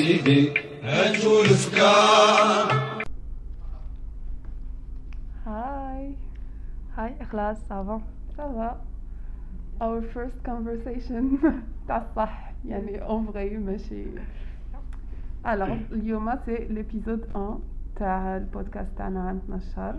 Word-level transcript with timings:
حبيبي 0.00 0.54
هاتوا 0.82 1.40
الافكار 1.40 3.04
هاي 5.46 6.14
هاي 6.96 7.14
اخلاص 7.20 7.56
سافا 7.68 8.00
سافا 8.36 8.76
our 9.80 10.00
first 10.14 10.38
conversation 10.50 11.24
تاع 11.88 11.96
الصح 12.10 12.52
يعني 12.68 13.02
اون 13.04 13.32
فري 13.32 13.56
ماشي 13.58 14.04
الوغ 15.46 15.76
اليوم 15.92 16.32
سي 16.46 16.56
ليبيزود 16.70 17.26
1 17.34 17.58
تاع 17.96 18.36
البودكاست 18.36 18.88
تاعنا 18.98 19.22
عندنا 19.22 19.56
الشهر 19.56 19.94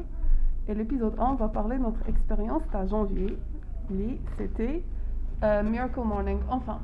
et 0.70 0.74
l'épisode 0.74 1.20
1 1.20 1.22
on 1.30 1.36
va 1.42 1.48
parler 1.58 1.78
de 1.78 1.84
notre 1.88 2.04
expérience 2.10 2.66
à 2.80 2.88
janvier 2.94 3.32
li 3.90 4.18
c'était 4.38 4.76
euh, 5.44 5.64
Miracle 5.64 6.04
Morning 6.14 6.40
enfin 6.50 6.80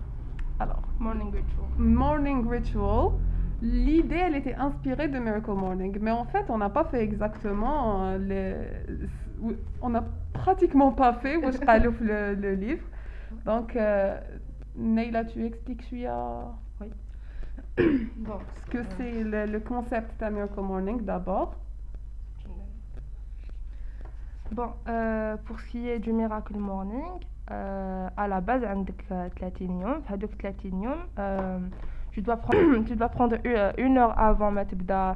alors. 0.59 0.81
Morning 0.99 1.31
Ritual. 1.31 1.67
Morning 1.77 2.47
Ritual. 2.49 3.11
L'idée, 3.61 4.15
elle 4.15 4.35
était 4.35 4.55
inspirée 4.55 5.07
de 5.07 5.19
Miracle 5.19 5.51
Morning, 5.53 5.95
mais 6.01 6.11
en 6.11 6.25
fait, 6.25 6.45
on 6.49 6.57
n'a 6.59 6.69
pas 6.69 6.83
fait 6.85 7.03
exactement 7.03 8.01
euh, 8.01 8.17
les... 8.17 9.55
On 9.81 9.89
n'a 9.89 10.03
pratiquement 10.33 10.91
pas 10.91 11.13
fait 11.13 11.37
le, 11.39 12.33
le 12.33 12.53
livre. 12.55 12.83
Donc, 13.45 13.75
euh, 13.75 14.19
Neila, 14.75 15.25
tu 15.25 15.43
expliques 15.45 15.93
à. 16.07 16.53
Oui. 16.81 16.91
ce 18.65 18.71
que 18.71 18.83
c'est 18.97 19.23
le, 19.23 19.59
concept 19.59 20.21
de 20.23 20.29
Miracle 20.31 20.61
Morning 20.61 21.01
d'abord. 21.03 21.55
Bon, 24.51 24.69
euh, 24.87 25.35
pour 25.45 25.59
ce 25.59 25.67
qui 25.67 25.87
est 25.87 25.99
du 25.99 26.13
Miracle 26.13 26.55
Morning, 26.57 27.03
euh, 27.51 28.07
à 28.17 28.27
la 28.27 28.41
base 28.41 28.63
عندك 28.65 29.01
30 29.09 29.81
يوم 29.81 30.01
في 30.01 30.13
هذوك 30.13 30.31
30 30.31 30.81
يوم 30.83 30.99
tu 32.11 32.21
dois 32.21 32.37
prendre 32.37 32.83
tu 32.89 32.95
dois 32.95 33.09
prendre 33.09 33.37
euh, 33.45 33.71
une 33.77 33.97
heure 33.97 34.13
avant 34.19 34.51
ما 34.53 34.63
تبدا 34.63 35.15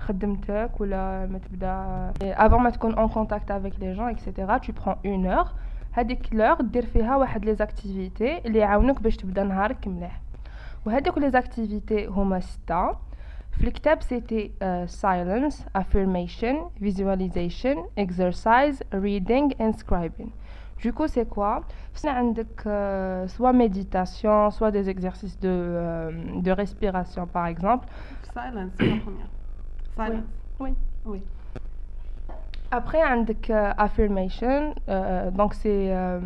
خدمتك 0.00 0.70
ولا 0.80 1.26
ما 1.30 1.38
تبدا 1.38 2.12
avant 2.36 2.62
ma 2.68 2.72
تكون 2.72 2.94
en 2.94 3.08
contact 3.08 3.50
avec 3.50 3.74
les 3.80 3.94
gens 3.96 4.08
etc 4.08 4.46
tu 4.62 4.72
prends 4.72 4.98
une 5.02 5.26
heure 5.26 5.48
هذيك 5.92 6.34
لور 6.34 6.60
دير 6.62 6.86
فيها 6.86 7.16
واحد 7.16 7.44
لي 7.44 7.54
زاكتيفيتي 7.54 8.38
اللي 8.38 8.58
يعاونوك 8.58 9.00
باش 9.02 9.16
تبدا 9.16 9.44
نهارك 9.44 9.88
مليح 9.88 10.20
وهذوك 10.86 11.18
لي 11.18 11.30
زاكتيفيتي 11.30 12.06
هما 12.06 12.40
ستة 12.40 12.92
في 13.58 13.64
الكتاب 13.66 14.02
سيتي 14.02 14.52
silence 14.86 15.54
affirmation 15.82 16.56
visualization 16.84 17.76
exercise 18.06 18.78
reading 18.92 19.52
and 19.60 19.84
scribing 19.84 20.32
du 20.82 20.92
coup, 20.92 21.06
c'est 21.06 21.28
quoi 21.28 21.60
C'est 21.94 22.10
euh, 22.66 23.28
soit 23.28 23.52
méditation, 23.52 24.50
soit 24.50 24.72
des 24.72 24.90
exercices 24.90 25.38
de, 25.38 25.48
euh, 25.48 26.10
de 26.40 26.50
respiration, 26.50 27.24
par 27.28 27.46
exemple. 27.46 27.86
Silence, 28.24 28.72
c'est 28.80 28.86
la 28.86 28.96
première. 28.96 29.28
Silence. 29.94 30.24
Oui. 30.58 30.74
Oui. 31.06 31.20
oui. 31.20 31.22
Après, 32.74 33.02
عندك 33.02 33.50
euh, 33.50 33.72
affirmation, 33.76 34.74
euh, 34.88 35.30
donc 35.30 35.52
c'est 35.54 35.90
euh, 35.94 36.18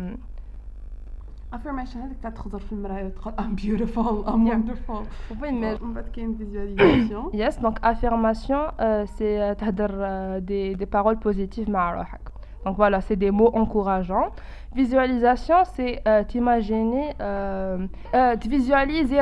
affirmation 1.51 2.01
هذيك 2.05 2.17
تاع 2.21 2.29
تخزر 2.31 2.59
في 2.59 2.71
المرايه 2.73 3.05
وتقول 3.05 3.33
I'm 3.37 3.55
beautiful, 3.61 4.25
I'm 4.27 4.47
wonderful. 4.47 5.03
وبين 5.31 5.53
ما 5.61 5.77
من 5.83 5.93
بعد 5.93 6.07
كاين 6.07 6.37
visualisation. 6.37 7.33
Yes, 7.41 7.59
donc 7.61 7.77
affirmation, 7.83 8.73
euh, 8.79 9.05
c'est 9.17 9.55
تهدر 9.55 10.41
des, 10.41 10.75
des 10.75 10.85
paroles 10.85 11.17
positives 11.19 11.69
مع 11.69 11.93
روحك. 11.93 12.21
Donc 12.65 12.75
voilà, 12.77 13.01
c'est 13.01 13.15
des 13.15 13.31
mots 13.31 13.51
encourageants. 13.55 14.31
Visualisation, 14.75 15.57
c'est 15.75 16.01
euh, 16.07 16.23
t'imaginer, 16.23 17.13
euh, 17.21 17.87
euh, 18.13 18.35
visualiser 18.49 19.17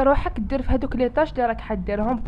les 0.96 1.10
tâches 1.12 1.34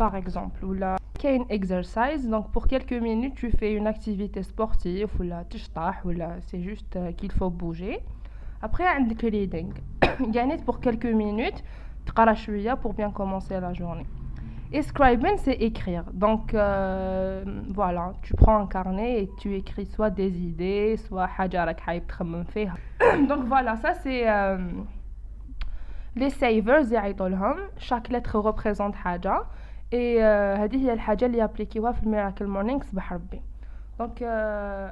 par 0.03 0.16
exemple. 0.16 0.63
Ou 0.66 0.73
là, 0.73 0.95
un 1.25 1.40
exercise, 1.50 2.28
donc 2.29 2.51
pour 2.51 2.68
quelques 2.68 2.94
minutes, 3.09 3.35
tu 3.35 3.50
fais 3.51 3.73
une 3.73 3.88
activité 3.88 4.44
sportive, 4.44 5.09
ou 5.19 5.23
là, 5.23 5.44
ou 6.06 6.12
c'est 6.47 6.62
juste 6.62 6.95
euh, 6.95 7.12
qu'il 7.13 7.31
faut 7.31 7.50
bouger. 7.50 8.00
Après, 8.62 8.85
un 8.85 9.03
reading. 9.22 9.74
gagner 10.29 10.57
pour 10.66 10.79
quelques 10.79 11.06
minutes, 11.24 11.63
pour 12.81 12.94
bien 12.94 13.09
commencer 13.12 13.59
la 13.59 13.74
journée. 13.74 14.06
Escribing 14.73 15.38
c'est 15.38 15.53
écrire. 15.53 16.03
Donc 16.11 16.53
euh, 16.53 17.44
voilà, 17.69 18.13
tu 18.22 18.33
prends 18.35 18.57
un 18.63 18.67
carnet 18.67 19.23
et 19.23 19.29
tu 19.39 19.55
écris 19.55 19.85
soit 19.85 20.09
des 20.09 20.29
idées, 20.41 20.97
soit 20.97 21.28
Donc 23.29 23.45
voilà, 23.45 23.77
ça 23.77 23.94
c'est 23.94 24.29
euh, 24.29 24.57
les 26.17 26.31
savers, 26.31 26.81
chaque 27.77 28.09
lettre 28.09 28.38
représente 28.39 28.95
حاجة. 28.95 29.44
Et 29.94 30.22
euh, 30.22 30.57
هذه 30.57 30.75
il 30.83 30.89
الحاجة 30.89 31.41
appliqué 31.44 31.79
waf 31.79 32.03
Miracle 32.03 32.45
Morning 32.45 32.83
صباح 32.83 33.13
donc, 33.97 34.21
euh, 34.21 34.89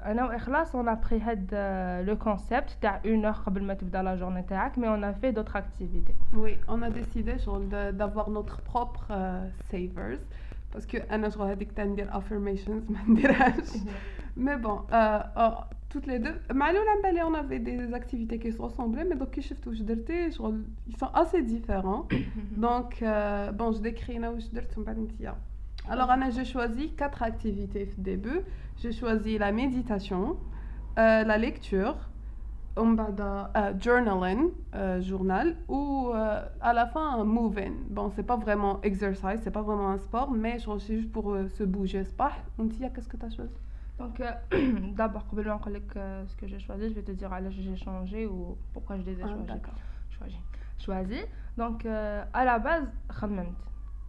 on 0.74 0.84
a 0.88 0.96
pris 0.96 1.22
euh, 1.28 2.02
le 2.04 2.16
concept, 2.16 2.78
une 3.04 3.26
heure 3.26 3.44
avant 3.46 3.66
dans 3.92 4.02
la 4.02 4.18
journée, 4.18 4.44
mais 4.78 4.88
on 4.88 5.04
a 5.04 5.14
fait 5.14 5.32
d'autres 5.32 5.56
activités. 5.56 6.16
Oui, 6.34 6.58
on 6.68 6.82
a 6.82 6.90
décidé 6.90 7.36
d'avoir 7.94 8.30
notre 8.32 8.62
propre 8.62 9.08
euh, 9.12 9.48
savers, 9.70 10.18
parce 10.72 10.86
que 10.88 10.98
Anna, 11.10 11.30
je 11.30 11.38
vais 11.38 11.86
dire 11.96 12.10
affirmations, 12.12 12.82
mais 14.36 14.58
bon, 14.58 14.80
toutes 15.90 16.08
les 16.08 16.18
deux, 16.18 16.40
on 16.52 17.34
avait 17.36 17.60
des 17.60 17.94
activités 17.94 18.40
qui 18.40 18.52
se 18.52 18.60
ressemblaient, 18.60 19.06
mais 19.06 19.16
donc, 19.16 19.38
ils 19.38 20.32
sont 20.98 21.10
assez 21.14 21.44
différents. 21.44 22.08
Donc, 22.58 23.04
bon, 23.54 23.72
je 23.72 23.82
décris, 23.82 24.20
alors 25.88 26.10
Anna, 26.10 26.32
j'ai 26.32 26.46
choisi 26.46 26.90
quatre 26.96 27.22
activités 27.22 27.88
au 27.96 28.02
début 28.02 28.40
j'ai 28.78 28.92
choisi 28.92 29.38
la 29.38 29.52
méditation, 29.52 30.38
euh, 30.98 31.24
la 31.24 31.38
lecture, 31.38 31.96
euh, 32.78 33.74
journaling, 33.80 34.50
euh, 34.74 35.02
journal, 35.02 35.56
ou 35.68 36.10
euh, 36.14 36.44
à 36.62 36.74
la 36.74 36.88
fin 36.88 37.16
un 37.20 37.24
moving. 37.24 37.74
Bon, 37.90 38.10
c'est 38.16 38.24
pas 38.24 38.36
vraiment 38.38 38.82
exercise, 38.82 39.40
c'est 39.44 39.52
pas 39.52 39.62
vraiment 39.62 39.90
un 39.90 39.98
sport, 39.98 40.32
mais 40.32 40.60
je 40.60 40.78
suis 40.80 40.98
juste 41.00 41.12
pour 41.12 41.36
se 41.50 41.64
bouger. 41.64 42.04
qu'est-ce 42.04 43.10
que 43.10 43.18
tu 43.18 43.26
as 43.26 43.30
choisi 43.30 43.56
donc, 43.98 44.22
d'abord, 44.98 45.26
ce 45.32 46.36
que 46.36 46.48
j'ai 46.50 46.60
choisi, 46.60 46.90
je 46.90 46.96
vais 46.96 47.02
te 47.02 47.14
dire 47.14 47.32
allez, 47.32 47.50
j'ai 47.50 47.78
changé 47.78 48.26
ou 48.26 48.58
pourquoi 48.74 48.98
je 48.98 49.04
les 49.04 49.22
ai 49.22 49.24
ah, 49.24 49.56
choisis. 50.10 50.38
Choisi. 50.80 51.22
Donc, 51.58 51.86
à 51.86 52.44
la 52.44 52.60
base, 52.60 52.90
khammamt. 53.08 53.54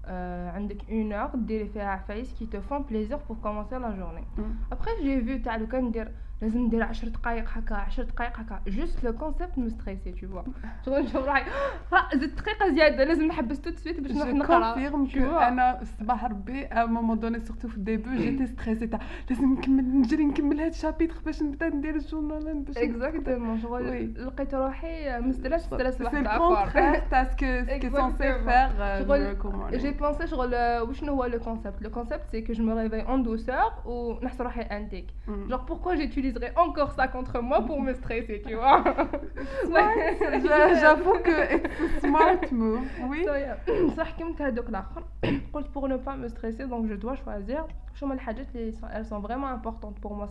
Euh, 0.08 0.50
une 0.88 1.12
heure, 1.12 1.32
des 1.36 1.66
face 1.74 2.28
qui 2.36 2.46
te 2.46 2.60
font 2.60 2.82
plaisir 2.82 3.18
pour 3.20 3.40
commencer 3.40 3.76
la 3.80 3.94
journée. 3.96 4.22
Mm. 4.36 4.42
Après, 4.70 4.90
j'ai 5.02 5.18
vu, 5.20 5.42
tu 5.42 5.90
dire. 5.90 6.06
لازم 6.42 6.58
ندير 6.58 6.82
10 6.82 7.08
دقائق 7.08 7.44
هكا 7.48 7.74
10 7.74 8.02
دقائق 8.02 8.40
هكا 8.40 8.60
جوست 8.68 9.04
لو 9.04 9.12
كونسيبت 9.12 9.52
ستريسي 9.68 10.12
تي 10.12 10.26
فوا 10.26 10.42
شغل 10.84 11.02
نشوف 11.02 11.24
روحي 11.24 11.50
ها 11.92 12.08
زدت 12.14 12.42
دقيقه 12.42 12.68
زياده 12.68 13.04
لازم 13.04 13.24
نحبس 13.26 13.60
توت 13.60 13.78
سويت 13.78 14.00
باش 14.00 14.12
نروح 14.12 14.28
نقرا 14.28 14.74
كونفيرم 14.88 15.06
كو 15.30 15.36
انا 15.36 15.80
صباح 16.00 16.24
ربي 16.24 16.64
ا 16.66 16.84
مومون 16.84 17.18
دوني 17.18 17.40
سورتو 17.40 17.68
في 17.68 17.76
الديبو 17.76 18.10
جيتي 18.10 18.46
ستريسي 18.46 18.86
تاع 18.86 19.00
لازم 19.30 19.52
نكمل 19.52 19.98
نجري 19.98 20.24
نكمل 20.24 20.60
هاد 20.60 20.68
الشابيتر 20.70 21.14
باش 21.26 21.42
نبدا 21.42 21.68
ندير 21.68 21.94
الجورنال 21.94 22.62
باش 22.62 22.78
اكزاكتومون 22.78 23.60
شغل 23.60 24.12
لقيت 24.36 24.54
روحي 24.54 25.20
ما 25.20 25.32
ستريس 25.32 25.72
واحد 25.72 26.26
اخر 26.26 26.94
تاع 27.10 27.24
سكو 27.24 27.64
سكو 27.66 27.96
سونسي 27.96 28.34
فيغ 28.38 29.70
جي 29.76 29.90
بونسي 29.90 30.26
شغل 30.26 30.54
وشنو 30.82 31.12
هو 31.14 31.24
لو 31.24 31.38
كونسيبت 31.38 31.82
لو 31.82 31.90
كونسيبت 31.90 32.28
سي 32.30 32.40
كو 32.40 32.52
جو 32.52 32.64
مو 32.64 32.78
ريفي 32.78 33.00
اون 33.00 33.22
دوسور 33.22 33.56
ونحس 33.86 34.40
روحي 34.40 34.60
انتيك 34.62 35.06
جوغ 35.48 35.64
بوركوا 35.64 35.94
جي 35.94 36.25
utiliserait 36.28 36.52
encore 36.56 36.92
ça 36.92 37.08
contre 37.08 37.40
moi 37.40 37.62
pour 37.64 37.80
me 37.80 37.92
stresser, 37.94 38.42
tu 38.46 38.54
vois. 38.54 38.82
J'avoue 40.80 41.18
que 41.26 41.58
smart 42.00 42.42
move, 42.52 42.88
oui. 43.08 43.26
صح 43.96 44.10
كنت 44.18 44.42
هذوك 44.42 44.66
قلت 45.52 45.68
pour 45.74 45.88
ne 45.88 45.96
pas 45.96 46.16
me 46.16 46.28
stresser 46.28 46.66
donc 46.66 46.86
je 46.88 46.94
dois 46.94 47.14
choisir 47.16 47.66
elles 48.94 49.04
sont 49.06 49.20
vraiment 49.20 49.46
importantes 49.48 49.98
pour 50.00 50.14
moi 50.16 50.28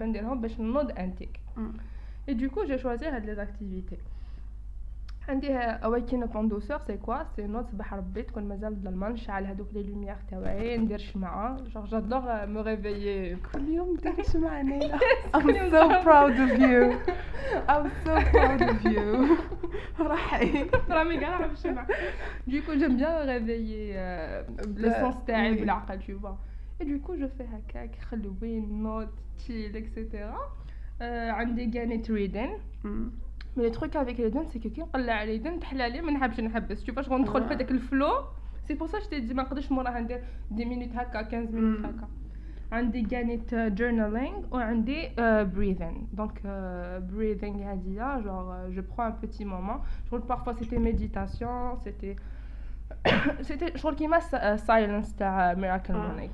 نديرهم 0.00 0.40
باش 0.40 0.56
antique 0.96 1.40
mm. 1.56 2.28
et 2.28 2.34
du 2.34 2.48
coup 2.50 2.62
j'ai 2.68 2.78
choisi 2.78 3.04
les 3.26 3.38
activités 3.38 3.98
عندي 5.28 5.52
اماكن 5.54 6.26
بوندوسور 6.26 6.78
سي 6.78 6.96
كوا 6.96 7.22
سي 7.36 7.46
نوت 7.46 7.68
صباح 7.68 7.94
ربي 7.94 8.22
تكون 8.22 8.44
مازال 8.48 8.74
ظلمه 8.74 9.08
نشعل 9.08 9.44
هذوك 9.46 9.68
لي 9.72 9.82
لوميير 9.82 10.16
تاعي 10.30 10.76
ندير 10.76 10.98
شمعه 10.98 11.56
جوغ 11.62 11.86
جادور 11.86 12.46
مو 12.46 12.60
ريفيي 12.60 13.36
كل 13.36 13.68
يوم 13.68 13.92
ندير 13.94 14.22
شمعه 14.22 14.62
نيلا 14.62 14.98
ام 15.34 15.70
سو 15.70 15.88
براود 16.04 16.34
اوف 16.40 16.58
يو 16.60 16.92
ام 17.70 17.90
سو 18.04 18.14
براود 18.32 18.62
اوف 18.62 18.84
يو 18.84 19.26
راحي 20.00 20.66
رامي 20.90 21.16
قاع 21.18 21.28
نعرف 21.38 21.52
الشمعة 21.52 21.86
ديكو 22.46 22.74
جيم 22.74 22.96
بيان 22.96 23.28
ريفيي 23.28 23.92
لو 24.76 25.14
تاعي 25.26 25.54
بالعقل 25.54 25.98
تو 25.98 26.18
فوا 26.18 26.30
اي 26.80 26.86
ديكو 26.86 27.14
جو 27.14 27.28
في 27.28 27.32
euh, 27.32 27.36
fais 27.46 27.74
هكاك 27.76 27.94
خلوين 27.96 28.82
نوت 28.82 29.08
تشيل 29.38 29.76
اكسيتيرا 29.76 30.40
عندي 31.32 31.66
كانيت 31.66 32.10
ريدين 32.10 32.58
Mais 33.56 33.64
le 33.64 33.70
truc 33.72 33.96
avec 33.96 34.18
les 34.18 34.30
dents, 34.30 34.44
c'est 34.50 34.60
que 34.60 34.68
quand 34.68 34.88
on 34.94 35.08
a 35.08 35.24
les 35.24 35.38
dents, 35.40 35.58
pas, 35.58 35.76
je 35.76 36.40
n'aime 36.40 36.52
pas, 36.52 36.74
Tu 36.84 36.92
vois, 36.92 37.02
je 37.02 37.08
rentre 37.08 37.28
dans 37.32 37.70
le 37.74 37.78
flow. 37.80 38.14
C'est 38.66 38.76
pour 38.76 38.88
ça 38.88 38.98
que 38.98 39.04
je 39.04 39.08
t'ai 39.08 39.20
dit, 39.20 39.28
je 39.28 39.34
ne 39.34 39.42
peux 39.42 39.82
pas 39.82 40.18
10 40.50 40.66
minutes, 40.66 40.92
15 41.30 41.50
minutes. 41.50 41.78
On 42.72 42.92
j'ai 42.92 43.02
gannet 43.02 43.40
journaling 43.76 44.34
ou 44.52 44.56
on 44.56 44.76
des 44.78 45.10
euh, 45.18 45.44
breathing. 45.44 46.06
Donc, 46.12 46.38
euh, 46.44 47.00
breathing, 47.00 47.64
genre, 48.24 48.52
euh, 48.52 48.68
je 48.70 48.80
prends 48.80 49.04
un 49.06 49.10
petit 49.12 49.44
moment. 49.44 49.80
Je 50.10 50.16
parfois 50.18 50.54
c'était 50.54 50.78
méditation, 50.78 51.76
c'était. 51.82 52.14
c'était, 53.42 53.72
je 53.74 53.78
crois 53.80 53.94
qu'il 53.94 54.08
y 54.08 54.14
a 54.14 54.56
silence 54.58 55.16
de 55.16 55.56
Miracle 55.60 55.92
mm. 55.94 55.96
Morning. 55.96 56.30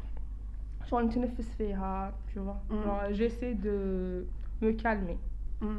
Je 0.82 0.86
crois 0.86 1.04
que 1.04 2.12
tu 2.32 2.38
vois. 2.40 2.60
Mm. 2.68 3.12
J'essaie 3.12 3.54
de 3.54 4.26
me 4.60 4.72
calmer. 4.72 5.16
Mm. 5.62 5.78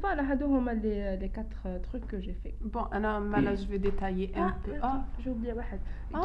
Voilà, 0.00 0.22
les, 0.24 0.80
euh, 1.00 1.16
les 1.16 1.28
quatre 1.28 1.62
euh, 1.66 1.78
trucs 1.78 2.06
que 2.06 2.18
j'ai 2.20 2.32
fait. 2.42 2.54
Bon, 2.62 2.84
alors 2.90 3.20
je 3.56 3.66
vais 3.66 3.78
détailler 3.78 4.30
un 4.36 4.48
ah, 4.48 4.56
peu. 4.64 4.72
Ah, 4.82 5.04
j'ai 5.20 5.30
ah, 5.52 5.60
bah, 6.12 6.24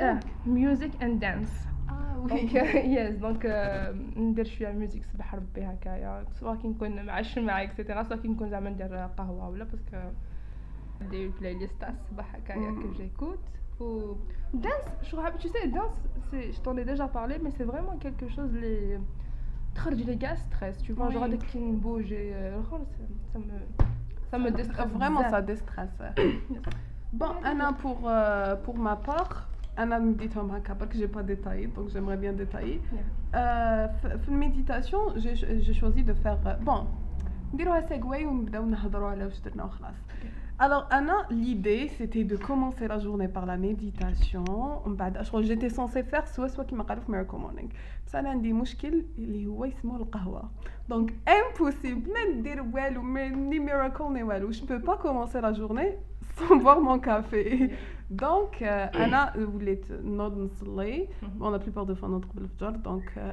ah, 0.00 0.18
music 0.46 0.92
and 1.02 1.16
dance. 1.20 1.56
Ah, 1.88 1.92
oui. 2.22 2.30
Donc, 2.42 2.54
euh, 2.54 2.72
yes, 2.96 3.18
donc 3.18 3.44
ندير 4.16 4.44
شويه 4.44 4.72
music 4.72 5.02
صباح 5.12 5.34
ربي 5.34 5.64
هكايا 5.64 6.24
سواء 6.40 6.56
كي 6.56 6.68
نكون 6.68 7.06
مع 7.06 7.18
الشمعة 7.18 7.62
اكسيتيرا 7.62 8.02
musique. 8.02 8.14
كي 8.22 8.28
نكون 8.28 8.50
زعما 8.50 8.70
ندير 8.70 8.86
ولا 9.28 9.64
باسكو 9.64 9.96
دي 11.10 11.28
بلاي 11.28 11.54
ليست 11.54 11.80
تاع 11.80 11.88
الصباح 11.88 12.36
dance, 14.54 14.90
tu 15.42 15.48
sais 15.48 15.68
dance, 15.76 15.98
je 16.32 16.60
t'en 16.64 16.76
ai 16.78 16.84
déjà 16.84 17.06
parlé 17.06 17.34
mais 17.42 17.50
c'est 17.56 17.68
vraiment 17.72 17.96
quelque 18.04 18.26
chose 18.36 18.52
les 18.64 18.80
très 19.78 19.94
délicat 19.94 20.36
stress 20.36 20.76
tu 20.78 20.92
vois 20.92 21.06
oui. 21.06 21.14
genre 21.14 21.28
dès 21.28 21.38
qu'il 21.38 21.76
bouge 21.76 22.12
euh, 22.12 22.56
oh, 22.72 22.80
ça 23.32 23.38
me 23.38 23.44
ça 23.44 23.50
me 23.50 23.58
ça 24.30 24.38
me 24.38 24.50
déstresse 24.50 24.90
vraiment 24.90 25.22
ça 25.30 25.40
déstresse 25.40 25.98
bon 27.12 27.32
Anna 27.44 27.72
pour 27.82 27.98
euh, 28.06 28.56
pour 28.56 28.76
ma 28.76 28.96
part 28.96 29.48
Anna 29.76 29.98
me 30.00 30.14
dit 30.14 30.28
que 30.28 30.34
je 30.34 30.72
n'ai 30.72 30.88
que 30.90 30.96
j'ai 31.00 31.06
pas 31.16 31.22
détaillé 31.22 31.68
donc 31.76 31.86
j'aimerais 31.92 32.16
bien 32.24 32.32
détailler 32.32 32.80
yeah. 32.92 33.92
euh, 34.16 34.34
méditation 34.46 34.98
j'ai 35.22 35.74
choisi 35.80 36.02
de 36.02 36.14
faire 36.14 36.38
Bon, 36.40 36.50
euh, 36.50 36.56
bon 36.68 36.84
dire 37.56 37.72
à 37.72 37.82
segway 37.88 38.24
ou 38.24 38.32
nous 38.42 38.50
allons 38.56 38.90
parler 38.98 39.24
je 39.30 39.34
ce 39.36 39.40
que 39.42 39.54
nous 39.58 39.64
alors, 40.60 40.88
Anna, 40.90 41.24
l'idée, 41.30 41.86
c'était 41.98 42.24
de 42.24 42.36
commencer 42.36 42.88
la 42.88 42.98
journée 42.98 43.28
par 43.28 43.46
la 43.46 43.56
méditation. 43.56 44.42
Bah, 44.88 45.10
je 45.22 45.28
crois 45.28 45.40
que 45.40 45.46
J'étais 45.46 45.68
censée 45.68 46.02
faire 46.02 46.26
soit 46.26 46.48
soit 46.48 46.64
qui 46.64 46.74
m'a 46.74 46.84
Miracle 47.06 47.36
Morning. 47.36 47.68
Ça, 48.06 48.20
j'ai 48.22 48.26
un 48.26 48.32
problème 48.32 48.62
qui 48.64 48.90
de 48.90 49.44
le 49.44 50.46
Donc, 50.88 51.14
impossible, 51.28 52.10
même 52.12 52.42
dire 52.42 52.64
well, 52.72 52.98
ni 53.36 53.60
Miracle 53.60 54.02
ni 54.12 54.22
well. 54.24 54.46
Je 54.52 54.62
ne 54.62 54.66
peux 54.66 54.80
pas 54.80 54.96
commencer 54.96 55.40
la 55.40 55.52
journée 55.52 55.96
sans 56.36 56.56
boire 56.56 56.80
mon 56.80 56.98
café. 56.98 57.70
Donc, 58.10 58.60
euh, 58.60 58.88
Anna 58.94 59.32
voulait 59.38 59.80
non 60.02 60.28
mm-hmm. 60.28 61.06
Bon, 61.36 61.50
la 61.50 61.60
plupart 61.60 61.86
des 61.86 61.94
fois, 61.94 62.08
notre 62.08 62.26
donc... 62.82 63.04
Euh, 63.16 63.32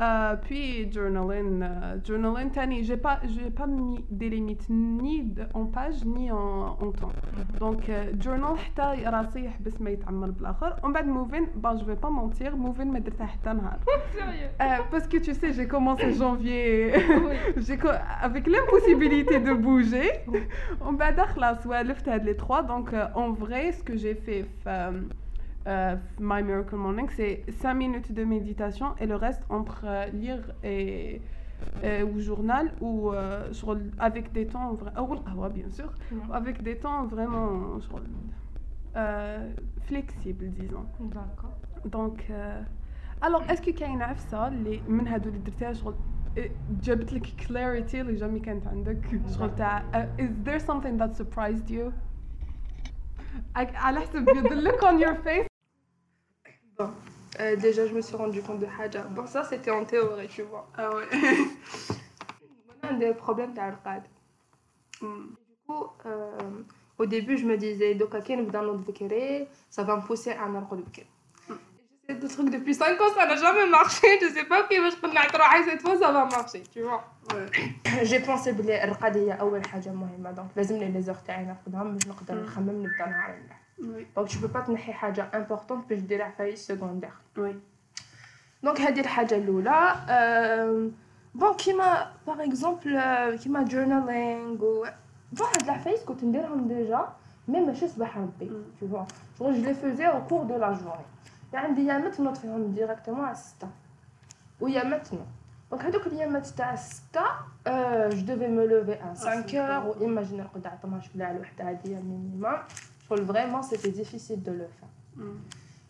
Puis 0.00 0.06
euh, 0.06 0.36
puis 0.40 0.90
journaling, 0.92 1.60
journal 1.62 1.82
euh, 1.82 1.98
journaling 2.02 2.50
tani, 2.50 2.82
j'ai 2.84 2.96
pas, 2.96 3.20
j'ai 3.24 3.50
pas 3.50 3.66
mis 3.66 4.02
des 4.10 4.30
limites 4.30 4.66
ni 4.70 5.30
en 5.52 5.66
page 5.66 6.02
ni 6.06 6.30
en, 6.30 6.38
en 6.80 6.90
temps. 6.92 7.12
Mhm. 7.12 7.58
Donc 7.58 7.88
euh, 7.88 8.12
journal 8.18 8.56
حتى 8.56 9.02
راسي 9.06 9.44
يحبس 9.44 9.80
ما 9.80 9.90
يتعمر 9.90 10.30
بالاخر. 10.30 10.76
On 10.82 10.92
بعد 10.92 11.06
moving, 11.06 11.48
bah 11.56 11.76
je 11.78 11.84
vais 11.84 12.00
pas 12.00 12.08
mentir, 12.10 12.56
moving 12.56 12.90
mais 12.92 13.00
درتها 13.00 13.26
حتى 13.26 13.52
نهار. 13.52 13.78
Sérieux 14.14 14.82
Parce 14.90 15.06
que 15.06 15.18
tu 15.18 15.34
sais, 15.34 15.52
j'ai 15.52 15.66
commencé 15.68 16.14
janvier, 16.22 16.94
j'ai 17.58 17.78
avec 18.22 18.46
l'impossibilité 18.46 19.38
de 19.40 19.52
bouger. 19.52 20.10
On 20.80 20.94
بعد 20.96 21.20
خلاص 21.20 21.66
ولفت 21.66 22.08
هاد 22.08 22.24
les 22.24 22.36
trois. 22.36 22.62
Donc 22.62 22.94
en 23.14 23.30
vrai, 23.32 23.72
ce 23.72 23.82
que 23.82 23.96
j'ai 23.96 24.14
fait 24.14 24.46
euh, 25.66 25.96
My 26.18 26.42
Miracle 26.42 26.76
Morning, 26.76 27.08
c'est 27.14 27.44
5 27.50 27.74
minutes 27.74 28.12
de 28.12 28.24
méditation 28.24 28.94
et 29.00 29.06
le 29.06 29.16
reste 29.16 29.42
entre 29.48 29.82
euh, 29.84 30.06
lire 30.06 30.40
et, 30.62 31.20
euh, 31.84 32.04
ou 32.04 32.18
journal 32.20 32.72
ou 32.80 33.12
euh, 33.12 33.52
sur, 33.52 33.76
avec 33.98 34.32
des 34.32 34.46
temps 34.46 34.78
ah, 34.96 35.02
ah 35.42 35.48
bien 35.48 35.68
sûr, 35.70 35.92
avec 36.32 36.62
des 36.62 36.76
temps 36.76 37.04
vraiment 37.06 37.78
sur, 37.80 38.00
flexibles, 39.82 40.50
disons. 40.52 40.86
D'accord. 41.00 41.56
Donc, 41.84 42.30
alors, 43.22 43.42
est-ce 43.50 43.60
que 43.60 43.70
Kaina 43.70 44.08
a 44.10 44.14
ça, 44.16 44.50
les 44.50 44.80
منهدو 44.88 45.28
اللي 45.28 45.38
درتيها 45.40 45.72
شغل 45.72 45.94
جابت 46.82 47.12
لك 47.12 47.26
clarity 47.38 47.94
اللي 47.94 48.18
jamais 48.18 48.42
كانت 48.44 48.66
عندك 48.66 48.98
شغل 49.38 49.54
تاع 49.56 49.82
is 50.18 50.46
there 50.46 50.58
something 50.58 50.96
that 50.96 51.12
surprised 51.18 51.70
you؟ 51.70 51.92
على 53.54 53.98
the 54.00 54.54
look 54.54 54.82
on 54.82 54.98
your 54.98 55.14
face 55.14 55.49
euh, 57.38 57.56
déjà, 57.56 57.86
je 57.86 57.94
me 57.94 58.00
suis 58.00 58.16
rendu 58.16 58.40
compte 58.42 58.60
de 58.60 58.66
Haja. 58.76 59.02
Bon, 59.10 59.26
ça, 59.26 59.44
c'était 59.44 59.70
en 59.70 59.84
théorie, 59.84 60.28
tu 60.28 60.42
vois. 60.42 60.66
Ah 60.76 60.90
ouais. 60.94 61.04
on 62.82 62.88
a 62.88 62.92
des 62.94 63.14
problèmes 63.14 63.54
d'Arqad. 63.54 64.02
Mm. 65.00 65.28
Du 65.48 65.56
coup, 65.66 65.84
euh, 66.06 66.38
au 66.98 67.06
début, 67.06 67.36
je 67.38 67.46
me 67.46 67.56
disais, 67.56 67.96
ça 69.70 69.82
va 69.84 69.96
me 69.96 70.02
pousser 70.02 70.32
à 70.32 70.44
un 70.44 70.66
J'essaie 72.08 72.22
de 72.22 72.26
hmm. 72.26 72.30
trucs 72.30 72.50
depuis 72.50 72.74
5 72.74 73.00
ans, 73.00 73.04
ça 73.16 73.24
n'a 73.24 73.36
jamais 73.36 73.66
marché. 73.66 74.08
Je 74.20 74.28
sais 74.34 74.44
pas, 74.44 74.66
mais 74.68 74.76
je 74.78 74.96
peux 75.00 75.08
cette 75.08 75.80
fois, 75.80 75.96
ça 75.96 76.10
va 76.10 76.24
marcher, 76.24 76.64
tu 76.72 76.82
vois. 76.82 77.04
Ouais. 77.32 78.04
J'ai 78.04 78.18
pensé 78.18 78.52
que 78.52 78.62
l'Arqad 78.62 79.16
est 79.16 79.26
la 79.26 79.36
première 79.36 79.62
chose 79.70 79.86
importante. 79.88 80.34
Donc, 80.34 80.46
il 80.56 80.64
faut 80.64 80.74
les 80.74 81.08
heures, 81.08 81.22
mais 81.24 81.44
je 81.46 82.08
ne 82.08 82.12
peux 82.12 82.24
pas 82.26 82.34
le 82.34 82.46
faire. 82.48 83.34
Donc 84.14 84.28
tu 84.28 84.36
ne 84.36 84.42
peux 84.42 84.48
pas 84.48 84.60
te 84.62 84.70
une 84.70 84.78
chose 84.78 85.20
importante 85.32 85.86
que 85.88 85.96
je 85.96 86.14
la 86.14 86.30
faillite 86.30 86.58
secondaire. 86.58 87.20
Donc, 88.62 88.76
c'est 88.76 89.36
euh, 90.10 90.88
par 92.26 92.40
exemple, 92.40 92.88
euh, 92.92 93.36
qui 93.38 93.48
m'a 93.48 93.64
journaling 93.64 94.58
ou... 94.58 94.84
Bon, 95.32 95.44
faillite 95.82 96.06
déjà, 96.66 97.14
mais 97.48 97.60
mm. 97.62 97.74
je 97.78 97.86
je 98.82 98.86
les 99.64 99.74
faisais 99.74 100.08
au 100.08 100.20
cours 100.28 100.44
de 100.44 100.54
la 100.54 100.72
journée. 100.72 101.08
Il 101.52 101.56
y 101.56 101.58
a 101.88 101.90
un 101.96 102.02
directement 102.78 103.24
à 103.26 103.34
Sta. 103.34 103.66
Ou 104.60 104.68
il 104.68 104.74
maintenant. 104.74 105.28
Donc, 105.70 105.80
euh, 105.86 105.92
je 108.12 108.22
devais 108.24 108.48
me 108.48 108.66
lever 108.66 108.98
à 109.00 109.14
5 109.14 109.54
heures, 109.54 109.86
ou 109.88 109.94
imaginer 110.04 110.44
que 110.52 110.58
je 110.62 110.68
à 111.22 111.24
minimum. 112.02 112.58
Vraiment, 113.16 113.62
c'était 113.62 113.90
difficile 113.90 114.42
de 114.42 114.52
le 114.52 114.58
faire. 114.78 114.88
Mm. 115.16 115.24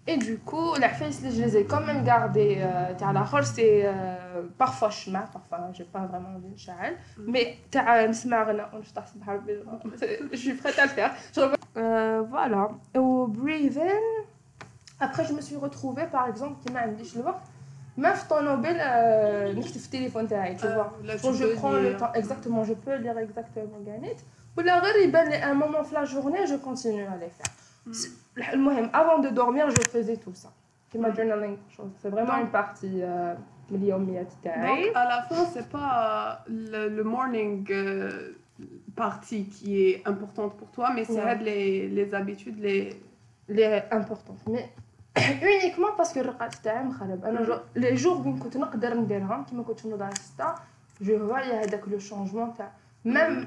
Et 0.06 0.16
du 0.16 0.38
coup, 0.38 0.74
la 0.80 0.88
face, 0.88 1.20
je 1.22 1.40
les 1.42 1.56
ai 1.58 1.64
quand 1.64 1.82
même 1.82 2.02
gardé 2.02 2.56
euh, 2.58 3.12
la 3.18 3.22
role 3.22 3.44
c'est 3.44 3.82
euh, 3.84 4.42
parfois 4.56 4.88
chemin, 4.90 5.24
parfois 5.32 5.60
j'ai 5.74 5.84
pas 5.84 6.00
vraiment 6.06 6.30
envie 6.34 6.48
de 6.48 6.54
mm. 6.56 7.26
Mais 7.26 7.58
oh, 7.76 8.12
je 10.32 10.36
suis 10.36 10.54
prête 10.54 10.78
à 10.78 10.84
le 10.84 10.88
faire. 10.98 11.12
Euh, 11.76 12.22
voilà. 12.30 12.70
Au 12.96 13.26
breathing, 13.26 13.84
après, 14.98 15.24
je 15.26 15.32
me 15.34 15.40
suis 15.42 15.56
retrouvée, 15.56 16.06
par 16.10 16.26
exemple, 16.28 16.56
qui 16.64 16.72
m'a 16.72 16.88
dit, 16.88 17.04
je 17.04 17.16
le 17.18 17.22
vois. 17.24 17.40
meuf 17.98 18.26
ton 18.28 18.40
Nobel, 18.42 18.78
euh, 18.80 19.54
téléphone, 19.90 20.26
tu 20.28 20.66
vois. 20.66 20.92
Quand 21.22 21.32
je 21.34 21.46
prends 21.54 21.72
le 21.72 21.96
temps, 21.98 22.12
exactement, 22.14 22.64
je 22.64 22.72
peux 22.72 22.96
lire 22.96 23.18
exactement 23.18 23.78
un 24.56 25.54
moment 25.56 25.82
de 25.82 25.88
la 25.94 26.04
journée, 26.04 26.46
je 26.46 26.56
continue 26.56 27.04
à 27.04 27.16
les 27.16 27.28
faire. 27.30 28.56
Mm. 28.58 28.90
Avant 28.92 29.18
de 29.18 29.28
dormir, 29.28 29.68
je 29.70 29.82
faisais 29.90 30.16
tout 30.16 30.34
ça. 30.34 30.50
C'est 30.92 32.08
vraiment 32.08 32.36
une 32.40 32.48
partie 32.50 33.00
euh, 33.02 33.34
Donc, 33.70 34.96
à 34.96 35.04
la 35.04 35.22
fin, 35.22 35.44
c'est 35.54 35.68
pas 35.68 36.44
euh, 36.50 36.88
le, 36.88 37.04
morning 37.04 37.64
euh, 37.70 38.32
partie 38.96 39.44
qui 39.44 39.80
est 39.82 40.02
importante 40.08 40.56
pour 40.56 40.68
toi, 40.72 40.90
mais 40.92 41.04
c'est 41.04 41.12
les, 41.36 42.14
habitudes, 42.14 42.58
les... 42.58 43.00
Les 43.48 43.82
importantes. 43.92 44.38
Mais 44.48 44.72
uniquement 45.42 45.90
parce 45.96 46.12
que 46.12 46.20
mm. 46.20 47.62
les 47.76 47.96
jours 47.96 48.24
où 48.26 48.36
je 48.36 48.42
peux 48.48 48.64
je 51.00 51.76
que 51.80 51.90
le 51.90 51.98
changement. 52.00 52.52
Même... 53.04 53.40
Mm. 53.40 53.46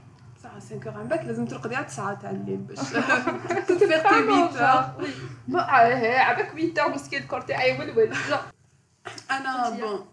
5 0.69 0.87
اور 0.95 1.03
باك 1.03 1.25
لازم 1.25 1.45
ترقدي 1.45 1.75
على 1.75 1.85
9 1.85 2.13
تاع 2.13 2.29
الليل 2.29 2.57
باش 2.57 2.79
تفيقي 3.67 4.01
8 4.03 4.25
ما 5.47 5.61
عباك 5.61 6.51
8 6.51 6.81
اور 6.81 6.93
مسكين 6.93 7.21
الكور 7.23 7.41
تاعي 7.41 7.77
يولول 7.77 8.09
انا 9.31 9.69
بون 9.69 10.05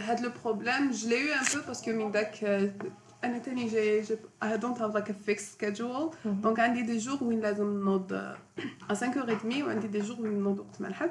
هاد 0.00 0.20
لو 0.20 0.30
بروبليم 0.44 0.90
جلي 0.90 1.16
لي 1.16 1.26
يو 1.30 1.34
ان 1.34 1.46
بو 1.60 1.66
باسكو 1.66 1.90
من 1.90 2.10
داك 2.10 2.34
انا 3.26 3.38
تاني 3.38 3.68
جاي 3.68 4.00
جو 4.02 4.16
اي 4.42 4.56
دونت 4.58 4.78
هاف 4.80 4.94
لايك 4.94 5.12
فيكس 5.12 5.52
سكادجول 5.52 6.10
دونك 6.24 6.60
عندي 6.60 6.82
دي 6.82 6.98
جور 6.98 7.24
وين 7.24 7.40
لازم 7.40 7.84
نوض 7.84 8.12
ا 8.12 8.36
5h30 8.94 9.62
وعندي 9.66 9.86
دي 9.88 9.98
جور 9.98 10.20
وين 10.20 10.40
نوض 10.42 10.58
وقت 10.58 10.80
ما 10.80 10.88
نحب 10.88 11.10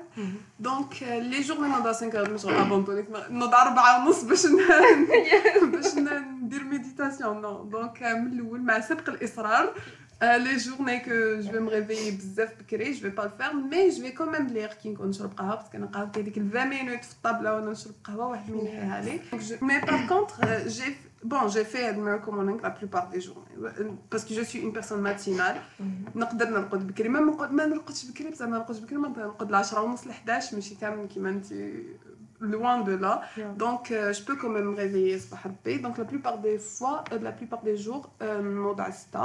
دونك 0.60 1.03
لي 1.03 1.41
جور 1.41 1.60
وين 1.62 1.72
نوض 1.72 1.88
ا 1.88 1.93
5h 1.93 2.29
مش 2.29 2.45
ابوندونيك 2.45 3.07
نوض 3.29 3.53
4 3.53 4.05
ونص 4.07 4.24
باش 4.24 4.45
باش 5.72 5.93
ندير 6.41 6.63
ميديتاسيون 6.63 7.41
نو 7.41 7.63
دونك 7.63 8.03
من 8.03 8.27
الاول 8.39 8.62
مع 8.62 8.79
سبق 8.79 9.10
الاصرار 9.10 9.74
لي 10.24 10.55
جورني 10.57 11.00
كو 11.00 11.39
جو 11.41 11.51
في 11.51 11.60
مريفيي 11.60 12.12
بزاف 12.12 12.53
بكري 12.62 12.91
جو 12.91 13.00
في 13.01 13.10
با 13.10 13.25
الفير 13.25 13.53
مي 13.55 13.89
جو 13.89 14.01
في 14.01 14.12
كومام 14.12 14.48
ليغ 14.48 14.67
كي 14.67 14.89
نكون 14.89 15.07
نشرب 15.07 15.31
قهوه 15.38 15.55
باسكو 15.55 15.77
انا 15.77 15.86
قهوتي 15.88 16.19
هذيك 16.19 16.39
20 16.53 16.69
مينوت 16.69 17.03
في 17.03 17.13
الطابله 17.13 17.55
وانا 17.55 17.72
نشرب 17.72 17.93
قهوه 18.03 18.27
واحد 18.27 18.51
مين 18.51 18.65
يحيها 18.65 19.01
لي 19.01 19.19
مي 19.62 19.79
باغ 19.79 20.07
كونتر 20.07 20.67
جي 20.67 20.95
Bon, 21.24 21.48
j'ai 21.48 21.63
fait 21.63 21.93
Miracle 21.93 22.31
Morning 22.31 22.60
la 22.62 22.69
plupart 22.72 23.10
des 23.10 23.19
jours 23.22 23.43
parce 24.10 24.25
que 24.25 24.34
je 24.34 24.41
suis 24.41 24.60
une 24.60 24.74
personne 24.74 25.01
matinale. 25.01 25.57
Mhm. 25.79 26.05
نقدر 26.15 26.50
نرقد 26.50 26.88
بكري 26.88 27.10
Même 27.10 27.51
ما 27.51 27.65
نرقدش 27.65 28.05
بكري 28.05 28.29
بصح 28.29 28.45
ما 28.45 28.57
نرقدش 28.57 28.79
بكري 28.79 28.95
نقدر 28.98 29.22
نرقد 29.22 29.51
ل 29.51 29.55
10 29.55 29.75
h 29.75 29.75
30 29.75 30.10
11 30.10 30.55
ماشي 30.55 30.75
كامل 30.75 31.07
كيما 31.07 31.29
انت 31.29 31.45
loin 32.41 32.81
de 32.86 32.91
là. 32.98 33.22
Donc 33.62 33.84
euh, 33.91 34.13
je 34.13 34.22
peux 34.25 34.36
quand 34.36 34.50
même 34.50 34.69
me 34.74 34.75
réveiller 34.75 35.17
ce 35.19 35.27
matin. 35.34 35.77
Donc 35.86 35.98
la 35.98 36.05
plupart 36.12 36.38
des 36.48 36.60
fois, 36.60 36.98
euh, 37.12 37.19
la 37.29 37.34
plupart 37.38 37.62
des 37.63 37.77
jours, 37.88 38.12
نوض 38.24 38.81
على 38.81 38.93
6 38.93 39.17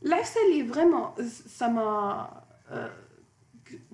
Lifestyle 0.01 0.53
est 0.61 0.69
vraiment 0.75 1.15
ça 1.59 1.69
m'a 1.69 2.31
euh, 2.73 2.89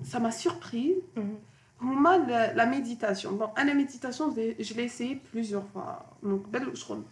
ça 0.04 0.18
m'a 0.24 0.30
surpris. 0.32 0.94
Mhm 1.16 1.36
moi, 1.80 2.18
la, 2.54 2.66
méditation. 2.66 3.32
Bon, 3.36 3.50
à 3.56 3.64
la 3.64 3.74
méditation, 3.74 4.34
je 4.36 4.74
l'ai 4.74 4.82
essayé 4.82 5.16
plusieurs 5.30 5.66
fois. 5.72 6.04
Donc, 6.22 6.48
belle 6.50 6.74
chose. 6.76 7.02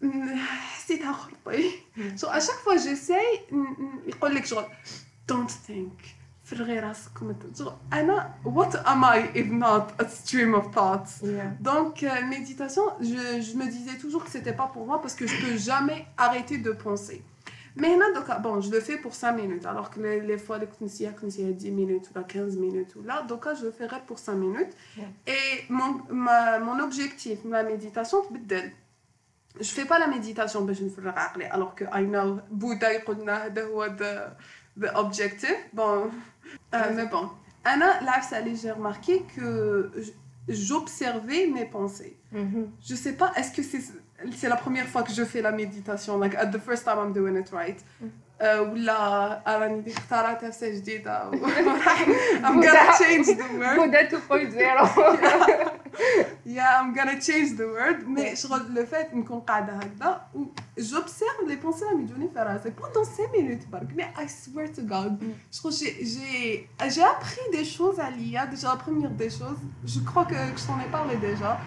Mm, 0.00 0.28
c'est 0.86 1.02
un 1.04 1.12
repas. 1.12 1.58
Mm. 1.96 2.16
So, 2.16 2.28
à 2.28 2.40
chaque 2.40 2.58
fois, 2.64 2.76
j'essaye. 2.76 3.42
Mm, 3.50 3.64
il 4.06 4.14
collait 4.16 4.40
que 4.40 4.46
je 4.48 4.54
Don't 5.26 5.48
think. 5.66 5.92
Frérez-vous 6.44 7.10
comme 7.12 7.34
ça. 7.54 7.64
So, 7.64 7.72
ana 7.90 8.34
what 8.44 8.74
am 8.86 9.04
I 9.04 9.28
if 9.34 9.50
not 9.50 9.88
a 9.98 10.08
stream 10.08 10.54
of 10.54 10.70
thoughts? 10.72 11.22
Donc, 11.60 12.02
euh, 12.04 12.24
méditation, 12.26 12.82
je, 13.00 13.42
je 13.42 13.54
me 13.56 13.66
disais 13.66 13.98
toujours 13.98 14.24
que 14.24 14.30
ce 14.30 14.38
n'était 14.38 14.54
pas 14.54 14.70
pour 14.72 14.86
moi 14.86 15.02
parce 15.02 15.14
que 15.14 15.26
je 15.26 15.34
ne 15.34 15.40
peux 15.52 15.56
jamais 15.58 16.06
arrêter 16.16 16.58
de 16.58 16.70
penser. 16.70 17.22
Mais 17.80 17.96
bon, 18.42 18.60
je 18.60 18.70
le 18.70 18.80
fais 18.80 18.96
pour 18.98 19.14
5 19.14 19.32
minutes, 19.32 19.64
alors 19.66 19.90
que 19.90 20.00
les, 20.00 20.36
fois, 20.38 20.58
les 20.58 20.66
Knessia, 20.80 21.12
Knessia 21.12 21.52
10 21.52 21.70
minutes 21.70 22.10
ou 22.14 22.20
15 22.20 22.56
minutes 22.56 22.96
ou 22.96 23.02
là, 23.02 23.22
donc 23.22 23.46
je 23.58 23.64
le 23.66 23.70
ferai 23.70 23.98
pour 24.06 24.18
5 24.18 24.34
minutes. 24.34 24.72
Et 25.26 25.64
mon, 25.68 26.00
mon 26.10 26.78
objectif, 26.80 27.44
ma 27.44 27.62
méditation, 27.62 28.18
je 28.48 28.56
je 29.60 29.70
fais 29.72 29.86
pas 29.86 29.98
la 29.98 30.06
méditation 30.06 30.64
je 30.72 30.84
ne 30.84 30.88
ferai 30.90 31.08
عقلي 31.10 31.44
alors 31.50 31.74
que 31.74 31.84
I 31.92 32.02
know 32.04 32.38
bouddha 32.50 32.90
يقولنا 32.90 33.44
هذا 33.44 34.36
the, 34.78 34.88
the 34.88 35.54
bon 35.72 36.10
mais 36.72 37.06
bon 37.06 37.28
Là, 37.64 38.20
j'ai 38.62 38.70
remarqué 38.70 39.22
que 39.36 39.90
j'observais 40.48 41.46
mes 41.46 41.64
pensées 41.64 42.16
je 42.88 42.94
sais 42.94 43.14
pas 43.16 43.32
est-ce 43.36 43.50
que 43.56 43.62
c'est 43.62 43.80
c'est 44.36 44.48
la 44.48 44.56
première 44.56 44.86
fois 44.86 45.02
que 45.02 45.12
je 45.12 45.24
fais 45.24 45.40
la 45.42 45.52
méditation 45.52 46.18
like 46.18 46.34
at 46.34 46.46
the 46.46 46.58
first 46.58 46.84
time 46.84 46.98
I'm 46.98 47.12
doing 47.12 47.36
it 47.38 47.50
right 47.52 47.78
Ou 48.40 48.74
là, 48.74 49.42
ولا 49.46 49.58
راني 49.58 49.92
اخترعتها 49.92 50.50
في 50.50 51.02
là 51.04 51.30
I'm 51.34 52.54
gonna 52.54 52.54
change 52.78 52.86
the 53.26 53.42
word 53.58 54.06
point 54.28 54.54
2.0 54.54 55.70
yeah 56.46 56.80
I'm 56.80 56.94
gonna 56.94 57.20
change 57.20 57.56
the 57.56 57.66
word 57.74 58.08
mais 58.08 58.30
je 58.30 58.34
شغل 58.40 58.74
le 58.74 58.84
fait 58.86 59.14
نكون 59.14 59.40
قاعدة 59.40 59.80
ça 60.00 60.20
où 60.36 60.52
j'observe 60.76 61.48
les 61.48 61.56
pensées 61.56 61.84
راهم 61.84 62.00
يجوني 62.04 62.30
faire 62.34 62.60
c'est 62.62 62.76
pendant 62.76 63.04
5 63.06 63.32
minutes 63.32 63.66
برك 63.68 63.88
mais 63.96 64.06
I 64.20 64.26
swear 64.28 64.68
to 64.68 64.80
God 64.80 65.12
mm. 65.18 65.56
crois 65.58 65.70
j'ai 65.70 66.68
j'ai 66.94 67.02
appris 67.04 67.44
des 67.52 67.64
choses 67.64 67.98
à 67.98 68.10
l'IA, 68.10 68.46
déjà 68.46 68.68
la 68.68 68.76
première 68.76 69.10
des 69.10 69.30
choses 69.30 69.60
je 69.86 69.98
crois 70.00 70.24
que 70.26 70.34
je 70.56 70.64
t'en 70.66 70.78
ai 70.86 70.90
parlé 70.92 71.16
déjà 71.16 71.58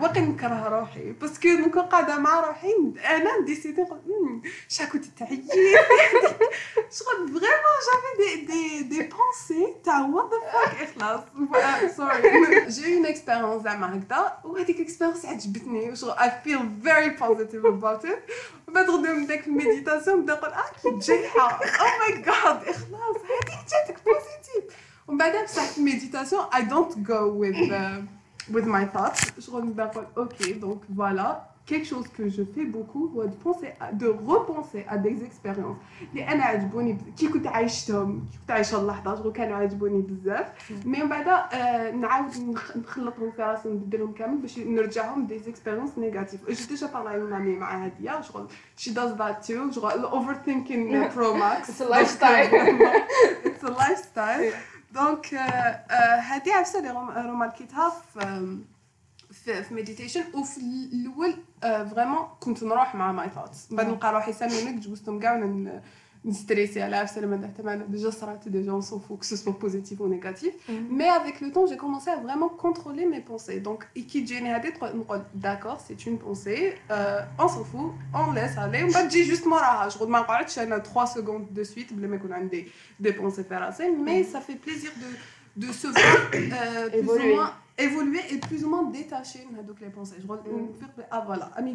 واقي 0.00 0.20
نكره 0.20 0.68
روحي 0.68 1.12
باسكو 1.12 1.48
نكون 1.48 1.82
قاعده 1.82 2.18
مع 2.18 2.40
روحي 2.40 2.72
انا 3.16 3.40
ديسيدي 3.44 3.82
نقول 3.82 4.42
شاكو 4.68 4.92
كنت 4.92 5.04
شغل 6.96 7.28
فريمون 7.28 7.76
جافي 7.84 8.16
دي 8.18 8.42
دي 8.44 8.82
دي 8.82 8.98
بونسي 9.00 9.74
تاع 9.84 10.00
وات 10.06 10.30
ذا 10.32 10.50
فاك 10.50 10.98
اخلاص 10.98 11.96
سوري 11.96 12.68
جي 12.68 12.96
اون 12.96 13.06
اكسبيرونس 13.06 13.62
زعما 13.64 13.98
هكذا 14.02 14.38
وهذيك 14.44 14.80
اكسبيرونس 14.80 15.24
عجبتني 15.24 15.90
وشغل 15.90 16.10
اي 16.10 16.32
فيل 16.44 16.58
فيري 16.82 17.08
بوزيتيف 17.08 17.66
اباوت 17.66 18.04
ات 18.04 18.24
بعد 18.68 18.90
غدا 18.90 19.12
من 19.12 19.26
داك 19.26 19.46
الميديتاسيون 19.46 20.18
نبدا 20.20 20.32
نقول 20.34 20.50
اه 20.52 20.64
كي 20.82 20.98
جايحه 21.06 21.50
او 21.50 21.98
ماي 21.98 22.12
جاد 22.16 22.68
اخلاص 22.68 23.16
هذيك 23.16 23.68
جاتك 23.70 23.96
بوزيتيف 24.04 24.74
ومن 25.08 25.18
بعد 25.18 25.44
بصح 25.44 25.62
في 25.70 25.78
الميديتاسيون 25.78 26.44
اي 26.54 26.62
دونت 26.62 26.98
جو 26.98 27.16
وذ 27.38 27.74
with 28.52 28.66
my 28.66 28.84
thoughts. 28.94 29.32
Je 29.38 29.50
remets 29.50 29.74
ma 29.74 29.88
faute. 29.92 30.08
Ok, 30.16 30.58
donc 30.60 30.82
voilà. 30.88 31.46
Quelque 31.66 31.86
chose 31.86 32.08
que 32.08 32.28
je 32.28 32.42
fais 32.42 32.64
beaucoup, 32.64 33.12
de, 33.14 33.28
penser 33.44 33.72
de 33.92 34.08
repenser 34.26 34.84
à 34.88 34.96
des 34.98 35.22
expériences. 35.22 35.76
Les 36.12 36.22
NHBONI, 36.24 36.96
qui 37.14 37.30
coûte 37.30 37.44
j'ai 37.44 37.64
Ishtom, 37.64 38.22
qui 38.32 38.38
coûte 38.38 38.50
à 38.50 38.60
Ishallah, 38.60 38.96
dans 39.04 39.22
le 39.22 39.30
cas 39.30 39.46
de 39.46 39.52
NHBONI 39.66 40.02
bizarre. 40.02 40.46
Mm. 40.68 40.74
Mais 40.84 41.04
maintenant, 41.04 41.32
je 42.32 42.38
vais 43.02 43.10
vous 43.18 43.32
faire 43.36 43.50
un 43.50 43.76
peu 43.88 43.98
de 43.98 43.98
temps 43.98 44.14
quand 44.18 44.26
même, 44.26 44.40
parce 44.40 44.54
que 44.54 44.62
nous 44.62 44.80
avons 44.98 45.20
des 45.28 45.48
expériences 45.48 45.96
négatives. 45.96 46.40
J'ai 46.48 46.66
déjà 46.66 46.88
parlé 46.88 47.10
à 47.14 47.18
une 47.18 47.32
amie, 47.32 47.54
ma 47.54 47.68
Adia, 47.84 48.20
je 48.20 48.28
crois, 48.30 48.48
she 48.76 48.88
does 48.92 49.14
that 49.16 49.34
too, 49.46 49.70
je 49.70 49.78
crois, 49.78 49.94
overthinking 50.12 51.08
Pro 51.14 51.34
Max. 51.34 51.68
It's 51.68 51.80
a 51.80 51.88
lifestyle. 51.88 52.48
It's 53.44 53.62
a 53.62 53.70
lifestyle. 53.70 54.52
دونك 54.92 55.26
euh, 55.26 55.34
euh, 55.34 55.92
هذه 56.20 56.52
عفسه 56.52 56.78
اللي 56.78 57.22
روماركيتها 57.30 57.90
في 57.90 58.58
في 59.62 59.74
ميديتيشن 59.74 60.24
وفي 60.34 60.60
الاول 60.92 61.34
فريمون 61.90 62.16
euh، 62.18 62.40
كنت 62.44 62.62
نروح 62.64 62.94
مع 62.94 63.12
ماي 63.12 63.28
ثوتس 63.28 63.66
بعد 63.74 63.86
نعم. 63.86 63.94
نلقى 63.94 64.12
روحي 64.12 64.32
سامي 64.32 64.64
مينوت 64.64 64.82
جوزتهم 64.86 65.20
كاع 65.20 65.34
stressée 66.32 66.80
à 66.80 66.88
l'âge, 66.88 67.08
déjà 67.88 68.12
ça 68.12 68.38
déjà 68.46 68.74
on 68.74 68.82
s'en 68.82 69.00
fout 69.00 69.20
que 69.20 69.26
ce 69.26 69.36
soit 69.36 69.58
positif 69.58 70.00
ou 70.00 70.06
négatif. 70.08 70.52
Mhm. 70.68 70.86
Mais 70.90 71.08
avec 71.08 71.40
le 71.40 71.50
temps, 71.50 71.66
j'ai 71.66 71.78
commencé 71.78 72.10
à 72.10 72.16
vraiment 72.16 72.48
contrôler 72.48 73.06
mes 73.06 73.20
pensées. 73.20 73.60
Donc, 73.60 73.80
d'accord, 75.34 75.78
c'est 75.84 76.04
une 76.04 76.18
pensée, 76.18 76.74
euh, 76.90 77.20
on 77.38 77.48
s'en 77.48 77.64
fout, 77.64 77.92
on 78.14 78.32
laisse 78.32 78.56
aller. 78.58 78.84
On 78.84 78.88
va 78.88 79.04
dire 79.06 79.24
juste 79.24 79.46
moi, 79.46 79.62
je 79.90 79.96
remarque 79.98 80.46
que 80.54 80.60
j'ai 80.60 80.82
3 80.82 81.06
secondes 81.06 81.46
de 81.52 81.64
suite, 81.64 81.90
des, 81.96 82.66
des 82.98 83.12
pensées 83.12 83.44
mais 84.04 84.20
mhm. 84.22 84.24
ça 84.24 84.40
fait 84.40 84.56
plaisir 84.56 84.90
de, 85.56 85.66
de 85.66 85.72
se 85.72 85.86
voir 85.88 86.04
euh, 86.34 86.88
plus 86.90 86.98
Évoluer. 86.98 87.32
ou 87.32 87.36
moins 87.36 87.54
évoluer 87.78 88.20
et 88.30 88.36
plus 88.36 88.62
ou 88.64 88.68
moins 88.68 88.82
détacher 88.90 89.46
les 89.84 89.90
pensées. 89.96 90.16
Je 90.20 90.26
mm 90.26 90.30
-hmm. 90.30 91.04
ah 91.10 91.22
voilà, 91.26 91.46
ami 91.56 91.74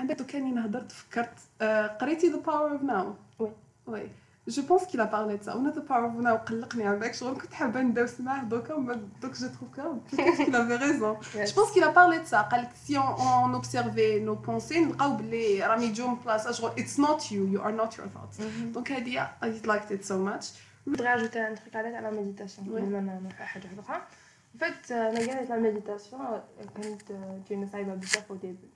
من 0.00 0.06
بعد 0.06 0.22
كاني 0.22 0.52
نهضرت 0.52 0.92
فكرت 0.92 1.38
آه، 1.62 1.86
قريتي 1.86 2.32
The 2.32 2.36
Power 2.46 2.78
of 2.78 2.90
Now 2.90 3.06
وي 3.38 3.50
وي 3.86 4.08
جو 4.48 4.62
بونس 4.62 4.84
كي 4.84 4.98
لا 4.98 5.04
بارلي 5.04 5.36
تاع 5.38 5.54
ذا 5.54 5.70
باور 5.80 6.04
اوف 6.04 6.14
ناو 6.16 6.36
قلقني 6.36 6.86
على 6.86 6.98
بالك 6.98 7.14
شغل 7.14 7.38
كنت 7.40 7.52
حابه 7.54 7.80
ندوس 7.80 8.20
معاه 8.20 8.44
دوكا 8.44 8.76
دوك 9.22 9.32
جو 9.32 9.48
تروف 9.48 9.74
كا 9.76 9.98
كي 10.16 10.28
افي 10.28 10.76
ريزون 10.76 11.12
جو 11.20 11.44
بونس 11.56 11.72
كي 11.74 11.80
لا 11.80 11.90
بارلي 11.90 12.18
تاع 12.18 12.40
قال 12.42 12.62
لك 12.62 12.70
سي 12.86 12.98
اون 12.98 13.54
اوبسيرفي 13.54 14.20
نو 14.20 14.34
بونسي 14.34 14.80
نلقاو 14.80 15.12
بلي 15.16 15.66
رامي 15.66 15.92
جو 15.92 16.14
بلاصه 16.14 16.52
شغل 16.52 16.70
اتس 16.78 17.00
نوت 17.00 17.32
يو 17.32 17.46
يو 17.46 17.62
ار 17.64 17.70
نوت 17.70 17.98
يور 17.98 18.08
ثوتس 18.08 18.46
دونك 18.62 18.92
هادي 18.92 19.20
اي 19.20 19.60
لايكت 19.64 19.92
ات 19.92 20.04
سو 20.04 20.24
ماتش 20.24 20.52
بدي 20.86 21.08
اجوتي 21.08 21.48
ان 21.48 21.54
تخيك 21.54 21.76
على 21.76 21.90
لا 21.90 22.10
ميديتاسيون 22.10 22.68
بما 22.90 23.30
حاجه 23.38 23.66
اخرى 23.78 24.00
فات 24.60 24.92
مجال 24.92 25.48
لا 25.48 25.56
ميديتاسيون 25.56 26.40
كانت 26.76 27.02
جينا 27.48 27.66
صعيبه 27.72 27.94
بزاف 27.94 28.30
او 28.30 28.36
ديبي 28.36 28.75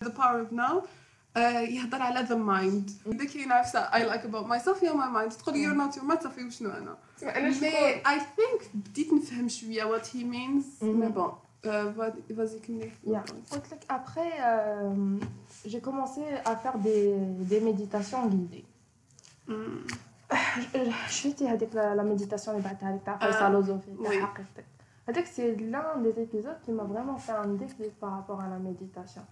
The 0.00 0.10
Power 0.10 0.40
of 0.40 0.52
Now 0.52 0.84
uh, 1.36 1.40
يهضر 1.60 2.02
على 2.02 2.20
ذا 2.20 2.36
مايند 2.36 2.90
the 2.90 3.10
mind. 3.10 3.76
اي 3.76 4.04
لايك 4.06 4.24
اباوت 4.24 4.46
ماي 4.46 4.58
سيلف 4.60 4.78
my 4.78 4.84
ماي 4.94 5.30
mind. 5.30 5.36
تقول 5.36 5.56
يور 5.56 5.74
نوت 5.74 5.96
يور 5.96 6.16
Tu 6.20 6.46
وشنو 6.46 6.70
انا 6.70 6.96
انا 7.38 7.52
شكون 7.52 7.68
اي 7.68 8.20
ثينك 8.20 8.70
بديت 8.74 9.12
نفهم 9.12 9.48
شويه 9.48 9.84
وات 9.84 10.16
هي 10.16 10.24
مينز 10.24 10.64
mais 10.82 11.12
bon. 11.18 11.30
Euh, 11.64 12.10
vas-y, 12.38 12.58
Après, 14.00 14.32
euh, 14.38 14.48
j'ai 15.70 15.80
commencé 15.80 16.22
à 16.50 16.54
faire 16.62 16.76
des, 17.52 17.60
méditations 17.70 18.22
guidées. 18.34 18.66
Mm. 19.48 19.52
Euh, 19.52 20.90
je 21.08 21.12
suis 21.18 21.34
avec 21.56 21.70
la, 21.78 21.86
la 22.00 22.04
méditation 22.12 22.50
les 22.56 22.64
la 23.22 23.32
philosophie, 23.40 23.96
C'est 25.34 25.52
l'un 25.72 25.90
des 26.04 26.14
épisodes 26.26 26.60
qui 26.64 26.72
m'a 26.76 26.86
vraiment 26.92 27.18
fait 27.26 27.36
un 27.44 27.50
déclic 27.64 27.92
par 28.04 28.12
rapport 28.16 28.40
à 28.46 28.48
la 28.54 28.58
méditation. 28.68 29.22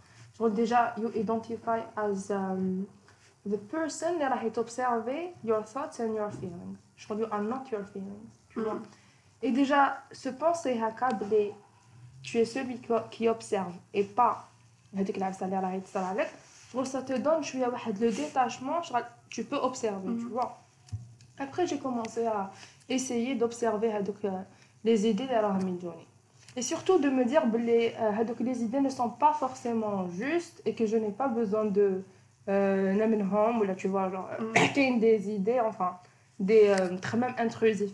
Déjà, 0.41 0.51
déjà, 0.51 0.95
you 0.99 1.11
identify 1.15 1.81
as 1.97 2.31
um, 2.33 2.87
the 3.47 3.57
person 3.57 4.19
that 4.19 4.33
راح 4.33 4.47
تobserver 4.53 5.29
your 5.45 5.63
thoughts 5.63 6.01
and 6.01 6.13
your 6.17 6.31
feelings 6.33 6.77
crois 7.07 7.19
you 7.21 7.29
are 7.31 7.43
not 7.43 7.71
your 7.71 7.85
feelings 7.85 8.35
tu 8.51 8.61
vois 8.61 8.75
mm-hmm. 8.75 9.45
et 9.45 9.53
déjà 9.53 9.97
ce 10.11 10.29
penser 10.31 10.81
à 10.83 10.91
câbler, 10.91 11.53
tu 12.25 12.39
es 12.39 12.45
celui 12.45 12.81
qui 13.13 13.29
observe 13.29 13.75
et 13.93 14.03
pas 14.03 14.49
je 14.95 15.03
العفسه 15.05 16.85
ça 16.85 17.03
te 17.03 17.13
donne 17.17 17.43
le 18.01 18.11
détachement 18.11 18.81
tu 19.31 19.45
peux 19.45 19.55
observer 19.57 20.17
tu 20.19 20.25
mm-hmm. 20.25 20.29
vois 20.31 20.59
après 21.39 21.69
j'ai 21.69 21.79
commencé 21.79 22.27
à 22.27 22.51
essayer 22.89 23.37
d'observer 23.37 23.95
euh, 23.95 24.31
les 24.83 25.07
idées 25.09 25.27
de 25.27 25.65
me 25.71 25.81
journée 25.81 26.07
et 26.57 26.63
surtout 26.63 26.99
de 26.99 27.09
me 27.09 27.25
dire 27.25 27.43
que 27.43 27.49
ben, 27.49 27.93
euh, 28.01 28.35
les, 28.41 28.63
idées 28.63 28.81
ne 28.81 28.89
sont 28.91 29.11
pas 29.11 29.33
forcément 29.33 30.09
justes 30.11 30.63
et 30.65 30.75
que 30.75 30.87
je 30.87 30.97
n'ai 30.97 31.11
pas 31.11 31.29
besoin 31.29 31.65
de 31.65 32.03
euh, 32.49 33.51
ou 33.61 33.63
là 33.65 33.75
tu 33.75 33.89
vois 33.89 34.11
genre 34.11 34.29
euh, 34.41 34.99
des 35.01 35.31
idées 35.31 35.61
enfin 35.61 35.97
des 36.39 36.69
euh, 36.69 36.97
très 36.99 37.17
même 37.17 37.35
intrusives 37.39 37.93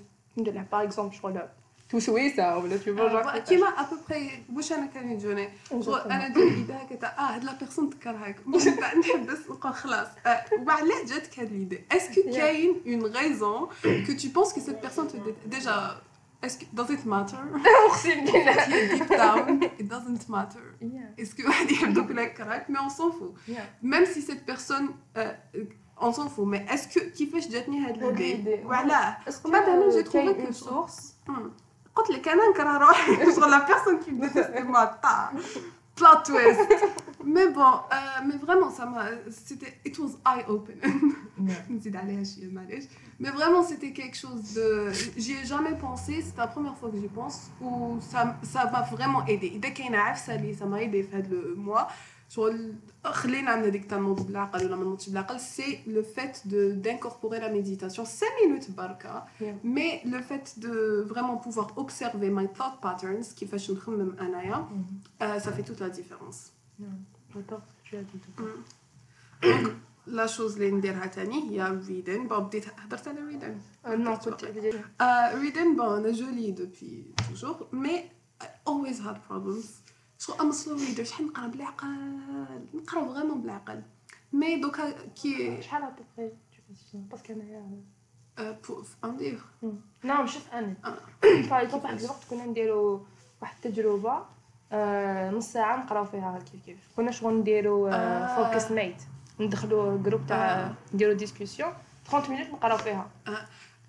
par 0.70 0.80
exemple 0.82 1.14
je 1.14 1.20
vois 1.20 1.30
là 1.30 1.48
tout 1.88 2.00
oui 2.10 2.32
ça 2.34 2.56
là 2.56 2.76
tu 2.82 2.90
vois 2.90 3.06
ah, 3.10 3.22
genre 3.22 3.44
tu 3.46 3.58
m'as 3.58 3.80
à 3.80 3.84
peu 3.84 3.96
près 3.98 4.22
bouche 4.48 4.72
à 4.72 4.78
la 4.80 4.86
canne 4.86 5.16
de 5.16 5.20
je 5.20 5.28
elle 5.30 6.12
a 6.12 6.30
des 6.30 6.60
idées 6.60 6.72
que 6.90 6.94
ah 7.16 7.36
la 7.44 7.52
personne 7.52 7.90
te 7.90 7.96
caraque 7.96 8.40
mais 8.44 8.58
je 8.58 8.64
t'ai 8.64 8.72
de 9.18 9.26
bas 9.26 9.32
ou 9.48 9.54
quoi 9.54 9.70
خلاص 9.70 10.08
bah 10.24 10.78
là 10.82 10.94
j'ai 11.06 11.20
de 11.20 11.26
quelle 11.32 11.52
idée 11.54 11.84
est-ce 11.94 12.10
que 12.10 12.28
y 12.28 12.40
a 12.40 12.52
une 12.86 13.04
raison 13.06 13.68
que 13.82 14.12
tu 14.20 14.30
penses 14.30 14.52
que 14.52 14.60
cette 14.60 14.80
personne 14.80 15.06
te 15.06 15.16
déjà 15.46 15.94
est-ce 16.42 16.59
que... 16.59 16.64
Does 16.73 16.91
it 16.91 17.04
matter? 17.04 17.36
Oh, 17.67 18.00
deep 18.02 19.08
down, 19.08 19.62
it 19.78 19.88
doesn't 19.88 20.28
matter. 20.28 20.75
Est-ce 21.19 21.34
que... 21.34 21.43
Donc, 21.93 22.10
la 22.14 22.26
correct? 22.28 22.67
mais 22.69 22.78
on 22.82 22.88
s'en 22.88 23.10
fout. 23.10 23.34
Même 23.82 24.06
si 24.06 24.23
cette 24.23 24.47
personne... 24.47 24.91
Euh, 25.19 25.32
on 26.00 26.12
s'en 26.12 26.28
fout, 26.28 26.47
mais 26.47 26.64
est-ce 26.71 26.88
que... 26.88 27.10
Qui 27.10 27.26
fait 27.26 27.41
que 27.41 27.45
je 27.45 27.60
tenir 27.62 27.88
cette 27.88 28.19
idée? 28.21 28.60
Voilà. 28.64 29.19
Est-ce 29.26 29.41
que... 29.41 29.49
Madame, 29.49 29.91
j'ai 29.93 30.04
trouvé 30.04 30.34
une 30.41 30.52
source. 30.52 31.14
Hmm. 31.28 31.50
Quand 31.93 32.08
les 32.08 32.23
canins, 32.23 32.52
quand 32.56 33.41
la 33.50 33.60
personne 33.60 33.99
qui 33.99 34.10
me 34.12 34.26
déteste, 34.26 34.64
moi, 34.64 34.93
Plot 35.97 36.23
twist. 36.25 36.60
mais 37.25 37.50
bon, 37.50 37.61
euh, 37.63 37.97
mais 38.26 38.37
vraiment, 38.37 38.71
ça 38.71 38.87
m'a. 38.87 39.06
C'était. 39.30 39.75
It 39.85 39.99
was 39.99 40.11
eye-opening. 40.26 41.13
dit 41.71 41.91
d'aller 41.91 42.17
à 42.19 42.61
Mais 43.19 43.30
vraiment, 43.30 43.63
c'était 43.63 43.93
quelque 43.93 44.17
chose 44.17 44.54
de. 44.54 44.91
J'y 45.17 45.35
ai 45.35 45.45
jamais 45.45 45.76
pensé. 45.76 46.23
C'est 46.23 46.37
la 46.37 46.47
première 46.47 46.76
fois 46.76 46.91
que 46.91 46.97
j'y 46.99 47.09
pense. 47.09 47.50
Où 47.61 47.99
ça 48.00 48.65
m'a 48.71 48.83
vraiment 48.83 49.25
aidé. 49.26 49.59
Dès 49.61 49.75
ça 50.17 50.67
m'a 50.67 50.83
aidé, 50.83 51.02
fait 51.02 51.23
le 51.30 51.54
mois. 51.56 51.89
C'est 52.28 52.43
le 55.87 56.02
fait 56.02 56.80
d'incorporer 56.80 57.41
la 57.41 57.49
méditation, 57.49 58.04
5 58.04 58.26
minutes 58.47 58.76
par 58.76 58.97
cas 58.99 59.26
mais 59.65 60.00
le 60.04 60.21
fait 60.23 60.54
de 60.61 61.04
vraiment 61.09 61.39
pouvoir 61.39 61.73
observer 61.76 62.30
mes 62.30 62.47
thought 62.47 62.78
qui 63.35 63.47
fait 63.47 63.56
que 63.56 63.59
je 63.59 63.73
mm-hmm. 63.73 64.63
euh, 65.23 65.39
ça 65.41 65.50
fait 65.50 65.65
toute 65.65 65.80
la 65.80 65.91
différence. 65.91 66.52
لا 70.06 70.26
شوز 70.26 70.54
اللي 70.56 70.71
نديرها 70.71 71.06
تاني 71.06 71.50
هي 71.50 71.69
ريدن 71.86 72.28
بون 72.28 72.38
بديت 72.38 72.66
هضرت 72.80 73.08
على 73.08 73.21
ريدن 73.21 73.58
نو 73.86 74.19
كنت 74.19 74.45
ريدن 75.34 75.76
بون 75.76 75.93
انا 75.97 76.10
جولي 76.12 76.50
دوبي 76.50 77.14
توجور 77.28 77.69
مي 77.73 78.04
اولويز 78.69 79.00
هاد 79.00 79.21
بروبلمز 79.30 79.76
سو 80.19 80.32
ام 80.40 80.52
سلو 80.52 80.76
ريدر 80.76 81.04
شحال 81.04 81.26
نقرا 81.26 81.47
بالعقل 81.47 82.19
نقرا 82.75 83.14
فريمون 83.14 83.40
بالعقل 83.43 83.82
مي 84.32 84.60
دوكا 84.60 85.06
كي 85.23 85.62
شحال 85.62 85.82
ابوبخي 85.82 86.36
باسكو 86.95 87.32
انايا 87.32 87.82
بوف 88.69 88.97
ان 89.04 89.16
ليفر 89.16 89.45
نعم 90.02 90.26
شوف 90.26 90.49
انا 90.52 90.76
باغ 91.23 91.90
اكزومبل 91.90 92.16
كنا 92.30 92.47
نديرو 92.47 93.06
واحد 93.43 93.54
التجربه 93.66 94.26
une 94.73 94.76
heure 94.76 95.35
et 95.35 95.35
demie, 95.35 96.23
je 96.23 96.26
les 96.30 96.41
écris 96.54 96.76
comme 96.97 97.11
ça. 97.11 97.21
On 97.25 97.35
est 97.35 97.35
comme 97.43 97.43
des 97.43 97.63
«focus 98.37 98.71
mates». 98.71 99.06
On 99.39 99.47
entre 99.47 99.67
dans 99.67 99.91
un 99.91 99.97
groupe, 99.97 100.21
on 100.30 100.97
fait 100.97 100.97
des 101.09 101.15
discussions, 101.15 101.69
30 102.04 102.28
minutes, 102.28 102.49
je 102.50 102.69
les 102.69 102.75
écris. 102.75 102.91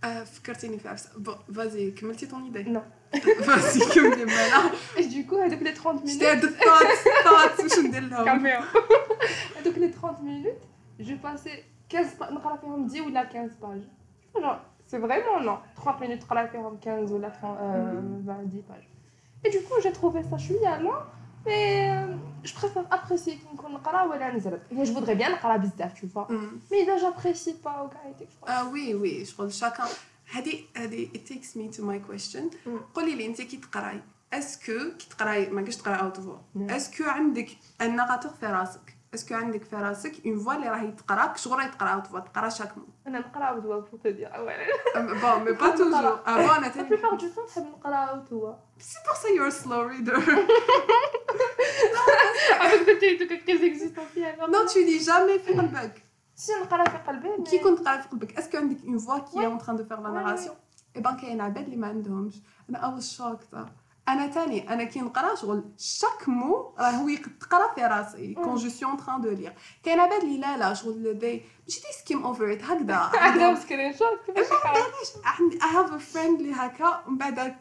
Ah, 0.03 0.07
j'ai 0.25 0.43
pensé 0.69 0.81
à 0.87 0.97
ça. 0.97 1.09
Bon, 1.19 1.35
vas-y, 1.47 1.93
tu 1.93 2.09
as 2.09 2.13
terminé 2.15 2.27
ton 2.27 2.43
idée 2.43 2.63
Non. 2.69 2.81
Vas-y, 3.13 3.87
tu 3.91 3.99
es 3.99 4.25
malade. 4.25 4.71
Et 4.97 5.05
du 5.05 5.25
coup, 5.27 5.35
depuis 5.47 5.63
les 5.65 5.73
30 5.75 6.03
minutes... 6.05 6.11
J'étais 6.13 6.27
à 6.31 6.35
deux 6.37 6.53
têtes, 6.53 6.61
c'est 6.61 6.97
ce 6.97 7.03
que 7.03 7.89
je 7.91 8.09
leur 8.09 8.09
disais. 8.09 8.09
C'est 8.09 8.23
comme 8.23 8.47
ça. 8.47 9.61
Depuis 9.63 9.79
les 9.81 9.91
30 9.91 10.23
minutes, 10.23 10.53
je 10.97 11.13
passais... 11.15 11.65
Je 11.91 11.97
les 11.97 12.03
écris 12.05 13.01
10 13.01 13.01
ou 13.01 13.11
15 13.11 13.57
pages. 13.61 13.89
Non, 14.41 14.55
c'est 14.87 14.97
vraiment 14.97 15.39
non. 15.41 15.57
30 15.75 15.99
minutes, 16.01 16.21
je 16.23 16.81
15 16.85 17.11
ou 17.13 17.19
20 17.19 17.29
pages. 17.29 18.89
Et 19.43 19.49
du 19.49 19.57
coup, 19.63 19.73
j'ai 19.81 19.91
trouvé 19.91 20.21
ça, 20.29 20.37
chouïa, 20.37 20.79
non 20.79 20.93
mais 21.43 21.89
euh, 21.89 22.13
je 22.43 22.53
préfère 22.53 22.83
apprécier 22.91 23.39
qu'on 23.57 23.69
ne 23.69 23.75
ou 23.75 23.79
la 24.11 24.31
Mais 24.71 24.85
je 24.85 24.91
voudrais 24.93 25.15
bien 25.15 25.29
le 25.29 25.41
kala 25.41 25.57
tu 25.95 26.05
vois. 26.05 26.27
Mm. 26.29 26.59
Mais 26.69 26.81
déjà, 26.85 26.97
j'apprécie 26.99 27.55
pas 27.55 27.83
au 27.83 27.89
Ah 28.45 28.65
oui, 28.71 28.93
oui, 28.95 29.25
je 29.27 29.33
crois 29.33 29.47
que 29.47 29.51
chacun. 29.51 29.85
Hadi, 30.37 30.67
hadi, 30.75 31.09
it 31.15 31.25
takes 31.27 31.55
me 31.55 31.67
to 31.75 31.83
my 31.83 31.99
question. 31.99 32.51
Quoi, 32.93 33.05
mm. 33.05 33.33
tu 33.35 34.01
est-ce 34.31 34.59
que, 34.59 34.95
qui 34.97 35.09
te 35.09 35.23
est-ce 35.27 35.77
que 35.79 36.95
tu 36.95 37.05
as 37.49 37.83
un 37.85 37.89
narrateur 37.89 38.35
fait 38.35 38.45
اسكو 39.13 39.35
عندك 39.35 39.63
في 39.63 39.75
راسك 39.75 40.25
اون 40.27 40.39
فوا 40.39 40.53
اللي 40.53 40.69
راهي 40.69 40.91
تقراك 40.91 41.37
شغل 41.37 41.57
راهي 41.59 41.69
تقرا 41.69 41.95
وتفوا 41.95 42.19
تقرا 42.19 42.49
شاك 42.49 42.77
مو 42.77 42.83
انا 43.07 43.19
نقرا 43.19 43.51
وتوا 43.51 43.61
بور 43.79 43.81
تو 44.03 44.09
دير 44.09 44.35
اولا 44.35 44.57
بون 44.95 45.43
مي 45.43 45.51
با 45.51 45.69
توجور 45.69 46.19
افون 46.27 46.55
انا 46.57 46.67
تاني 46.67 46.89
بلوبار 46.89 47.11
دو 47.15 47.27
تون 47.29 47.45
تحب 47.47 47.63
نقرا 47.63 48.11
وتوا 48.11 48.53
سي 48.79 48.97
بور 49.05 49.13
سا 49.23 49.27
يور 49.37 49.49
سلو 49.49 49.81
ريدر 49.81 50.15
avec 52.57 52.79
des 52.79 53.17
trucs 53.17 53.27
très 53.45 53.63
اكزيستونسيال 53.63 54.39
نو 54.51 54.67
tu 54.67 54.71
lis 54.79 55.05
جامي 55.05 55.39
في 55.39 55.53
قلبك 55.53 56.03
سي 56.35 56.53
نقرا 56.53 56.83
في 56.89 56.97
قلبي 56.97 57.43
كي 57.51 57.59
كنت 57.59 57.79
قرا 57.87 58.01
في 58.01 58.07
قلبك 58.09 58.37
اسكو 58.37 58.57
عندك 58.57 58.85
اون 58.85 58.97
فوا 58.97 59.17
كي 59.19 59.45
اون 59.45 59.57
تران 59.57 59.75
دو 59.75 59.83
فير 59.83 59.99
لا 59.99 60.09
ناراسيون 60.09 60.55
اي 60.95 61.01
بان 61.01 61.17
كاين 61.17 61.41
عباد 61.41 61.63
اللي 61.63 61.75
ما 61.75 61.87
عندهمش 61.87 62.35
انا 62.69 62.77
اول 62.77 63.03
شوك 63.03 63.39
انا 64.09 64.27
تاني 64.27 64.73
انا 64.73 64.83
كي 64.83 65.01
نقرا 65.01 65.35
شغل 65.35 65.63
شاك 65.79 66.29
مو 66.29 66.73
راه 66.79 66.89
هو 66.91 67.07
يقرا 67.07 67.73
في 67.75 67.81
راسي 67.81 68.33
كون 68.33 68.55
جو 68.55 68.69
سي 68.69 68.85
اون 68.85 68.97
تران 68.97 69.21
دو 69.21 69.29
لير 69.29 69.53
كاين 69.83 69.99
عباد 69.99 70.23
لي 70.23 70.37
لا 70.37 70.57
لا 70.57 70.73
شغل 70.73 71.17
دي 71.19 71.33
ماشي 71.63 71.79
دي 71.81 71.85
سكيم 72.03 72.23
اوفر 72.25 72.53
ات 72.53 72.63
هكذا 72.63 72.95
عندهم 72.95 73.55
سكرين 73.55 73.93
شوت 73.93 74.19
كيفاش 74.25 75.25
عندي 75.25 75.55
اي 75.55 75.69
هاف 75.69 75.93
ا 75.93 75.97
فريند 75.97 76.41
لي 76.41 76.53
هكا 76.53 77.03
ومن 77.07 77.17
بعد 77.17 77.55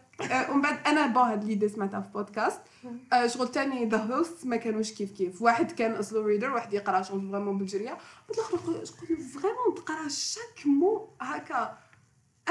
ومن 0.51 0.61
بعد 0.61 0.87
انا 0.87 1.07
بون 1.07 1.23
هاد 1.23 1.45
ليدي 1.45 1.69
سمعتها 1.69 2.01
في 2.01 2.09
بودكاست 2.11 2.61
شغل 3.27 3.49
تاني 3.49 3.87
ذا 3.87 3.97
هوست 3.99 4.47
ما 4.47 4.57
كانوش 4.57 4.93
كيف 4.93 5.11
كيف 5.13 5.43
واحد 5.43 5.71
كان 5.73 5.93
اسلو 5.95 6.27
ريدر 6.27 6.51
واحد 6.51 6.73
يقرا 6.75 7.03
شغل 7.03 7.31
فريمون 7.33 7.59
بالجريه 7.59 7.99
قلت 8.29 8.39
له 8.39 8.59
فريمون 9.41 9.75
تقرا 9.77 10.09
شاك 10.09 10.67
مو 10.67 11.09
هكا 11.21 11.77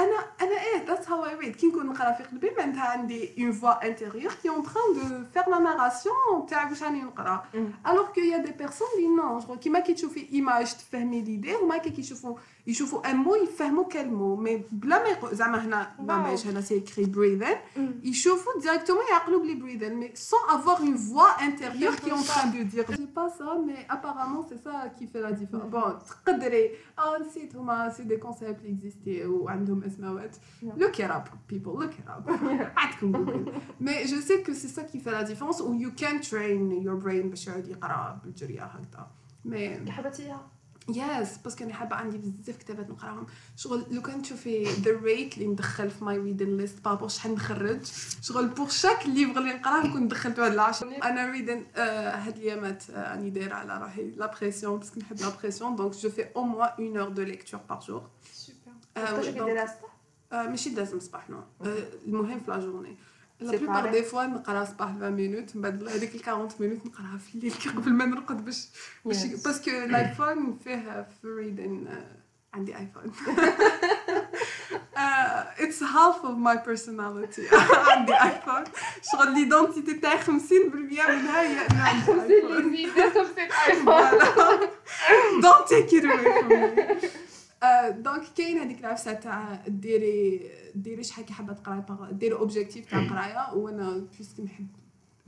c'est 0.00 0.86
comme 0.86 0.96
ça 0.96 1.18
que 2.12 2.22
je 2.22 2.40
fais. 2.40 2.60
a 2.78 2.96
une 3.36 3.50
voix 3.50 3.80
intérieure 3.84 4.38
qui 4.40 4.46
est 4.46 4.50
en 4.50 4.62
train 4.62 4.80
de 4.94 5.24
faire 5.32 5.48
la 5.48 5.60
narration. 5.60 6.10
Mm. 6.32 7.12
Alors 7.84 8.12
qu'il 8.12 8.26
y 8.28 8.34
a 8.34 8.38
des 8.38 8.52
personnes 8.52 8.86
qui 8.94 9.02
disent 9.02 9.14
non, 9.16 9.38
je 9.40 9.44
crois 9.44 9.56
des 9.56 10.26
images 10.32 10.76
de 10.76 10.82
famille 10.82 11.22
d'idées, 11.22 11.56
ou 11.62 11.70
des 11.70 12.02
يشوفوا 12.70 13.10
ان 13.10 13.16
مو 13.16 13.34
يفهموا 13.34 13.84
كلمه 13.84 14.36
مي 14.36 14.64
بلا 14.72 15.02
ما 15.02 15.08
يقول 15.08 15.34
زعما 15.36 15.64
هنا 15.66 15.90
ماماج 15.98 16.38
هنا 16.46 16.60
سي 16.60 16.80
كري 16.80 17.04
بريذن 17.04 17.56
يشوفوا 18.02 18.52
ديريكتومون 18.62 19.02
يعقلوا 19.10 19.40
بلي 19.42 19.54
بريذن 19.54 19.94
مي 19.94 20.10
سون 20.14 20.38
افوار 20.50 20.76
اون 20.76 20.96
فوا 20.96 21.26
انتيريور 21.44 21.94
كي 21.94 22.12
اون 22.12 22.22
تران 22.22 22.50
دو 22.52 22.62
دير 22.62 22.86
جي 22.90 23.06
با 23.16 23.28
سا 23.38 23.44
مي 23.54 23.74
ابارامون 23.90 24.46
سي 24.48 24.56
سا 24.64 24.86
كي 24.86 25.06
في 25.06 25.20
لا 25.20 25.30
ديفيرونس 25.30 25.66
بون 25.70 25.98
تقدري 26.26 26.70
اه 26.98 27.18
نسيت 27.20 27.56
هما 27.56 27.88
سي 27.90 28.02
دي 28.02 28.16
كونسيبت 28.16 28.64
اكزيستي 28.64 29.26
وعندهم 29.26 29.84
اسماوات 29.84 30.36
لوك 30.62 31.00
ات 31.00 31.10
اب 31.10 31.24
بيبل 31.48 31.70
لوك 31.72 31.82
ات 31.90 32.08
اب 32.08 32.30
عندكم 32.76 33.12
جوجل 33.12 33.52
مي 33.80 34.04
جو 34.04 34.20
سي 34.20 34.42
كو 34.42 34.52
سي 34.52 34.68
سا 34.68 34.82
كي 34.82 34.98
في 34.98 35.10
لا 35.10 35.22
ديفيرونس 35.22 35.60
و 35.60 35.72
يو 35.72 35.94
كان 35.94 36.20
ترين 36.20 36.72
يور 36.72 36.94
برين 36.94 37.30
باش 37.30 37.46
يقرا 37.46 38.20
بالجريه 38.24 38.64
هكذا 38.64 39.06
مي 39.44 39.90
حبيتيها 39.92 40.46
يس 40.88 41.38
باسكو 41.38 41.64
انا 41.64 41.74
حابه 41.74 41.96
عندي 41.96 42.18
بزاف 42.18 42.56
كتابات 42.56 42.90
نقراهم 42.90 43.26
شغل 43.56 43.86
لو 43.90 44.02
كان 44.02 44.22
تشوفي 44.22 44.64
ذا 44.64 45.00
ريت 45.00 45.34
اللي 45.34 45.48
ندخل 45.48 45.90
في 45.90 46.04
ماي 46.04 46.18
ريدن 46.18 46.56
ليست 46.56 46.84
بابا 46.84 47.08
شحال 47.08 47.34
نخرج 47.34 47.80
شغل 48.22 48.48
بوغ 48.48 48.68
شاك 48.68 49.06
ليفغ 49.06 49.38
اللي 49.38 49.54
نقراه 49.54 49.86
نكون 49.86 50.08
دخلت 50.08 50.38
واحد 50.38 50.52
العشرة 50.52 50.90
انا 50.96 51.30
ريدن 51.30 51.64
آه، 51.76 52.10
هاد 52.10 52.36
الايامات 52.36 52.84
راني 52.90 53.26
آه، 53.26 53.30
دايره 53.30 53.54
على 53.54 53.78
راهي 53.78 54.10
لا 54.10 54.34
بريسيون 54.40 54.78
باسكو 54.78 55.00
نحب 55.00 55.20
لا 55.20 55.28
بريسيون 55.42 55.76
دونك 55.76 55.92
جو 55.94 56.10
في 56.10 56.26
او 56.36 56.42
موا 56.42 56.64
اون 56.64 56.96
اور 56.96 57.08
دو 57.08 57.22
ليكتور 57.22 57.60
باغ 57.68 57.80
جور 57.86 58.08
سوبر 58.32 59.66
ماشي 60.32 60.70
دازم 60.70 61.00
صباح 61.00 61.30
نو 61.30 61.42
المهم 62.06 62.40
في 62.40 62.50
لا 62.50 62.60
جورني 62.60 62.96
لا 63.40 63.56
بلوبار 63.56 63.90
دي 63.90 64.02
فوا 64.02 64.26
نقرا 64.26 64.64
صباح 64.64 64.88
20 64.88 65.12
مينوت 65.12 65.56
من 65.56 65.62
بعد 65.62 65.84
هذيك 65.88 66.14
ال 66.14 66.22
40 66.28 66.50
مينوت 66.60 66.86
نقراها 66.86 67.18
في 67.18 67.34
الليل 67.34 67.52
قبل 67.76 67.92
ما 67.92 68.04
نرقد 68.04 68.44
باش 68.44 68.68
باش 69.04 69.24
باسكو 69.26 69.70
الايفون 69.70 70.58
فيه 70.64 71.08
فريد 71.22 71.60
ان 71.60 72.04
عندي 72.54 72.76
ايفون 72.76 73.12
اتس 75.60 75.82
هاف 75.82 76.24
اوف 76.24 76.24
ماي 76.38 76.60
بيرسوناليتي 76.66 77.42
عندي 77.72 78.14
ايفون 78.14 78.64
شغل 79.12 79.34
ليدونتيتي 79.34 79.94
تاعي 79.94 80.18
50% 80.24 80.28
منها 80.74 81.42
هي 81.42 81.66
انا 81.66 81.82
عندي 81.82 82.34
ايفون 82.34 82.76
50% 82.76 83.68
ايفون 83.68 84.20
دونت 85.42 85.68
تيك 85.68 86.04
ات 86.04 86.04
اواي 86.04 86.18
فروم 86.18 86.90
مي 87.02 88.02
دونك 88.02 88.22
كاين 88.36 88.58
هذيك 88.58 88.80
العفسه 88.80 89.12
تاع 89.12 89.62
ديري 89.66 90.50
ديري 90.74 91.02
شحال 91.04 91.24
كي 91.24 91.32
حابه 91.32 91.52
تقراي 91.52 91.82
ديري 92.12 92.34
اوبجيكتيف 92.34 92.86
تاع 92.90 92.98
القرايه 92.98 93.54
وانا 93.54 94.04
بيسك 94.18 94.40
نحب 94.40 94.66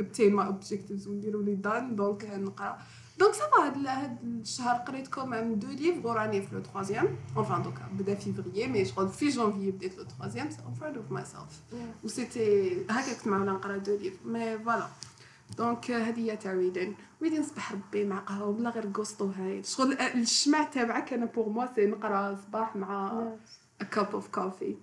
ابتين 0.00 0.34
ما 0.34 0.42
اوبجيكتيفز 0.46 1.08
ونديرو 1.08 1.40
لي 1.42 1.54
دان 1.54 1.96
دونك 1.96 2.24
نقرا 2.24 2.78
دونك 3.18 3.34
صافا 3.34 3.64
هاد 3.66 4.16
الشهر 4.24 4.74
قريت 4.76 5.08
كومام 5.08 5.54
دو 5.54 5.66
ليف 5.68 6.04
وراني 6.06 6.42
في 6.42 6.54
لو 6.54 6.60
تخوازيام 6.60 7.16
انفان 7.38 7.62
دوكا 7.62 7.88
بدا 7.98 8.14
فيفريي 8.14 8.66
مي 8.66 8.84
شغل 8.84 9.08
في 9.08 9.28
جونفي 9.28 9.70
بديت 9.70 9.98
لو 9.98 10.04
تخوازيام 10.04 10.50
سو 10.50 10.56
ام 10.66 10.74
براود 10.80 10.96
اوف 10.96 11.10
ماي 11.12 11.24
سيلف 11.24 11.62
و 12.04 12.08
سيتي 12.08 12.74
هاكا 12.90 13.16
كنت 13.18 13.28
معوله 13.28 13.52
نقرا 13.52 13.76
دو 13.76 13.96
ليف 13.98 14.26
مي 14.26 14.58
فوالا 14.58 14.86
دونك 15.58 15.90
هذه 15.90 16.20
هي 16.32 16.36
تاع 16.36 16.52
ريدن 16.52 16.94
ريدن 17.22 17.42
صباح 17.42 17.72
ربي 17.72 18.04
مع 18.04 18.18
قهوه 18.18 18.48
ولا 18.48 18.70
غير 18.70 18.90
قوسطو 18.94 19.26
هاي 19.30 19.62
شغل 19.62 19.92
آه، 19.92 20.14
الشمع 20.18 20.62
تاعك 20.64 21.12
انا 21.12 21.26
بوغ 21.26 21.48
موا 21.48 21.74
سي 21.74 21.86
نقرا 21.86 22.34
صباح 22.48 22.76
مع 22.76 23.12
ا 23.80 23.84
كاب 23.84 24.08
اوف 24.14 24.28
كوفي 24.28 24.74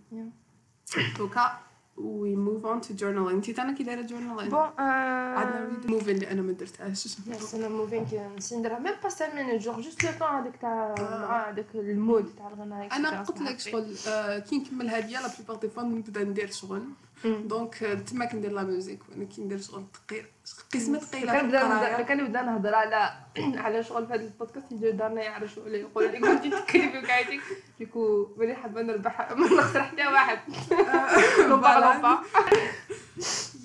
توكا 1.18 1.60
وي 1.98 2.36
موف 2.36 2.66
اون 2.66 2.82
تو 2.82 2.94
جورنالينغ 2.96 3.42
تي 3.42 3.62
انا 3.62 3.74
كي 3.74 3.84
دايره 3.84 4.02
جورنالينغ 4.02 4.50
بون 4.50 4.60
عندنا 4.78 5.66
ريد 5.70 5.92
موفين 5.92 6.16
اللي 6.16 6.32
انا 6.32 6.42
ما 6.42 6.52
درتهاش 6.52 7.06
يس 7.06 7.54
انا 7.56 7.68
موفين 7.70 8.06
كي 8.06 8.30
نديرها 8.56 8.80
ميم 8.80 8.94
با 9.04 9.10
سيمين 9.10 9.58
جور 9.58 9.82
جوست 9.82 10.04
لو 10.04 10.12
طون 10.20 10.28
هذاك 10.28 10.58
تاع 10.62 11.50
هذاك 11.50 11.66
المود 11.76 12.34
تاع 12.38 12.48
الغناء 12.48 12.96
انا 12.96 13.10
آه. 13.18 13.22
آه، 13.22 13.24
قلت 13.24 13.42
لك 13.42 13.60
شغل 13.60 13.96
آه، 14.08 14.40
كي 14.40 14.58
نكمل 14.58 14.90
هذه 14.90 15.10
لا 15.12 15.30
بليبار 15.38 15.56
دي 15.58 15.70
فوا 15.70 15.84
نبدا 15.84 16.24
ندير 16.24 16.52
شغل 16.52 16.84
دونك 17.26 17.84
آه، 17.84 17.94
تما 17.94 18.26
كندير 18.26 18.52
لا 18.52 18.64
ميوزيك 18.64 19.00
وانا 19.10 19.26
كندير 19.26 19.62
شغل 19.62 19.84
ثقيل 19.94 20.26
قسمه 20.74 21.00
ثقيله 21.00 21.40
كنبدا 21.42 22.02
كنبدا 22.02 22.42
نهضر 22.42 22.76
على 22.76 23.12
على 23.64 23.84
شغل 23.84 24.08
في 24.08 24.14
هذا 24.14 24.22
البودكاست 24.22 24.72
اللي 24.72 24.92
دارنا 24.92 25.24
يعرشوا 25.24 25.64
عليه 25.66 25.80
يقول 25.80 26.06
لك 26.06 26.20
كنتي 26.20 26.50
تكلمي 26.50 27.00
وكاعدين 27.00 27.42
ديكو 27.80 28.28
ملي 28.38 28.56
حابه 28.56 28.82
نربح 28.82 29.32
ما 29.32 29.46
نخسر 29.48 29.84
حتى 29.84 30.08
واحد 30.08 30.40
آه، 30.74 31.48
لوبا 31.50 31.68
لوبا 31.68 32.20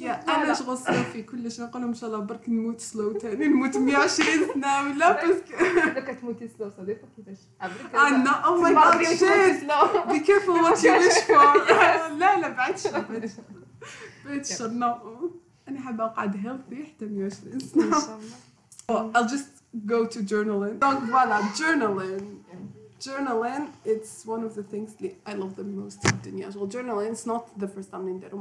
انا 0.02 0.54
شغل 0.54 0.78
صافي 0.78 1.22
كلش 1.22 1.60
نقول 1.60 1.82
لهم 1.82 1.90
ان 1.90 1.94
شاء 1.96 2.10
الله 2.14 2.24
برك 2.26 2.48
نموت 2.48 2.80
سلو 2.80 3.18
ثاني 3.18 3.44
نموت 3.46 3.76
120 3.76 4.28
سنه 4.54 4.82
ولا 4.82 5.26
باسكو 5.26 5.64
درك 5.86 6.18
تموتي 6.20 6.48
سلو 6.48 6.70
صديقه 6.70 7.08
كيفاش 7.16 7.38
انا 7.94 8.30
او 8.30 8.60
ماي 8.60 8.74
جاد 8.74 9.16
شيت 9.16 9.70
بي 10.08 10.18
كيرفول 10.20 10.60
وات 10.60 10.84
يو 10.84 10.92
ويش 10.92 11.14
فور 11.18 11.54
لا 12.18 12.40
لا 12.40 12.48
بعد 12.48 12.78
شر 12.78 13.04
بعد 14.24 14.46
شر 14.46 14.68
نو 14.68 14.94
انا 15.68 15.80
حابه 15.80 16.04
اقعد 16.04 16.36
هيلثي 16.36 16.84
حتى 16.84 17.04
120 17.06 17.58
سنه 17.58 17.84
ان 17.84 17.90
شاء 18.02 18.18
الله 18.18 18.30
I'll 19.18 19.28
just 19.36 19.48
go 19.94 19.98
to 20.14 20.18
journaling. 20.32 20.76
Donc 20.86 21.00
voilà, 21.14 21.36
journaling. 21.60 22.26
journaling 23.06 23.64
it's 23.92 24.12
one 24.34 24.42
of 24.48 24.52
the 24.58 24.64
things 24.72 24.90
that 25.00 25.12
I 25.30 25.32
love 25.40 25.52
the 25.58 25.66
most 25.78 25.98
in 26.06 26.12
الدنيا 26.14 26.50
journaling 26.74 27.10
it's 27.16 27.26
not 27.34 27.44
the 27.62 27.68
first 27.74 27.90
time 27.92 28.34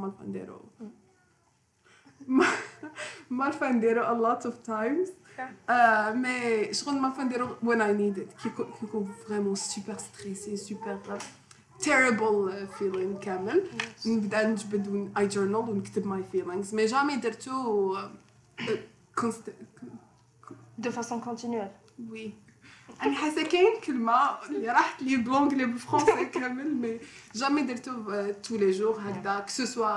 m'a 2.28 2.46
m'a 3.30 3.52
fendu 3.52 3.88
un 3.98 4.16
lot 4.20 4.46
of 4.46 4.62
times 4.64 5.10
euh, 5.70 6.14
mais 6.16 6.72
je 6.74 6.84
prends 6.84 6.94
m'a 7.00 7.12
fendu 7.12 7.36
when 7.62 7.82
I 7.82 7.94
need 7.94 8.18
it, 8.20 8.36
co 8.56 8.66
qui 8.80 8.88
co 8.88 9.06
vraiment 9.28 9.56
super 9.56 10.00
stressé 10.00 10.56
super 10.58 11.00
euh, 11.10 11.18
terrible 11.80 12.50
euh, 12.50 12.68
feeling 12.78 13.18
camel 13.20 13.58
et 14.06 14.18
puis 14.18 14.28
d'un 14.28 14.56
je 14.56 14.66
peux 14.66 14.80
donc 14.80 15.10
I 15.18 15.30
journal 15.30 15.64
donc 15.66 15.92
de 15.92 16.02
my 16.06 16.24
feelings 16.32 16.70
mais 16.74 16.88
jamais 16.88 17.18
d'être 17.18 17.50
de 20.78 20.90
façon 20.90 21.20
continue 21.20 21.60
oui 22.10 22.36
انا 23.06 23.16
حاسه 23.18 23.44
كاين 23.44 23.80
كلمه 23.88 24.16
اللي 24.50 24.68
راحت 24.68 25.02
لي 25.04 25.18
بلونجلي 25.18 25.66
بالفرونسي 25.66 26.26
كامل 26.26 26.74
مي 26.76 27.00
جامي 27.36 27.62
درتو 27.62 28.32
تو 28.44 28.56
لي 28.56 28.72
جور 28.72 28.98
هكذا 29.00 29.40
كسو 29.40 29.66
سوا 29.66 29.88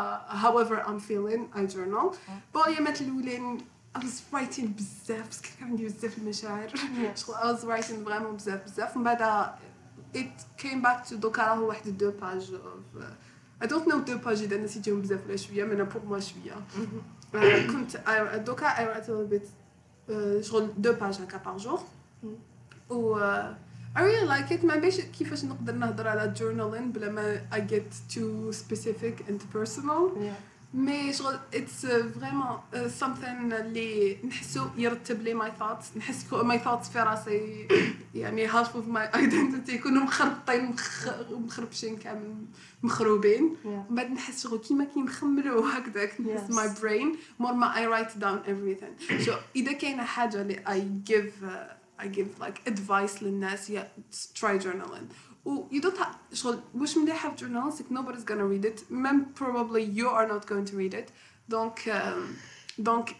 هاويفر 0.47 0.89
ام 0.89 0.99
فيلين 0.99 1.49
اي 1.57 1.67
جورنال 1.67 2.11
بو 2.55 2.61
ايامات 2.67 3.01
الاولين 3.01 3.59
I 3.97 3.99
was 3.99 4.23
writing 4.35 4.61
بزاف 4.63 5.29
بس 5.31 5.41
كان 5.41 5.69
عندي 5.69 5.85
بزاف 5.85 6.19
المشاعر 6.19 6.69
شغل 7.15 7.37
I 7.37 7.57
was 7.59 7.65
writing 7.65 7.95
فريمون 8.05 8.37
بزاف 8.37 8.65
بزاف 8.65 8.97
من 8.97 9.03
بعد 9.03 9.51
it 10.17 10.63
came 10.63 10.85
back 10.87 11.09
to 11.11 11.15
دوكا 11.15 11.43
راهو 11.43 11.67
واحد 11.69 11.89
دو 11.99 12.11
باج 12.11 12.51
of 12.51 12.99
uh, 12.99 13.65
I 13.65 13.69
don't 13.69 13.85
know 13.85 13.95
دو 13.97 14.17
باج 14.19 14.43
اذا 14.43 14.57
نسيتيهم 14.57 15.01
بزاف 15.01 15.27
ولا 15.27 15.37
شويه 15.37 15.65
مي 15.65 15.73
انا 15.75 15.83
بوغ 15.85 16.05
موا 16.05 16.21
شويه 16.21 16.55
كنت 17.67 17.97
دوكا 18.47 18.69
I 18.75 18.97
write 18.97 19.05
a 19.05 19.07
little 19.13 19.37
bit 19.39 19.47
شغل 20.41 20.73
دو 20.79 20.93
باج 20.93 21.21
هكا 21.23 21.37
باغ 21.39 21.57
جور 21.57 21.81
و 22.89 23.41
I 23.97 23.99
really 24.01 24.27
like 24.29 24.51
it 24.53 24.65
ما 24.65 24.77
بيش 24.77 25.01
كيفاش 25.01 25.45
نقدر 25.45 25.73
نهضر 25.75 26.09
على 26.09 26.35
journaling 26.39 26.83
بلا 26.99 27.11
ما 27.13 27.41
I 27.53 27.59
get 27.73 28.15
too 28.15 28.57
specific 28.65 29.23
and 29.29 29.55
personal 29.59 30.17
yeah. 30.17 30.75
مي 30.75 31.13
شغل 31.13 31.39
اتس 31.55 31.87
فريمون 31.87 32.47
سامثين 32.89 33.53
اللي 33.53 34.17
نحسو 34.27 34.67
يرتب 34.77 35.23
لي 35.23 35.35
ماي 35.35 35.53
ثوتس 35.61 35.97
نحس 35.97 36.33
ماي 36.33 36.59
ثوتس 36.59 36.89
في 36.89 36.99
راسي 36.99 37.69
يعني 38.21 38.47
هاف 38.47 38.77
اوف 38.77 38.89
ماي 38.89 39.15
ايدنتيتي 39.15 39.73
يكونوا 39.75 40.03
مخربطين 40.03 40.75
مخربشين 41.31 41.97
كامل 41.97 42.35
مخروبين 42.83 43.57
yeah. 43.65 43.93
بعد 43.93 44.11
نحس 44.11 44.43
شغل 44.45 44.59
كيما 44.59 44.85
كي 44.85 45.01
نخملو 45.01 45.61
هكذاك 45.61 46.21
نحس 46.21 46.51
ماي 46.51 46.71
برين 46.83 47.17
مور 47.39 47.53
ما 47.53 47.77
اي 47.79 47.87
رايت 47.87 48.17
داون 48.17 48.43
everything 48.43 49.21
سو 49.23 49.33
اذا 49.57 49.73
كاينه 49.73 50.05
حاجه 50.05 50.41
اللي 50.43 50.59
اي 50.69 50.81
جيف 51.07 51.35
I 51.99 52.09
give 52.09 52.39
like 52.39 52.61
advice 52.67 53.21
للناس 53.23 53.69
yeah 53.71 53.85
try 54.35 54.59
journaling 54.59 55.09
you 55.45 55.81
don't 55.81 55.97
have 55.99 56.17
شغل 56.33 56.61
مش 56.75 56.97
مليحة 56.99 57.35
في 57.35 57.45
journals 57.45 57.79
like 57.79 57.91
nobody's 57.95 58.25
gonna 58.25 58.47
read 58.47 58.65
it 58.65 58.81
même 58.91 59.35
probably 59.35 59.83
you 59.83 60.09
are 60.09 60.27
not 60.27 60.47
going 60.47 60.65
to 60.71 60.77
read 60.77 60.95
it 60.95 61.11
do 61.49 61.59
um, 61.93 62.37
Donc, 62.81 63.17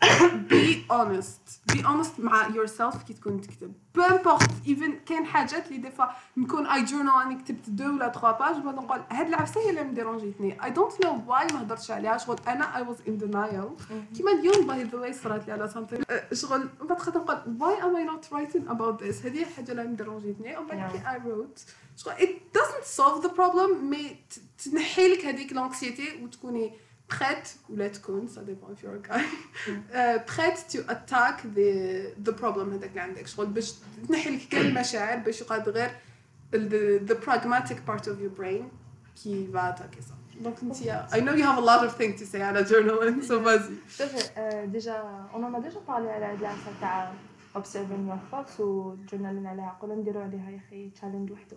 بي 0.49 0.85
اونست 0.91 1.61
بي 1.73 1.87
اونست 1.87 2.13
مع 2.21 2.49
yourself 2.49 2.97
كي 3.07 3.13
تكون 3.15 3.41
تكتب 3.41 3.73
importe, 3.99 4.47
even 4.67 4.91
كاين 5.07 5.27
حاجات 5.27 5.67
اللي 5.67 5.79
ديفا 5.79 6.11
نكون 6.37 6.67
I 6.71 6.89
journal 6.89 7.17
انا 7.27 7.39
كتبت 7.39 7.71
دو 7.71 7.85
ولا 7.95 8.09
تخوا 8.09 8.31
باج 8.33 8.63
بعد 8.65 8.75
نقول 8.75 9.01
هاد 9.11 9.27
العفسه 9.27 9.61
هي 9.61 9.71
اللي 9.71 9.83
مديرونجيتني 9.85 10.65
اي 10.65 10.71
دونت 10.71 10.93
نو 11.05 11.11
واي 11.27 11.47
ما 11.47 11.63
هدرتش 11.63 11.91
عليها 11.91 12.17
شغل 12.19 12.37
انا 12.49 12.77
اي 12.77 12.85
was 12.85 13.09
ان 13.09 13.19
دينايل 13.19 13.63
كيما 14.17 14.31
اليوم 14.33 14.67
باي 14.67 14.83
ذا 14.85 14.99
واي 14.99 15.13
صرات 15.13 15.47
لي 15.47 15.53
على 15.53 15.69
سامثينغ 15.69 16.03
شغل 16.33 16.59
من 16.81 16.87
بعد 16.87 16.99
خاطر 16.99 17.21
نقول 17.21 17.39
واي 17.61 17.83
ام 17.85 17.97
اي 17.97 18.05
نوت 18.05 18.25
writing 18.27 18.71
about 18.73 19.03
ذيس 19.03 19.27
هذه 19.27 19.43
الحاجه 19.43 19.71
اللي 19.73 19.85
مديرونجيتني 19.85 20.57
ومن 20.57 20.67
بعد 20.67 20.91
كي 20.93 20.99
اي 21.11 21.23
روت 21.31 21.63
شغل 21.97 22.15
it 22.15 22.59
doesn't 22.59 22.85
سولف 22.87 23.25
ذا 23.27 23.33
بروبليم 23.33 23.91
مي 23.91 24.17
تنحي 24.65 25.09
لك 25.09 25.25
هذيك 25.27 25.53
لونكسيتي 25.53 26.25
وتكوني 26.25 26.73
prête 27.09 27.59
ou 27.69 27.77
let's 27.77 27.99
go, 28.01 28.27
ça 28.27 28.43
dépend 28.43 28.69
if 28.73 28.83
you're 28.83 28.95
a 28.97 28.99
guy 28.99 29.25
mm. 29.69 29.79
uh, 29.95 30.19
prête 30.27 30.67
to 30.71 30.81
attack 30.89 31.43
the 31.55 32.13
the 32.23 32.33
problem 32.33 32.73
هذاك 32.73 32.91
اللي 32.91 33.01
عندك 33.01 33.27
شغل 33.27 33.47
باش 33.47 33.75
تنحي 34.09 34.31
لك 34.37 34.49
كل 34.49 34.57
المشاعر 34.67 35.19
باش 35.19 35.41
يقعد 35.41 35.69
غير 35.69 35.91
the, 36.53 37.11
the 37.11 37.15
pragmatic 37.17 37.79
part 37.91 38.03
of 38.07 38.17
your 38.21 38.35
brain 38.41 38.65
qui 39.17 39.47
va 39.55 39.63
attaquer 39.73 40.01
ça 40.09 40.13
Donc, 40.47 40.59
Ntia, 40.71 40.99
I 41.17 41.23
know 41.25 41.33
you 41.41 41.47
have 41.53 41.57
a 41.57 41.67
lot 41.73 41.83
of 41.89 41.97
things 42.01 42.15
to 42.21 42.27
say 42.27 42.41
on 42.51 42.55
a 42.57 42.65
journal, 42.71 42.99
and 43.09 43.25
so 43.29 43.35
vas-y. 43.41 44.67
ديجا 44.67 44.95
اون 45.35 45.45
انا 45.45 45.59
ديجا 45.61 45.81
بارلي 45.89 46.11
على 46.11 46.37
la 46.39 46.81
تاع 46.81 47.13
observing 47.59 48.09
your 48.11 48.21
thoughts 48.33 48.61
ou 48.61 48.97
journaling 49.13 49.47
عليها 49.47 49.79
قولوا 49.81 49.97
نديروا 49.97 50.23
عليها 50.23 50.51
يا 50.51 50.59
اخي 50.69 50.91
تشالنج 50.91 51.33
وحده. 51.33 51.57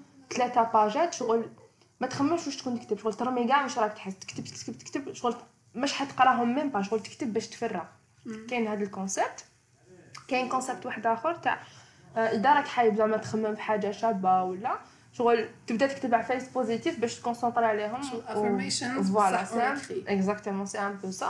ثلاثه 0.33 0.63
باجات 0.63 1.13
شغل 1.13 1.45
ما 2.01 2.07
تخممش 2.07 2.47
واش 2.47 2.55
تكون 2.57 2.79
تكتب 2.79 2.97
شغل 2.99 3.13
ترمي 3.13 3.47
كاع 3.47 3.63
واش 3.63 3.77
راك 3.79 3.93
تحس 3.93 4.15
تكتب 4.15 4.43
تكتب 4.43 4.77
تكتب 4.77 5.13
شغل 5.13 5.35
مش 5.75 5.93
حتقراهم 5.93 6.55
ميم 6.55 6.69
با 6.69 6.81
شغل 6.81 6.99
تكتب 6.99 7.33
باش 7.33 7.47
تفرى 7.47 7.87
كاين 8.49 8.67
هذا 8.67 8.83
الكونسيبت 8.83 9.45
كاين 10.27 10.49
كونسيبت 10.49 10.85
واحد 10.85 11.07
اخر 11.07 11.35
تاع 11.35 11.59
آه، 12.17 12.19
اذا 12.19 12.53
راك 12.53 12.67
حايب 12.67 12.95
زعما 12.95 13.17
تخمم 13.17 13.55
في 13.55 13.61
حاجه 13.61 13.91
شابه 13.91 14.43
ولا 14.43 14.75
شغل 15.13 15.49
تبدا 15.67 15.87
تكتب 15.87 16.13
على 16.15 16.23
فيس 16.23 16.49
بوزيتيف 16.49 16.99
باش 16.99 17.19
تكونسونطري 17.19 17.65
عليهم 17.65 18.01
افيرميشن 18.27 19.03
فوالا 19.03 19.45
اكزاكتومون 20.07 20.65
سي 20.65 20.79
ان 20.79 20.93
بو 20.97 21.11
سا 21.11 21.29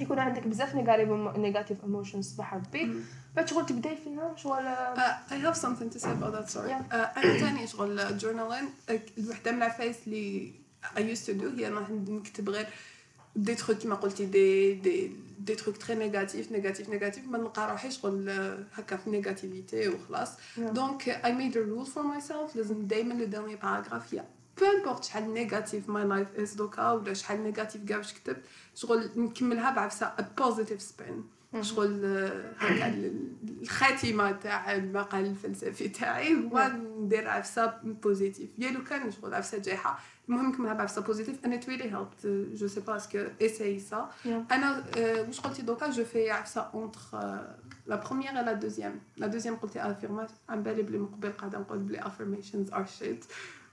يكون 0.00 0.18
عندك 0.18 0.46
بزاف 0.46 0.74
نيجاتيف 0.74 1.08
نيجاتيف 1.36 1.78
ايموشنز 1.84 2.34
صباح 2.34 2.54
ربي 2.54 2.92
بعد 3.36 3.48
شغل 3.48 3.66
تبداي 3.66 3.98
النوم 4.06 4.36
شغل 4.36 4.66
اي 5.32 5.38
هاف 5.38 5.56
سمثينغ 5.56 5.90
تو 5.90 5.98
سي 5.98 6.10
اباوت 6.12 6.32
ذات 6.34 6.48
سوري 6.50 6.72
انا 6.92 7.12
ثاني 7.38 7.66
شغل 7.66 8.18
جورنالين 8.18 8.64
الوحده 9.18 9.50
من 9.50 9.58
العفايس 9.58 9.96
اللي 10.06 10.52
اي 10.96 11.08
يوست 11.08 11.30
تو 11.30 11.36
دو 11.48 11.56
هي 11.56 11.66
انا 11.66 11.86
نكتب 12.08 12.48
غير 12.50 12.66
دي 13.36 13.54
تخوك 13.54 13.76
كيما 13.78 13.94
قلتي 13.94 14.24
دي 14.26 14.72
دي 14.74 15.10
دي 15.38 15.54
تخوك 15.54 15.76
تخي 15.76 15.94
نيجاتيف 15.94 16.52
نيجاتيف 16.52 16.88
نيجاتيف 16.88 17.28
ما 17.28 17.38
نلقى 17.38 17.70
روحي 17.70 17.90
شغل 17.90 18.28
آه، 18.28 18.58
هكا 18.76 18.96
في 18.96 19.10
نيجاتيفيتي 19.10 19.88
وخلاص 19.88 20.30
دونك 20.58 21.08
اي 21.08 21.32
ميد 21.32 21.56
ا 21.56 21.60
رول 21.60 21.86
فور 21.86 22.02
ماي 22.04 22.20
سيلف 22.20 22.56
لازم 22.56 22.86
دائما 22.86 23.12
اللي 23.14 23.24
قدامي 23.24 23.56
باراغراف 23.56 24.14
هي 24.14 24.24
بامبورت 24.60 25.04
شحال 25.04 25.22
نيجاتيف 25.34 25.88
ماي 25.88 26.04
لايف 26.04 26.28
از 26.38 26.54
دوكا 26.56 26.90
ولا 26.92 27.14
شحال 27.14 27.42
نيجاتيف 27.44 27.84
كاع 27.84 27.96
واش 27.96 28.14
كتبت 28.14 28.42
شغل 28.74 29.10
نكملها 29.16 29.70
بعفسه 29.70 30.12
بوزيتيف 30.42 30.82
سبين 30.82 31.24
شغل 31.60 32.06
هكا 32.58 32.94
الخاتمه 33.62 34.32
تاع 34.32 34.74
المقال 34.74 35.26
الفلسفي 35.26 35.88
تاعي 35.88 36.34
هو 36.52 36.70
ندير 37.02 37.28
عفسه 37.28 37.66
بوزيتيف 37.82 38.50
يا 38.58 38.70
لو 38.70 38.84
كان 38.84 39.10
شغل 39.12 39.34
عفسه 39.34 39.58
جايحه 39.58 39.98
المهم 40.28 40.48
نكملها 40.48 40.74
بعفسه 40.74 41.02
بوزيتيف 41.02 41.44
انا 41.44 41.56
تويلي 41.56 41.84
هيلب 41.84 42.08
جو 42.54 42.66
سي 42.68 42.80
با 42.80 42.96
اسكو 42.96 43.18
اساي 43.42 43.80
سا 43.80 44.10
انا 44.26 44.84
euh, 44.94 44.98
واش 44.98 45.40
قلتي 45.40 45.62
دوكا 45.62 45.90
جو 45.90 46.04
في 46.04 46.30
عفسه 46.30 46.60
اونتر 46.60 46.98
لا 47.86 47.96
بروميير 47.96 48.30
اي 48.38 48.44
لا 48.44 48.52
دوزيام 48.52 49.00
لا 49.16 49.26
دوزيام 49.26 49.56
قلتي 49.56 49.80
افيرماسيون 49.80 50.38
عن 50.48 50.62
بالي 50.62 50.82
بلي 50.82 50.98
مقبل 50.98 51.30
قاعده 51.32 51.58
نقول 51.58 51.78
بلي 51.78 52.06
افيرميشنز 52.06 52.72
ار 52.72 52.86
شيت 52.86 53.24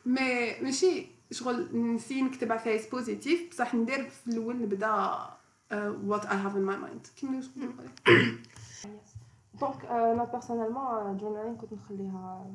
مي 0.05 0.59
ماشي 0.61 1.07
شغل 1.31 1.81
نسي 1.95 2.21
نكتب 2.21 2.51
على 2.51 2.59
فيس 2.61 2.89
بوزيتيف 2.89 3.49
بصح 3.51 3.75
ندير 3.75 4.09
في 4.09 4.27
الاول 4.27 4.61
نبدا 4.61 4.91
وات 6.07 6.25
اي 6.25 6.37
هاف 6.37 6.55
ان 6.55 6.61
ماي 6.61 6.77
مايند 6.77 7.07
كيما 7.15 7.41
دونك 9.59 9.85
انا 9.85 10.23
بيرسونيلمون 10.23 11.17
جورنالين 11.17 11.55
كنت 11.55 11.73
نخليها 11.73 12.45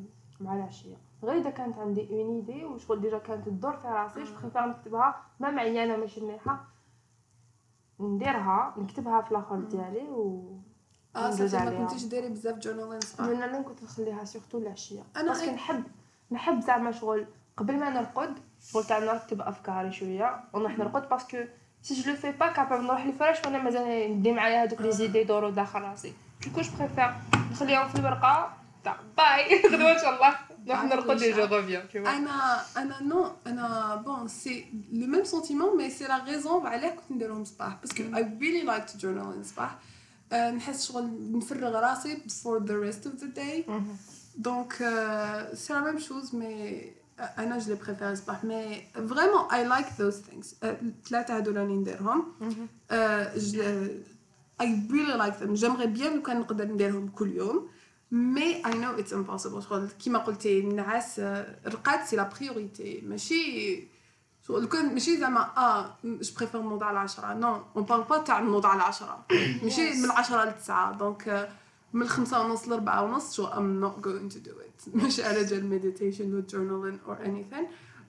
مع 0.40 0.54
العشيه 0.56 0.96
غير 1.24 1.40
اذا 1.40 1.50
كانت 1.50 1.78
عندي 1.78 2.08
اون 2.10 2.34
ايدي 2.36 2.64
وشغل 2.64 3.00
ديجا 3.00 3.18
كانت 3.18 3.46
تدور 3.48 3.72
في 3.76 3.88
راسي 3.88 4.24
جو 4.24 4.30
بريفير 4.40 4.66
نكتبها 4.66 5.20
ما 5.40 5.50
معيانه 5.50 5.96
ماشي 5.96 6.20
مليحه 6.20 6.64
نديرها 8.00 8.74
نكتبها 8.78 9.20
في 9.22 9.30
الاخر 9.30 9.54
آه. 9.56 9.58
ديالي 9.58 10.08
و 10.08 10.52
اه 11.16 11.36
ما 11.52 11.78
كنتيش 11.78 12.04
ديري 12.04 12.28
بزاف 12.28 12.58
جورنالين 12.58 13.00
صح 13.00 13.24
جورنالين 13.24 13.62
كنت 13.62 13.82
نخليها 13.82 14.24
سورتو 14.24 14.58
العشيه 14.58 15.02
باسكو 15.14 15.50
نحب 15.52 15.82
نحب 16.30 16.60
زعما 16.60 16.90
شغل 16.92 17.26
قبل 17.60 17.74
ما 17.76 17.90
نرقد 17.90 18.36
قلت 18.74 18.92
نرتب 18.92 19.40
افكاري 19.40 19.92
شويه 19.92 20.44
ونروح 20.52 20.78
نرقد 20.78 21.08
باسكو 21.08 21.36
سي 21.82 21.94
جو 21.94 22.10
لو 22.10 22.16
في 22.16 22.32
با 22.32 22.52
كابابل 22.52 22.84
نروح 22.84 23.06
للفراش 23.06 23.36
وانا 23.44 23.58
مازال 23.62 24.12
ندي 24.18 24.32
معايا 24.32 24.62
هذوك 24.64 24.80
لي 24.80 24.92
زيدي 24.92 25.18
يدوروا 25.18 25.50
داخل 25.50 25.80
راسي 25.82 26.12
دوكو 26.44 26.60
جو 26.60 26.70
بريفير 26.78 27.12
نخليهم 27.52 27.88
في 27.88 27.98
الورقه 27.98 28.52
تاع 28.84 28.96
باي 29.16 29.62
غدوه 29.68 29.92
ان 29.92 29.98
شاء 29.98 30.14
الله 30.16 30.36
نروح 30.66 30.84
نرقد 30.84 31.16
جو 31.16 31.44
غوفيان 31.44 32.06
انا 32.06 32.60
انا 32.76 33.02
نو 33.02 33.30
انا 33.46 33.94
بون 33.96 34.28
سي 34.28 34.66
لو 34.92 35.06
ميم 35.06 35.24
سونتيمون 35.24 35.76
مي 35.76 35.90
سي 35.90 36.04
لا 36.06 36.24
ريزون 36.24 36.66
علاه 36.66 36.88
كنت 36.88 37.10
نديرهم 37.12 37.44
صباح 37.44 37.74
باسكو 37.80 38.02
اي 38.16 38.22
ريلي 38.22 38.62
لايك 38.62 38.90
تو 38.90 38.98
جورنال 38.98 39.44
صباح 39.46 39.76
نحس 40.52 40.88
شغل 40.92 41.32
نفرغ 41.32 41.80
راسي 41.80 42.20
فور 42.42 42.64
ذا 42.64 42.74
ريست 42.74 43.06
اوف 43.06 43.14
ذا 43.16 43.26
داي 43.26 43.64
دونك 44.36 44.72
سي 45.54 45.72
لا 45.72 45.80
ميم 45.80 45.98
شوز 45.98 46.34
مي 46.34 46.90
انا 47.38 47.58
جو 47.58 47.76
بريفير 47.76 48.12
الصباح 48.12 48.44
مي 48.44 48.82
فريمون 48.94 49.52
اي 49.52 49.64
لايك 49.68 49.86
ذوز 49.98 50.20
ثينكس 50.20 50.54
الثلاثه 50.64 51.36
هذول 51.36 51.56
راني 51.56 51.76
نديرهم 51.76 52.24
اي 54.60 54.80
ريلي 54.92 55.12
لايك 55.18 55.34
ذم 55.42 55.54
جامغي 55.54 55.86
بيان 55.86 56.16
لو 56.16 56.22
كان 56.22 56.40
نقدر 56.40 56.64
نديرهم 56.64 57.08
كل 57.08 57.32
يوم 57.36 57.68
مي 58.10 58.66
اي 58.66 58.74
نو 58.78 58.92
اتس 58.98 59.12
امبوسيبل 59.12 59.62
شغل 59.62 59.88
كيما 60.04 60.18
قلتي 60.18 60.60
النعاس 60.60 61.20
رقاد 61.66 62.04
سي 62.04 62.16
لا 62.16 62.30
بريوريتي 62.40 63.02
ماشي 63.06 63.42
شغل 64.48 64.66
كان 64.66 64.92
ماشي 64.92 65.16
زعما 65.16 65.40
اه 65.40 65.94
جو 66.04 66.34
بريفير 66.36 66.62
نوض 66.62 66.82
على 66.82 66.98
10 66.98 67.34
نو 67.34 67.60
اون 67.76 67.84
بارل 67.84 68.02
با 68.02 68.18
تاع 68.18 68.40
نوض 68.40 68.66
على 68.66 68.82
10 68.82 69.24
ماشي 69.62 69.90
من 70.02 70.10
10 70.10 70.44
ل 70.44 70.54
9 70.58 70.92
دونك 70.92 71.48
من 71.92 72.02
الخمسة 72.02 72.40
ونص 72.46 72.68
لأربعة 72.68 73.02
ونص 73.02 73.32
شو 73.34 73.46
I'm 73.46 73.80
not 73.84 74.02
going 74.06 74.28
to 74.34 74.38
do 74.48 74.52
it 74.66 74.88
مش 75.04 75.20
على 75.20 75.44
جال 75.44 75.70
meditation 75.80 76.44
or 76.44 76.50
journaling 76.54 77.10
or 77.10 77.24
anything 77.26 77.64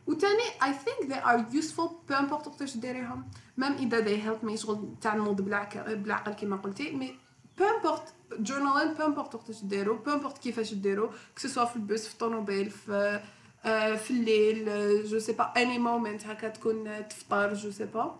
وتاني 0.07 0.43
I 0.61 0.71
think 0.75 1.07
they 1.11 1.21
are 1.27 1.59
useful 1.61 1.89
peu 2.09 2.17
importe 2.19 2.47
وقتاش 2.47 2.77
ديريهم 2.77 3.27
مام 3.57 3.73
إذا 3.73 4.05
they 4.05 4.19
help 4.25 4.49
me 4.51 4.55
شغل 4.55 4.89
تاع 5.01 5.15
نوض 5.15 5.41
بالعقل 5.41 6.33
كيما 6.33 6.55
قلتي 6.55 6.91
مي 6.91 7.15
peu 7.59 7.63
importe 7.63 8.35
journaling 8.35 8.97
peu 8.97 9.05
importe 9.05 9.35
وقتاش 9.35 9.61
ديرو 9.63 9.99
peu 10.05 10.09
importe 10.23 10.39
كيفاش 10.39 10.73
ديرو 10.73 11.09
كسوا 11.35 11.65
في 11.65 11.75
البوس 11.75 12.07
في 12.07 12.13
الطوموبيل 12.13 12.69
في 12.69 13.21
آه، 13.65 13.95
في 13.95 14.11
الليل 14.11 14.65
جو 15.05 15.19
سي 15.19 15.31
با 15.31 15.53
اني 15.57 15.79
مومنت 15.79 16.25
هكا 16.25 16.47
تكون 16.49 16.87
آه، 16.87 17.01
تفطر 17.01 17.53
جو 17.53 17.71
سي 17.71 17.85
با 17.85 18.15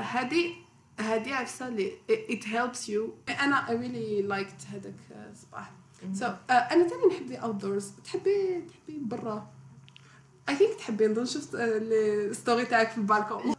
هادي 0.00 0.65
هادي 1.00 1.32
عفسه 1.34 1.68
لي 1.68 1.92
it 2.30 2.44
helps 2.44 2.88
you 2.88 3.30
انا 3.42 3.66
I 3.66 3.68
really 3.68 4.28
liked 4.32 4.74
هذاك 4.74 4.94
الصباح 5.32 5.70
آه، 6.02 6.18
so 6.20 6.24
آه، 6.24 6.52
انا 6.52 6.88
تاني 6.88 7.06
نحب 7.14 7.26
لي 7.26 7.40
outdoors 7.40 8.02
تحبي 8.04 8.60
تحبي 8.68 8.98
برا 9.00 9.46
I 10.50 10.54
think 10.54 10.78
تحبي 10.78 11.06
نظن 11.08 11.24
شفت 11.24 11.54
آه، 11.54 11.64
الستوري 11.74 12.64
تاعك 12.64 12.90
في 12.90 12.98
البالكون 12.98 13.42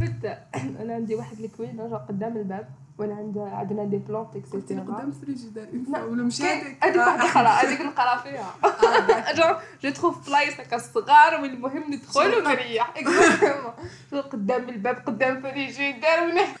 فت 0.00 0.24
انا 0.80 0.94
عندي 0.94 1.14
واحد 1.14 1.40
الكوين 1.40 1.76
نرجع 1.76 1.96
قدام 1.96 2.36
الباب 2.36 2.68
وانا 2.98 3.14
عندها 3.14 3.50
عندنا 3.50 3.84
دي 3.84 3.96
بلونت 3.96 4.36
اكسيتيرا 4.36 4.80
قدام 4.80 5.08
الفريجيدير 5.08 5.68
نعم. 5.88 6.04
ولا 6.12 6.22
مش 6.22 6.42
هذيك 6.42 6.84
هذيك 6.84 6.96
واحده 6.96 7.24
اخرى 7.26 7.46
هذيك 7.68 7.80
نقرا 7.80 8.16
فيها 8.16 9.62
جو 9.82 9.90
تخوف 9.90 10.26
بلايص 10.30 10.60
هكا 10.60 10.78
صغار 10.78 11.44
المهم 11.44 11.92
ندخل 11.94 12.34
ونريح 12.38 12.94
قدام 14.32 14.68
الباب 14.68 14.96
قدام 14.96 15.42
فريجيدير 15.42 16.22
ونحكي 16.24 16.60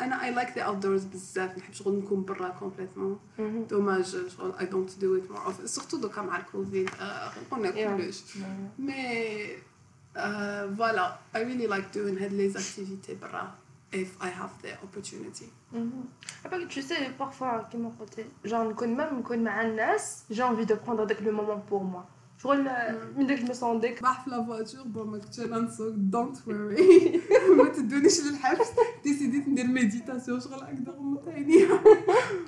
انا 0.00 0.24
اي 0.24 0.34
لايك 0.34 0.58
ذا 0.58 0.64
outdoors 0.66 1.02
بزاف 1.06 1.58
نحب 1.58 1.72
شغل 1.72 1.94
نكون 1.96 2.24
برا 2.24 2.48
كومبليتمون 2.48 3.18
دوماج 3.70 4.04
mhm. 4.16 4.30
شغل 4.36 4.52
اي 4.60 4.66
دونت 4.66 4.98
دو 4.98 5.16
ات 5.16 5.22
surtout 5.30 5.44
اوف 5.46 5.70
سورتو 5.70 5.96
دوكا 5.96 6.22
مع 6.22 6.36
الكوفيد 6.38 6.90
كلش 7.96 8.22
مي 8.78 9.46
فوالا 10.76 11.16
if 14.04 14.08
I 14.28 14.30
have 14.40 14.54
the 14.64 14.72
opportunity. 14.86 15.48
Mhm. 15.78 16.66
tu 16.74 16.80
sais, 16.88 17.02
parfois, 17.22 17.54
qui 17.68 17.76
mon 17.84 17.92
côté, 18.00 18.22
genre, 18.50 18.64
je 18.80 19.34
même, 19.38 19.86
j'ai 20.36 20.44
envie 20.50 20.66
de 20.72 20.76
prendre 20.84 21.04
le 21.28 21.32
moment 21.38 21.60
pour 21.70 21.82
moi. 21.92 22.04
شغل 22.42 22.58
من 22.58 22.98
منك 23.16 23.40
لمصندك 23.40 24.02
باح 24.02 24.24
في 24.24 24.30
لافواتور 24.30 24.82
بون 24.82 25.06
ما 25.08 25.18
كنتش 25.18 25.40
غنسوق 25.40 25.88
دونت 25.88 26.36
وري 26.46 27.20
ما 27.58 27.68
تدونيش 27.70 28.20
للحبس 28.20 28.66
ديسيديت 29.04 29.48
ندير 29.48 29.66
ميديتاسيون 29.66 30.40
شغل 30.40 30.54
هكذا 30.60 30.92
غمض 30.98 31.28
عينيا 31.28 31.68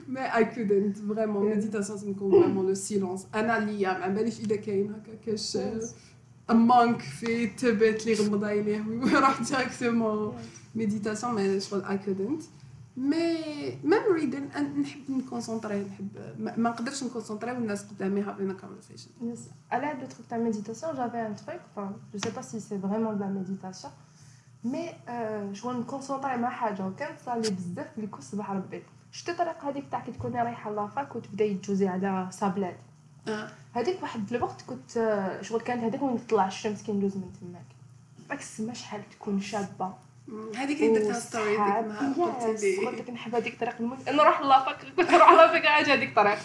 مي 0.09 0.20
اي 0.37 0.44
كودنت 0.44 0.98
فريمون 0.98 1.46
ميديتاسيون 1.48 1.98
تنكون 2.00 2.42
فريمون 2.42 2.66
لو 2.66 2.74
سيلونس 2.74 3.26
انا 3.35 3.59
ليا 3.64 3.98
ما 3.98 4.09
باليش 4.09 4.40
اذا 4.40 4.57
كاين 4.57 4.94
هكا 4.94 5.14
كاش 5.26 5.59
مانك 6.50 7.00
في 7.02 7.46
تبت 7.46 8.07
لي 8.07 8.14
غمض 8.14 8.44
عينيه 8.44 8.85
ويروح 8.88 9.40
ديريكتومون 9.48 10.35
ميديتاسيون 10.74 11.35
مي 11.35 11.61
شغل 11.61 11.83
اي 11.85 11.98
كودنت 11.98 12.42
مي 12.96 13.76
ما 13.85 13.96
نريد 14.09 14.37
نحب 14.80 15.11
نكونسونطري 15.11 15.78
نحب 15.80 16.09
ما 16.38 16.70
نقدرش 16.70 17.04
نكونسونطري 17.04 17.52
والناس 17.52 17.83
قدامي 17.90 18.22
هابين 18.22 18.52
كونفرسيشن 18.52 19.11
يس 19.22 19.48
على 19.70 19.87
هاد 19.87 20.00
لو 20.00 20.07
تروك 20.07 20.26
تاع 20.30 20.38
ميديتاسيون 20.38 20.94
جافي 20.96 21.26
ان 21.26 21.37
تخيك 21.37 21.61
فان 21.76 21.92
جو 22.14 22.18
سي 22.18 22.30
با 22.30 22.42
سي 22.42 22.61
سي 22.61 22.78
فريمون 22.78 23.18
لا 23.18 23.26
ميديتاسيون 23.26 23.92
مي 24.64 24.87
شغل 25.52 25.76
نكونسونطري 25.80 26.37
مع 26.37 26.50
حاجه 26.50 26.87
وكان 26.87 27.14
صالي 27.26 27.50
بزاف 27.50 27.87
اللي 27.96 28.07
كنت 28.07 28.22
صباح 28.22 28.50
ربي 28.50 28.83
شتي 29.12 29.33
الطريقه 29.33 29.68
هذيك 29.68 29.85
تاع 29.90 30.00
كي 30.00 30.12
تكوني 30.12 30.42
رايحه 30.42 30.70
لافاك 30.70 31.16
وتبداي 31.16 31.54
تجوزي 31.54 31.88
على 31.88 32.26
صابلات 32.30 32.76
هذيك 33.72 34.02
واحد 34.02 34.33
الوقت 34.35 34.62
كنت 34.62 34.90
شغل 35.40 35.61
كانت 35.61 35.85
هذيك 35.85 36.02
وين 36.02 36.26
تطلع 36.26 36.46
الشمس 36.46 36.83
كي 36.83 36.92
ندوز 36.92 37.16
من 37.16 37.33
تماك 37.40 37.66
راك 38.30 38.38
السما 38.38 38.74
شحال 38.74 39.02
تكون 39.11 39.40
شابه 39.40 39.92
هذيك 40.57 40.83
اللي 40.83 40.99
درتها 40.99 41.21
ستوري 41.21 41.51
ديك 42.57 42.79
ما 42.81 42.91
قلت 42.91 42.99
لك 43.01 43.11
نحب 43.11 43.35
هذيك 43.35 43.55
الطريق 43.55 43.75
الموت 43.81 44.09
انا 44.09 44.17
نروح 44.23 44.41
لافاك 44.41 44.77
كنت 44.97 45.11
نروح 45.11 45.31
لافاك 45.33 45.67
عاد 45.67 45.89
هذيك 45.91 46.09
الطريق 46.09 46.39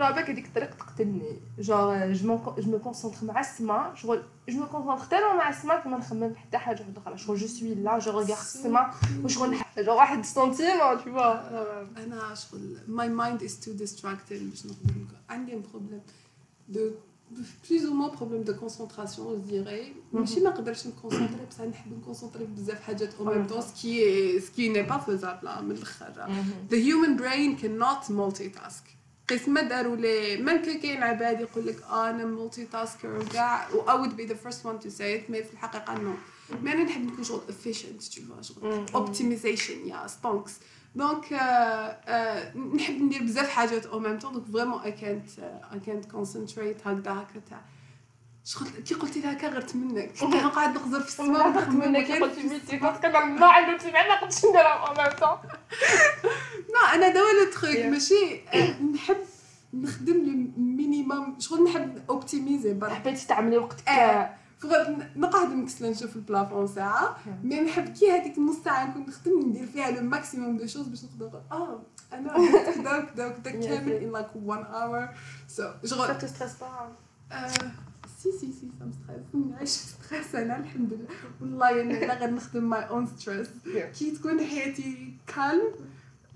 راه 0.00 0.10
بالك 0.10 0.30
هذيك 0.30 0.46
الطريق 0.46 0.74
تقتلني 0.76 1.36
جو 1.58 1.94
جو 2.12 2.40
مو 2.70 2.78
كونسونتر 2.78 3.24
مع 3.26 3.40
السما 3.40 3.92
شغل 3.94 4.22
جو 4.48 4.60
مو 4.60 4.66
كونسونتر 4.66 5.04
تالو 5.04 5.36
مع 5.36 5.48
السما 5.48 5.76
كما 5.76 5.96
نخمم 5.98 6.34
حتى 6.34 6.58
حاجه 6.58 6.82
وحده 6.82 7.00
اخرى 7.00 7.18
شغل 7.18 7.36
جو 7.36 7.46
سوي 7.46 7.74
لا 7.74 7.98
جو 7.98 8.10
ريغارد 8.10 8.28
السما 8.30 8.94
وشغل 9.24 9.56
جو 9.78 9.94
واحد 9.94 10.24
سنتيم 10.24 10.78
تو 10.78 10.98
فوا 10.98 11.32
انا 12.04 12.34
شغل 12.34 12.78
ماي 12.88 13.08
مايند 13.08 13.42
از 13.42 13.60
تو 13.60 13.72
ديستراكتد 13.72 14.50
باش 14.50 14.66
نقدر 14.66 14.94
عندي 15.30 15.56
بروبليم 15.56 16.00
دو 16.68 16.90
بليز 17.70 17.84
او 17.86 17.92
موان 17.94 18.16
بروبليم 18.16 18.42
دو 18.42 18.54
كونسونطراسيون 18.54 19.42
ديري 19.48 19.92
ماشي 20.12 20.40
ما 20.40 20.50
نقدرش 20.50 20.86
نكونسونطري 20.86 21.46
بصح 21.50 21.64
نحب 21.64 21.98
نكونسونطري 22.00 22.44
بزاف 22.44 22.80
حاجات 22.82 23.14
او 23.14 23.24
ميم 23.24 23.46
طون 23.46 23.62
سكي 23.62 24.40
سكي 24.40 24.68
ني 24.68 24.82
با 24.82 24.98
فيزابل 24.98 25.64
من 25.64 25.70
الاخر 25.72 26.06
ذا 26.70 26.78
هيومن 26.78 27.16
برين 27.16 27.56
كان 27.56 27.78
نوت 27.78 28.10
مالتي 28.10 28.48
تاسك 28.48 28.82
قيس 29.28 29.48
ما 29.48 29.62
داروا 29.62 29.96
لي 29.96 30.36
من 30.36 30.56
كاين 30.62 31.02
عباد 31.02 31.40
يقول 31.40 31.66
لك 31.66 31.82
اه 31.82 32.10
انا 32.10 32.24
مالتي 32.24 32.64
تاسكر 32.64 33.18
وكاع 33.18 33.68
و 33.72 33.80
اي 33.90 33.98
وود 34.00 34.16
بي 34.16 34.24
ذا 34.26 34.34
فيرست 34.34 34.66
وان 34.66 34.78
تو 34.80 34.88
سي 34.88 35.14
ات 35.16 35.30
مي 35.30 35.42
في 35.42 35.52
الحقيقه 35.52 35.98
نو 35.98 36.12
مي 36.62 36.72
انا 36.72 36.84
نحب 36.84 37.02
نكون 37.06 37.24
شغل 37.24 37.40
افيشنت 37.48 38.02
تو 38.02 38.32
شغل 38.42 38.86
اوبتمايزيشن 38.94 39.86
يا 39.86 40.06
ستونكس 40.06 40.52
yeah, 40.58 40.62
دونك 40.94 41.24
euh, 41.24 41.34
euh, 41.34 42.56
نحب 42.58 43.02
ندير 43.02 43.22
بزاف 43.22 43.48
حاجات 43.48 43.86
او 43.86 43.98
ميم 43.98 44.18
طون 44.18 44.32
دونك 44.32 44.46
فريمون 44.52 44.80
اي 44.80 44.92
كانت 44.92 45.28
اي 45.38 45.80
كانت 45.86 46.04
كونسنتريت 46.04 46.86
هكذا 46.86 47.10
هكا 47.12 47.40
تاع 47.50 47.60
شغل 48.44 48.68
كي 48.70 48.94
قلتي 48.94 49.20
لها 49.20 49.48
غرت 49.50 49.76
منك 49.76 50.10
انا 50.22 50.48
قاعد 50.48 50.74
نقزر 50.74 51.00
في 51.00 51.08
السماء 51.08 51.50
غرت 51.52 51.68
منك 51.68 52.06
كي 52.06 52.18
قلتي 52.18 52.42
ميتي 52.42 52.76
قلت 52.78 53.02
كبر 53.02 53.24
ما 53.24 53.46
عنده 53.46 53.92
ما 53.92 54.20
قلتش 54.20 54.44
نديرها 54.44 54.86
او 54.86 54.94
ميم 54.94 55.12
طون 55.18 55.38
لا 56.74 56.94
انا 56.94 57.08
دوا 57.08 57.44
لو 57.44 57.52
تخيك 57.52 57.86
ماشي 57.86 58.40
آه، 58.54 58.82
نحب 58.94 59.16
نخدم 59.74 60.14
لو 60.14 60.62
مينيموم 60.64 61.36
شغل 61.40 61.64
نحب 61.64 62.00
اوبتيميزي 62.10 62.74
برك 62.74 62.90
حبيتي 62.92 63.26
تعملي 63.26 63.58
وقتك 63.58 63.88
آه. 63.88 64.39
نقعد 65.16 65.48
نكسل 65.52 65.90
نشوف 65.90 66.16
البلافون 66.16 66.66
ساعه 66.66 67.16
مي 67.42 67.60
نحب 67.60 67.84
كي 67.88 68.10
هذيك 68.12 68.38
النص 68.38 68.56
ساعه 68.64 68.84
نكون 68.86 69.02
نخدم 69.06 69.40
ندير 69.40 69.66
فيها 69.66 69.90
لو 69.90 70.00
ماكسيموم 70.02 70.56
دو 70.56 70.66
شوز 70.66 70.86
باش 70.88 71.04
نقدر 71.04 71.40
اه 71.52 71.80
انا 72.12 72.32
كذا 72.74 73.00
كذا 73.04 73.26
وكذا 73.26 73.50
كامل 73.52 73.92
ان 73.92 74.12
لايك 74.12 74.26
1 74.36 74.64
اور 74.64 75.08
سو 75.48 75.70
جو 75.84 75.96
تو 76.20 76.26
ستريس 76.26 76.52
با 76.60 76.92
سي 78.18 78.32
سي 78.32 78.38
سي 78.52 78.70
سام 78.78 78.92
ستريس 78.92 79.46
نعيش 79.50 79.68
ستريس 79.68 80.34
انا 80.34 80.56
الحمد 80.56 80.92
لله 80.92 81.06
والله 81.40 81.80
انا 81.82 82.14
غير 82.18 82.30
نخدم 82.30 82.64
ماي 82.70 82.88
اون 82.88 83.06
ستريس 83.06 83.48
كي 83.98 84.10
تكون 84.10 84.44
حياتي 84.46 85.14
كالم 85.26 85.89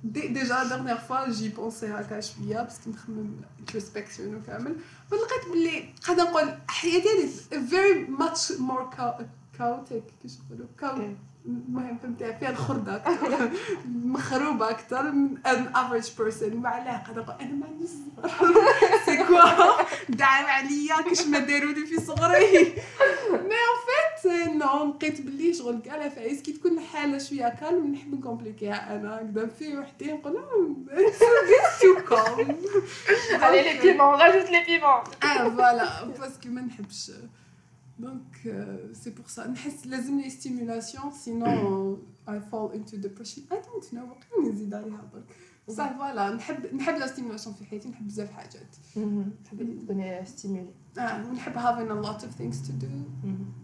ديجا 0.04 0.62
دغنيغ 0.62 0.98
فوا 0.98 1.30
جي 1.30 1.48
بونسي 1.48 1.86
هكا 1.86 2.20
شويه 2.20 2.62
بس 2.62 2.76
كنت 2.84 2.94
نخمم 2.94 3.30
انتروسبكسيون 3.60 4.34
وكامل 4.34 4.76
فلقيت 5.10 5.48
بلي 5.52 5.88
قد 6.08 6.20
نقول 6.20 6.54
حياتي 6.68 7.08
هادي 7.08 7.66
فيري 7.66 7.98
ماتش 8.04 8.52
مور 8.52 8.90
كاوتيك 9.58 10.02
كيش 10.22 10.32
نقولو 10.50 10.66
كاو 10.80 11.14
المهم 11.46 11.98
فهمتي 11.98 12.34
فيها 12.38 12.50
الخرده 12.50 13.02
مخروبه 14.04 14.70
اكثر 14.70 15.02
من 15.12 15.38
ان 15.46 15.72
افريج 15.76 16.10
بيرسون 16.18 16.54
مع 16.56 16.70
علاه 16.70 16.96
قد 17.08 17.18
نقول 17.18 17.34
انا 17.40 17.54
ما 17.54 17.66
عنديش 17.66 17.90
سي 19.04 19.16
كوا 19.24 19.82
دعاو 20.08 20.46
عليا 20.46 21.00
كاش 21.08 21.26
ما 21.26 21.38
داروني 21.38 21.86
في 21.86 22.00
صغري 22.00 22.52
مي 23.32 23.56
احسن 24.28 24.58
لقيت 24.58 25.20
بلي 25.20 25.54
شغل 25.54 25.78
كاع 25.80 25.94
العفايس 25.96 26.42
كي 26.42 26.52
تكون 26.52 26.78
الحاله 26.78 27.18
شويه 27.18 27.48
كالم 27.56 27.92
نحب 27.92 28.14
نكومبليكيها 28.14 28.96
انا 28.96 29.20
هكذا 29.20 29.46
في 29.46 29.76
وحدي 29.78 30.12
نقول 30.12 30.38
كوم 32.08 32.56
علي 33.32 33.62
لي 33.62 33.80
بيمون 33.82 34.00
راجوت 34.08 34.50
لي 34.50 34.64
بيمون 34.66 35.00
اه 35.22 35.48
فوالا 35.48 36.04
باسكو 36.04 36.48
آه، 36.48 36.52
ما 36.52 36.60
نحبش 36.60 37.12
دونك 37.98 38.36
سي 38.92 39.10
بور 39.10 39.26
سا 39.26 39.48
نحس 39.48 39.86
لازم 39.86 40.20
لي 40.20 40.30
ستيمولاسيون 40.30 41.12
سينو 41.12 41.98
اي 42.28 42.40
فول 42.40 42.72
انتو 42.72 42.96
depression. 42.96 43.40
اي 43.52 43.62
دونت 43.72 43.94
نو 43.94 44.06
واقيلا 44.08 44.52
نزيد 44.52 44.74
عليها 44.74 45.04
برك. 45.12 45.24
صح 45.76 45.92
فوالا 45.98 46.30
نحب 46.34 46.74
نحب 46.74 46.94
لا 46.94 47.06
ستيمولاسيون 47.06 47.54
في 47.54 47.64
حياتي 47.64 47.88
نحب 47.88 48.06
بزاف 48.06 48.32
حاجات. 48.32 48.76
نحب 48.96 49.30
mm-hmm. 49.52 49.84
تكوني 49.84 50.24
ستيمولي. 50.26 50.74
اه 50.98 51.24
ونحب 51.30 51.52
having 51.52 51.90
a 52.04 52.08
lot 52.08 52.20
of 52.26 52.30
things 52.40 52.54
to 52.66 52.70
do. 52.80 52.84
Mm-hmm. 52.84 53.63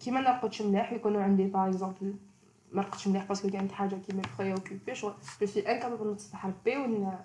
كيما 0.00 0.20
نرقدش 0.20 0.62
مليح 0.62 0.92
يكونوا 0.92 1.22
عندي 1.22 1.44
باغ 1.44 1.68
اكزومبل 1.68 2.14
ما 2.72 2.82
رقدتش 2.82 3.06
مليح 3.08 3.24
باسكو 3.24 3.50
كانت 3.50 3.72
حاجه 3.72 3.96
كيما 4.08 4.22
بري 4.38 4.52
اوكوبي 4.52 4.94
شغل 4.94 5.14
جو 5.40 5.46
سوي 5.46 5.72
انكابابل 5.72 6.12
نتصفح 6.12 6.46
ربي 6.46 6.76
ون 6.76 7.18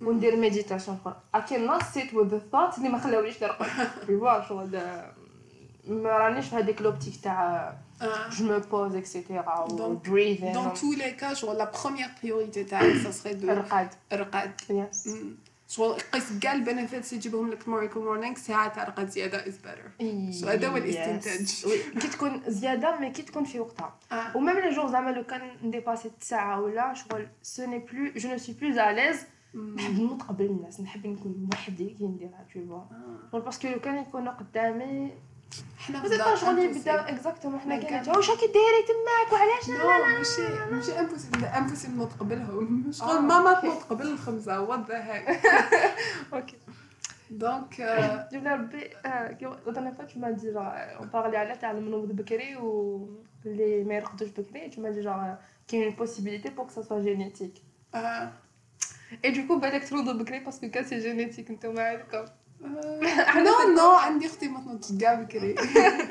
وندير 0.00 0.36
ميديتاسيون 0.36 0.96
اخرى 1.04 1.16
اكي 1.34 1.56
نوت 1.56 1.82
سيت 1.82 2.14
وذ 2.14 2.38
ثوت 2.52 2.78
اللي 2.78 2.88
ما 2.88 2.98
خلاونيش 2.98 3.42
نرقد 3.42 3.66
فوا 4.06 4.42
شغل 4.48 4.80
ما 5.88 6.10
رانيش 6.10 6.46
في 6.46 6.56
هذيك 6.56 6.82
لوبتيك 6.82 7.16
تاع 7.16 7.72
آه. 8.02 8.30
je 8.30 8.42
me 8.44 8.60
pose, 8.70 8.94
etc. 9.00 9.16
Donc, 9.78 9.94
breathing. 10.10 10.52
Dans 10.58 10.70
tous 10.82 10.94
les 11.02 11.12
cas, 11.20 11.32
genre, 11.38 11.54
la 11.64 11.70
première 11.80 12.12
priorité, 12.20 12.60
ça 13.04 13.10
serait 13.18 13.34
de... 13.42 13.46
Rqad. 13.60 13.90
Rqad. 14.20 14.50
Yes. 14.80 14.98
Mm. 15.08 15.32
شغل 15.68 16.00
قيس 16.12 16.38
كاع 16.38 16.52
البينيفيتس 16.54 17.12
يجيبهم 17.12 17.50
لك 17.50 17.66
المورنينغ 17.66 17.98
مورنينغ 17.98 18.34
ساعه 18.36 18.90
تاع 18.94 19.04
زياده 19.04 19.46
از 19.48 19.58
بيتر 19.58 20.12
سو 20.30 20.48
هذا 20.48 20.68
هو 20.68 20.76
الاستنتاج 20.76 21.66
كي 22.00 22.08
تكون 22.08 22.42
زياده 22.46 22.98
مي 23.00 23.10
كي 23.10 23.22
تكون 23.22 23.44
في 23.44 23.60
وقتها 23.60 23.96
آه. 24.12 24.36
ومام 24.36 24.58
لي 24.58 24.70
جور 24.70 24.88
زعما 24.90 25.10
لو 25.10 25.24
كان 25.24 25.42
نديباسي 25.62 26.10
ساعه 26.20 26.60
ولا 26.60 26.94
شغل 26.94 27.26
سو 27.42 27.66
ني 27.66 27.78
بلو 27.78 28.12
جو 28.16 28.28
نو 28.30 28.38
سوي 28.38 28.54
بلو 28.54 28.70
اليز 28.90 29.26
نحب 29.74 29.90
نموت 30.00 30.22
قبل 30.22 30.44
الناس 30.44 30.80
نحب 30.80 31.06
نكون 31.06 31.48
وحدي 31.54 31.88
كي 31.90 32.06
نديرها 32.06 32.46
تو 32.54 32.80
فوا 33.32 33.40
باسكو 33.40 33.68
لو 33.68 33.80
كان 33.80 33.98
يكون 33.98 34.28
قدامي 34.28 35.10
احنا 35.80 36.02
بس 36.04 36.10
انت 36.12 36.34
شغلي 36.38 36.68
بدا 36.68 37.08
اكزاكتومون 37.08 37.58
احنا 37.58 37.76
كنا 37.78 38.16
واش 38.16 38.26
تماك 38.26 39.32
وعلاش 39.32 39.68
لا 39.68 39.74
لا 39.74 40.18
ماشي 40.18 40.64
ماشي 40.72 41.00
امبوسيبل 41.00 41.44
امبوسيبل 41.44 42.08
تقبلهم 42.08 42.92
شغل 42.92 43.08
آه، 43.08 43.20
ماما 43.20 43.60
تنتقبل 43.60 44.06
الخمسه 44.06 44.60
وات 44.60 44.88
ذا 44.90 45.04
هيك 45.04 45.40
اوكي 46.32 46.56
دونك 47.30 47.74
euh، 48.30 48.32
جبنا 48.34 48.54
ربي 48.54 48.90
لا 50.44 51.08
على 51.14 51.56
تاع 51.60 51.70
المنوض 51.70 52.08
بكري 52.12 52.56
و 52.56 52.98
اللي 53.46 53.84
ما 53.84 53.94
يرقدوش 53.94 54.28
بكري 54.28 55.92
بكري 59.90 60.38
باسكو 60.40 60.70
جينيتيك 60.70 61.50
نتوما 61.50 61.88
عندكم. 61.88 62.24
آه، 62.64 63.36
نو 63.38 63.74
نو 63.76 63.90
عندي 63.96 64.26
اختي 64.26 64.48
ما 64.48 64.60
تنطش 64.60 64.92
كاع 65.00 65.14
بكري 65.14 65.54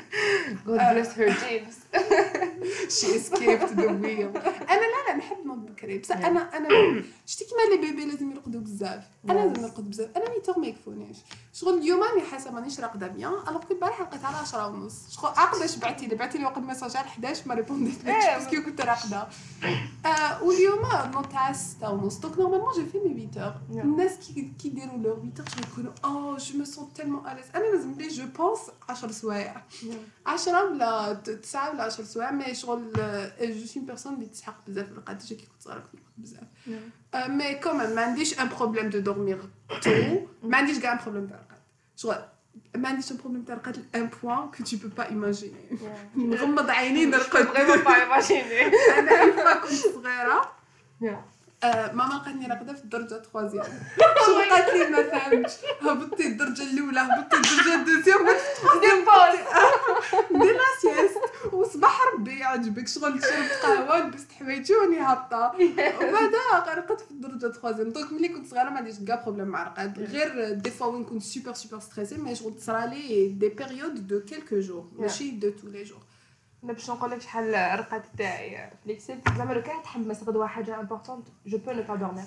God 0.66 0.80
bless 0.92 1.12
her 1.18 1.28
jeans 1.42 1.76
شي 2.88 3.16
اسكيبت 3.16 3.72
ذا 3.72 3.90
ويل 3.92 4.26
انا 4.36 4.80
لا 4.80 5.08
لا 5.08 5.16
نحب 5.16 5.46
نوض 5.46 5.58
بكري 5.66 5.98
بصح 5.98 6.16
نعم. 6.18 6.36
انا 6.38 6.56
انا 6.56 6.68
شتي 7.26 7.44
كيما 7.44 7.62
لي 7.74 7.90
بيبي 7.90 8.04
لازم 8.04 8.30
يرقدوا 8.30 8.60
بزاف 8.60 9.04
انا 9.24 9.34
نعم. 9.34 9.48
لازم 9.48 9.62
نرقد 9.62 9.90
بزاف 9.90 10.16
انا 10.16 10.30
ميتوغ 10.30 10.58
ما 10.58 10.66
يكفونيش 10.66 11.16
شغل 11.52 11.78
اليوم 11.78 12.02
راني 12.02 12.22
حاسه 12.22 12.50
مانيش 12.52 12.80
راقده 12.80 13.06
بيان 13.06 13.32
الوغ 13.48 13.62
كي 13.64 13.74
البارح 13.74 14.00
رقدت 14.00 14.24
على 14.24 14.36
10 14.36 14.66
ونص 14.68 15.10
شغل 15.20 15.26
عقده 15.36 15.66
شبعتي 15.66 16.06
لي 16.06 16.14
بعتي 16.14 16.38
لي 16.38 16.44
وقت 16.44 16.58
ميساج 16.58 16.96
على 16.96 17.06
11 17.06 17.42
ما 17.46 17.54
ريبونديت 17.54 18.04
إيه. 18.08 18.38
باسكو 18.38 18.62
كنت 18.62 18.80
راقده 18.80 19.28
آه، 20.06 20.42
واليوم 20.42 20.78
نوضت 21.14 21.34
على 21.34 21.54
6 21.54 21.90
ونص 21.90 22.16
دونك 22.18 22.38
نورمالمون 22.38 22.68
جو 22.72 22.82
في 22.92 22.98
مي 22.98 23.28
8 23.34 23.54
الناس 23.82 24.16
كي 24.16 24.52
كيديروا 24.58 24.96
لور 24.98 25.16
8 25.16 25.32
يكونوا 25.72 25.92
اوه 26.04 26.36
جو 26.36 26.58
مي 26.58 26.64
سون 26.64 26.92
تيلمون 26.94 27.26
اليز 27.28 27.44
انا 27.54 27.64
لازم 27.64 27.92
لي 27.94 28.08
جو 28.08 28.24
بونس 28.36 28.58
10 28.88 29.10
سوايع 29.12 29.62
10 30.26 30.52
نعم. 30.52 30.72
ولا 30.72 31.12
9 31.14 31.70
ولا 31.70 31.82
10 31.84 32.04
سوايع 32.04 32.30
مي 32.30 32.47
Je 32.54 33.58
suis 33.66 33.80
une 33.80 33.86
personne 33.86 34.16
qui 34.18 34.42
est 34.42 34.84
mais 37.30 37.58
quand 37.60 37.72
je 37.80 38.14
dis 38.22 38.34
un 38.38 38.46
problème 38.46 38.90
de 38.90 39.00
dormir, 39.00 39.38
je 39.82 39.88
dis 40.70 40.86
un 40.86 40.96
problème 40.96 41.26
de 41.26 41.28
dormir. 41.28 41.38
Je 41.96 42.08
un 42.08 43.16
problème 43.16 43.44
de 43.44 43.98
un 43.98 44.06
point 44.06 44.50
que 44.52 44.62
tu 44.62 44.78
peux 44.78 44.88
pas 44.88 45.08
imaginer. 45.10 45.68
Je 46.16 46.20
ne 46.20 46.36
peux 46.36 46.58
pas 46.58 46.70
imaginer. 46.88 47.10
pas 47.82 49.58
imaginer. 51.00 51.16
آه، 51.64 51.92
ماما 51.92 52.14
لقاتني 52.14 52.46
راقده 52.46 52.72
في 52.72 52.84
الدرجه 52.84 53.14
التخوازيام 53.16 53.64
شو 54.26 54.34
قالت 54.50 54.74
لي 54.74 54.90
ما 54.90 55.02
فهمتش 55.02 55.52
هبطتي 55.80 56.26
الدرجه 56.26 56.62
الاولى 56.62 57.00
هبطتي 57.00 57.36
الدرجه 57.36 57.74
الدوزيام 57.74 57.84
دي 58.24 58.30
باس 59.06 59.38
دي 60.42 60.52
لا 60.52 60.92
وصباح 61.52 62.00
ربي 62.14 62.38
يعجبك 62.38 62.88
شغل 62.88 63.20
شربت 63.22 63.52
قهوه 63.62 64.06
لبست 64.06 64.32
حوايجي 64.32 64.74
وني 64.74 64.96
هابطه 64.98 65.52
وبعدا 65.98 66.38
غرقت 66.72 67.00
في 67.00 67.10
الدرجه 67.10 67.46
التخوازيام 67.46 67.90
دونك 67.90 68.12
ملي 68.12 68.28
كنت 68.28 68.46
صغيره 68.46 68.70
ما 68.70 68.76
عنديش 68.78 68.98
كاع 69.06 69.22
بروبليم 69.22 69.48
مع 69.48 69.62
الرقاد 69.62 69.98
غير 69.98 70.52
دي 70.54 70.70
فوا 70.70 70.86
وين 70.92 71.04
كنت 71.04 71.22
سوبر 71.22 71.52
سوبر 71.52 71.80
ستريسي 71.80 72.14
مي 72.16 72.34
شغل 72.34 72.56
تصرالي 72.56 73.28
دي 73.28 73.48
بيريود 73.48 74.06
دو 74.06 74.20
كيلكو 74.20 74.60
جور 74.60 74.88
ماشي 74.96 75.30
دو 75.30 75.50
تو 75.50 75.68
لي 75.68 75.82
جور 75.82 75.98
انا 76.64 76.72
باش 76.72 76.90
نقول 76.90 77.10
لك 77.10 77.20
شحال 77.20 77.52
رقات 77.78 78.02
تاعي 78.18 78.70
فليكسيبل 78.84 79.20
زعما 79.38 79.52
لو 79.54 79.62
كان 79.62 79.82
تحمس 79.82 80.22
غدوه 80.22 80.46
حاجه 80.46 80.80
امبورطون 80.80 81.24
جو 81.46 81.58
بو 81.58 81.70
نو 81.72 81.82
با 81.82 81.94
دورمي 81.96 82.24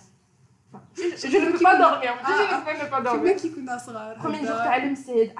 جو 1.17 1.39
نو 1.39 1.59
با 1.59 1.67
دورمير 1.67 2.41
جو 2.77 2.83
نو 2.83 2.89
با 2.91 2.99
دورمير 2.99 3.37
كي 3.37 3.49
كنا 3.49 3.77
صغار 3.77 4.19
بروميير 4.19 4.41
جور 4.45 4.55
تاع 4.57 4.75
المسيد 4.77 5.33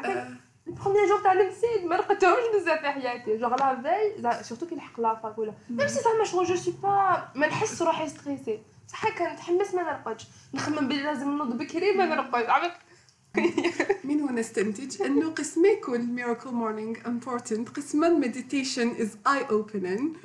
البروميير 0.67 1.07
جور 1.07 1.19
تاع 1.23 1.31
المسيد 1.31 1.85
ما 1.85 1.95
رقدتهمش 1.95 2.43
بزاف 2.61 2.79
في 2.79 2.89
حياتي 2.89 3.37
جوغ 3.37 3.55
لا 3.55 3.81
فاي 4.27 4.43
سورتو 4.43 4.65
كي 4.67 4.75
نحق 4.75 4.99
لافاك 4.99 5.37
ولا 5.37 5.53
ميم 5.69 5.87
سي 5.87 6.01
زعما 6.01 6.23
شغل 6.23 6.45
جو 6.45 6.55
سي 6.55 6.71
با 6.71 7.27
ما 7.35 7.47
نحس 7.47 7.81
روحي 7.81 8.09
ستريسي 8.09 8.59
كنتحمس 9.17 9.73
ما 9.73 9.81
نرقدش 9.83 10.27
نخمم 10.53 10.87
بلي 10.87 11.01
لازم 11.01 11.37
نوض 11.37 11.57
بكري 11.57 11.95
ما 11.97 12.05
نرقد 12.05 12.71
من 14.05 14.19
هنا 14.21 14.39
استنتج 14.39 15.01
انه 15.01 15.29
قسم 15.29 15.65
يكون 15.65 15.99
ميراكل 16.01 16.49
مورنينج 16.51 16.97
امبورتنت 17.07 17.69
قسم 17.69 18.03
المديتيشن 18.03 18.89
از 18.91 19.17
اي 19.27 19.41
اوبننج 19.51 20.15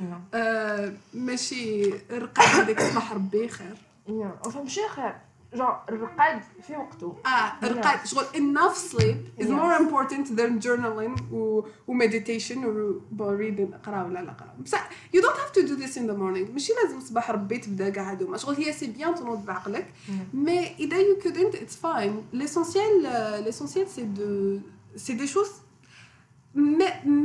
ماشي 1.14 1.90
رقعه 2.11 2.44
هذيك 2.44 2.80
صباح 2.80 3.12
ربي 3.12 3.48
خير 3.48 3.76
نعم 4.09 4.32
وفهم 4.46 4.68
شي 4.68 4.88
خير 4.88 5.12
genre 5.55 5.76
الرقاد 5.88 6.42
في 6.62 6.76
وقته 6.76 7.16
اه 7.26 7.66
الرقاد 7.66 8.07
شغل 8.07 8.24
enough 8.24 8.76
sleep 8.92 9.42
is 9.42 9.44
yes. 9.44 9.49
more 9.51 9.74
important 9.82 10.36
than 10.38 10.61
journaling 10.64 11.32
و, 11.32 11.62
و 11.88 11.92
meditation 11.99 12.57
و 12.64 13.38
reading 13.38 13.74
قرا 13.86 14.03
ولا 14.03 14.18
لا 14.20 14.32
قرا 14.32 14.53
بصح 14.64 14.90
you 15.14 15.20
don't 15.20 15.38
have 15.38 15.53
to 15.53 15.62
do 15.62 15.76
this 15.82 15.94
in 15.97 16.07
the 16.09 16.14
morning 16.18 16.51
ماشي 16.53 16.72
لازم 16.84 17.01
صباح 17.01 17.30
ربي 17.30 17.59
تبدا 17.59 17.88
كاع 17.88 18.11
هادوما 18.11 18.36
شغل 18.36 18.55
هي 18.55 18.72
سي 18.72 18.86
بيان 18.86 19.14
تنوض 19.14 19.44
بعقلك 19.47 19.92
مي 20.34 20.61
اذا 20.72 20.97
you 20.99 21.22
couldn't 21.22 21.55
it's 21.55 21.76
fine 21.86 22.38
l'essentiel 22.38 23.07
l'essentiel 23.47 23.86
c'est 23.97 24.14
de 24.18 24.61
c'est 24.97 25.14
des 25.22 25.28
choses 25.34 25.51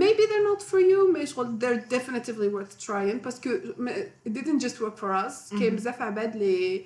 maybe 0.03 0.24
they're 0.30 0.47
not 0.51 0.61
for 0.72 0.80
you 0.91 0.99
mais 1.13 1.24
شغل 1.24 1.47
they're 1.59 1.84
definitely 1.95 2.47
worth 2.55 2.74
trying 2.88 3.19
parce 3.28 3.39
que 3.39 3.49
it 4.26 4.34
didn't 4.38 4.59
just 4.59 4.80
work 4.80 4.95
for 4.97 5.11
us 5.26 5.59
كاين 5.59 5.76
بزاف 5.76 6.01
عباد 6.01 6.34
اللي 6.36 6.86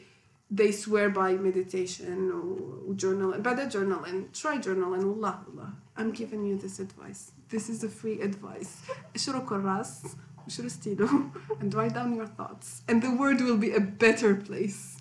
they 0.51 0.71
swear 0.71 1.09
by 1.09 1.33
meditation 1.33 2.31
or, 2.31 2.91
or 2.91 2.93
the 2.93 3.39
better 3.39 3.65
journaling. 3.65 4.31
Try 4.39 4.57
journaling. 4.57 5.03
Allah, 5.03 5.45
Allah. 5.53 5.73
I'm 5.97 6.11
giving 6.11 6.45
you 6.45 6.57
this 6.57 6.79
advice. 6.79 7.31
This 7.49 7.69
is 7.69 7.83
a 7.83 7.89
free 7.89 8.21
advice. 8.21 8.81
and 11.59 11.73
write 11.73 11.93
down 11.93 12.15
your 12.15 12.27
thoughts 12.27 12.83
and 12.87 13.01
the 13.01 13.09
world 13.15 13.41
will 13.41 13.57
be 13.57 13.73
a 13.73 13.79
better 13.79 14.35
place 14.35 14.97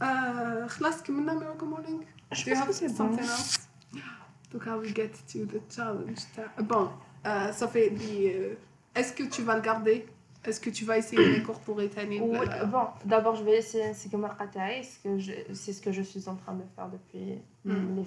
uh, 0.00 0.66
خلاص 0.66 1.02
كملنا 1.04 1.34
miracle 1.38 1.68
morning 1.68 2.04
do 2.34 2.50
you 2.50 2.56
have 2.56 2.74
something 2.74 3.24
else 3.24 3.68
how 4.64 4.78
we 4.80 4.90
get 4.90 5.14
to 5.28 5.44
the 5.46 5.60
challenge 5.70 6.22
bon 6.68 6.90
uh, 7.24 7.52
ça 7.52 7.68
fait 7.68 7.90
the 7.90 8.18
uh, 8.52 8.96
est-ce 8.98 9.12
que 9.12 9.22
tu 9.30 9.42
vas 9.42 9.54
le 9.54 9.62
garder 9.62 10.06
Est-ce 10.44 10.60
que 10.60 10.70
tu 10.70 10.84
vas 10.84 10.98
essayer 10.98 11.40
pour 11.40 11.60
ta 11.62 11.72
Bon, 12.04 12.40
d'abord, 13.04 13.36
je 13.36 13.44
vais 13.44 13.58
essayer 13.58 13.84
un 13.84 13.92
que 13.92 13.98
je 15.18 15.30
c'est 15.52 15.72
ce 15.72 15.80
que 15.80 15.92
je 15.92 16.02
suis 16.02 16.28
en 16.28 16.34
train 16.34 16.54
de 16.54 16.64
faire 16.74 16.88
depuis 16.88 17.40
mm. 17.64 17.74
les 17.94 18.04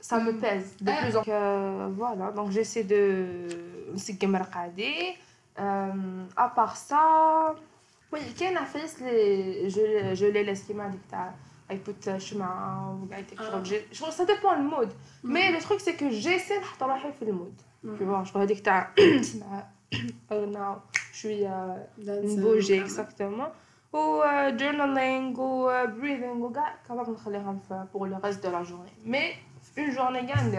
ça 0.00 0.18
me 0.24 0.32
mm. 0.32 0.40
pèse 0.40 0.74
de 0.80 0.90
ah. 0.90 0.96
plus 1.02 1.14
en 1.16 1.22
plus. 1.22 1.30
Euh, 1.32 1.88
voilà, 1.96 2.30
donc 2.32 2.50
j'essaie 2.50 2.82
de. 2.84 3.28
C'est 3.96 4.16
que 4.16 4.26
euh, 4.26 4.38
À 6.36 6.48
part 6.48 6.76
ça, 6.76 7.54
oui, 8.12 8.18
y 8.40 8.44
a 8.44 8.64
fait 8.64 8.82
les. 9.00 9.70
Je, 9.70 10.12
je 10.14 10.26
les 10.26 10.42
laisse 10.44 10.62
qui 10.62 10.74
m'a 10.74 10.88
dit 10.88 10.98
écoute, 11.70 12.04
je 12.12 12.18
suis 12.18 12.36
je 12.36 13.96
trouve 14.02 14.12
ça 14.14 14.24
dépend 14.24 14.56
le 14.56 14.64
mode. 14.64 14.90
Mm. 15.22 15.32
Mais 15.32 15.52
le 15.52 15.58
truc, 15.60 15.78
c'est 15.80 15.94
que 15.94 16.10
j'essaie 16.10 16.58
de 16.58 16.64
faire 16.64 16.88
le 17.26 17.32
mode. 17.32 17.52
Mhm. 17.84 17.96
je 17.98 18.04
Bon, 18.04 18.24
je 18.24 18.28
crois 18.32 18.46
que 18.46 18.52
tu 18.66 18.70
as 18.70 18.88
un 19.56 20.42
je 21.12 21.18
suis 21.18 21.44
à 21.44 21.76
euh, 22.08 22.40
bouger 22.42 22.78
exactement. 22.86 23.50
Ou 23.92 23.98
euh, 24.22 24.56
journaling, 24.58 25.34
ou 25.36 25.68
euh, 25.68 25.86
breathing, 25.98 26.38
ou 26.46 26.48
gars, 26.48 26.74
capable 26.88 27.14
les 27.30 27.40
faire 27.68 27.86
pour 27.92 28.06
le 28.06 28.16
reste 28.24 28.42
de 28.46 28.50
la 28.56 28.62
journée. 28.64 28.94
Mais 29.04 29.28
une 29.76 29.90
journée 29.92 30.24
gagne. 30.24 30.52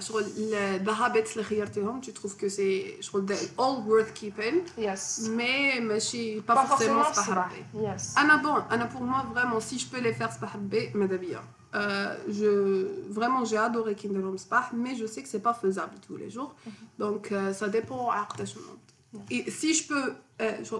sur 0.00 0.16
ah, 0.18 0.22
je 0.34 0.46
le 0.52 0.92
habits 1.06 1.32
le 1.36 1.42
khiertihom 1.48 2.00
tu 2.00 2.12
trouves 2.18 2.36
que 2.40 2.48
c'est 2.56 2.78
je 3.04 3.08
crois 3.10 3.22
all 3.64 3.76
worth 3.90 4.10
keeping 4.20 4.56
yes 4.86 5.02
mais 5.36 5.62
mais 5.86 6.00
suis 6.08 6.40
pas, 6.48 6.56
forcément, 6.66 7.04
forcément 7.04 7.58
yes 7.86 8.04
ana 8.22 8.36
bon 8.44 8.56
ana 8.74 8.86
pour 8.92 9.02
moi 9.10 9.20
vraiment 9.32 9.60
si 9.68 9.74
je 9.82 9.86
peux 9.90 10.00
les 10.06 10.14
faire 10.20 10.32
mais 10.72 10.84
madabia 11.00 11.42
euh, 11.74 12.88
vraiment, 13.08 13.44
j'adore 13.44 13.88
écrire 13.88 14.12
dans 14.12 14.18
le 14.20 14.30
matin, 14.30 14.62
mais 14.74 14.94
je 14.94 15.06
sais 15.06 15.22
que 15.22 15.28
ce 15.28 15.36
n'est 15.36 15.42
pas 15.42 15.54
faisable 15.54 15.94
tous 16.06 16.16
les 16.16 16.30
jours. 16.30 16.54
Mhm. 16.66 16.72
Donc, 16.98 17.32
euh, 17.32 17.52
ça 17.52 17.68
dépend 17.68 18.08
où 18.10 18.42
je 18.42 18.42
vais. 18.54 19.50
Si 19.50 19.74
je 19.74 19.86
peux... 19.86 19.94
Moi, 19.94 20.14
euh, 20.42 20.58
je 20.62 20.74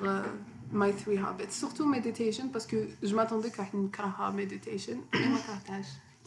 mes 0.72 0.94
3 0.94 1.14
habits 1.30 1.46
Surtout 1.52 1.84
la 1.92 1.98
méditation, 2.00 2.50
parce 2.50 2.66
que 2.66 2.88
je 3.04 3.16
m'attendais 3.16 3.52
qu'on 3.52 3.86
écrirait 3.86 4.10
la 4.20 4.32
méditation. 4.32 4.98
Moi, 5.14 5.22
je 5.22 5.30
n'en 5.30 5.78
pas 5.78 5.84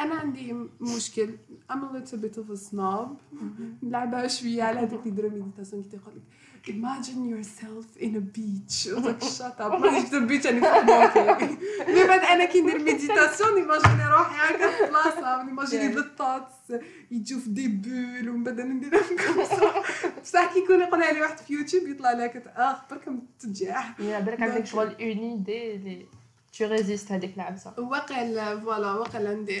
انا 0.00 0.14
عندي 0.14 0.56
مشكل 0.80 1.30
I'm 1.72 1.76
a 1.82 1.92
little 1.92 2.18
bit 2.18 2.36
of 2.36 2.56
a 2.56 2.70
snob 2.70 3.08
نلعبها 3.82 4.26
شويه 4.26 4.62
على 4.62 4.80
هذيك 4.80 5.00
اللي 5.06 5.10
ديروا 5.10 5.30
ميديتاسيون 5.30 5.82
كي 5.82 5.88
تقول 5.88 6.14
لك 6.16 6.22
imagine 6.66 7.26
yourself 7.36 8.00
in 8.02 8.12
a 8.16 8.38
beach 8.38 8.94
shut 9.36 9.60
up 9.60 9.62
ما 9.62 9.78
مانيش 9.78 10.04
في 10.08 10.16
البيتش 10.18 10.46
انا 10.46 10.84
كنت 11.06 11.18
بوكي 11.18 11.56
دابا 11.92 12.14
انا 12.14 12.44
كي 12.44 12.60
ندير 12.60 12.78
ميديتاسيون 12.82 13.54
نيماجيني 13.54 14.06
روحي 14.18 14.54
هكا 14.54 14.70
في 14.84 14.90
بلاصه 14.90 15.42
نيماجيني 15.42 15.94
بالطاتس 15.94 16.54
يجوا 17.10 17.40
في 17.40 17.48
دي 17.48 17.68
بول 17.68 18.28
ومن 18.28 18.44
بعد 18.44 18.60
ندير 18.60 19.00
بصح 20.22 20.52
كي 20.52 20.58
يكون 20.58 20.80
يقولها 20.80 21.12
لي 21.12 21.20
واحد 21.20 21.38
في 21.38 21.52
يوتيوب 21.52 21.86
يطلع 21.88 22.12
لك 22.12 22.36
اخ 22.36 22.46
آه، 22.58 22.82
برك 22.90 23.08
متجاح 23.08 24.00
يا 24.00 24.20
برك 24.20 24.42
عندك 24.42 24.66
شغل 24.66 24.86
اون 24.86 24.96
ايدي 25.00 26.06
تو 26.58 26.64
ريزيست 26.68 27.12
هذيك 27.12 27.34
العبسة 27.34 27.74
واقيلا 27.78 28.60
فوالا 28.60 28.92
واقيلا 28.92 29.28
عندي 29.30 29.60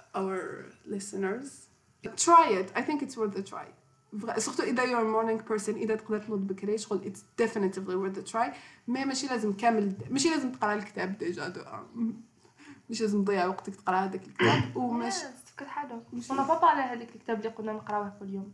our 0.13 0.65
listeners 0.85 1.67
try 2.15 2.49
it 2.51 2.71
I 2.75 2.81
think 2.81 3.01
it's 3.03 3.17
worth 3.17 3.35
a 3.37 3.43
try 3.43 3.67
سورتو 4.37 4.63
اذا 4.63 4.83
you're 4.85 5.07
a 5.07 5.11
morning 5.15 5.39
person 5.49 5.69
اذا 5.75 5.95
تقدر 5.95 6.17
تنوض 6.19 6.39
بكري 6.47 6.77
شغل 6.77 7.01
it's 7.13 7.43
definitely 7.45 7.79
worth 7.95 8.17
a 8.17 8.31
try 8.31 8.51
ما 8.87 9.05
ماشي 9.05 9.27
لازم 9.27 9.53
كامل 9.53 9.93
ماشي 10.09 10.29
لازم 10.29 10.51
تقرا 10.51 10.73
الكتاب 10.73 11.17
ديجا 11.17 11.47
دو 11.47 11.61
آه. 11.61 11.85
مش 12.89 13.01
لازم 13.01 13.23
تضيع 13.23 13.45
وقتك 13.45 13.75
تقرا 13.75 13.95
هذاك 13.95 14.27
الكتاب 14.27 14.75
وماشي 14.77 15.25
تفكر 15.45 15.65
حاجه 15.65 15.99
انا 16.31 16.43
بابا 16.47 16.65
على 16.67 16.81
هذاك 16.99 17.15
الكتاب 17.15 17.37
اللي 17.37 17.49
قلنا 17.49 17.73
نقراوه 17.73 18.13
كل 18.19 18.29
يوم 18.33 18.51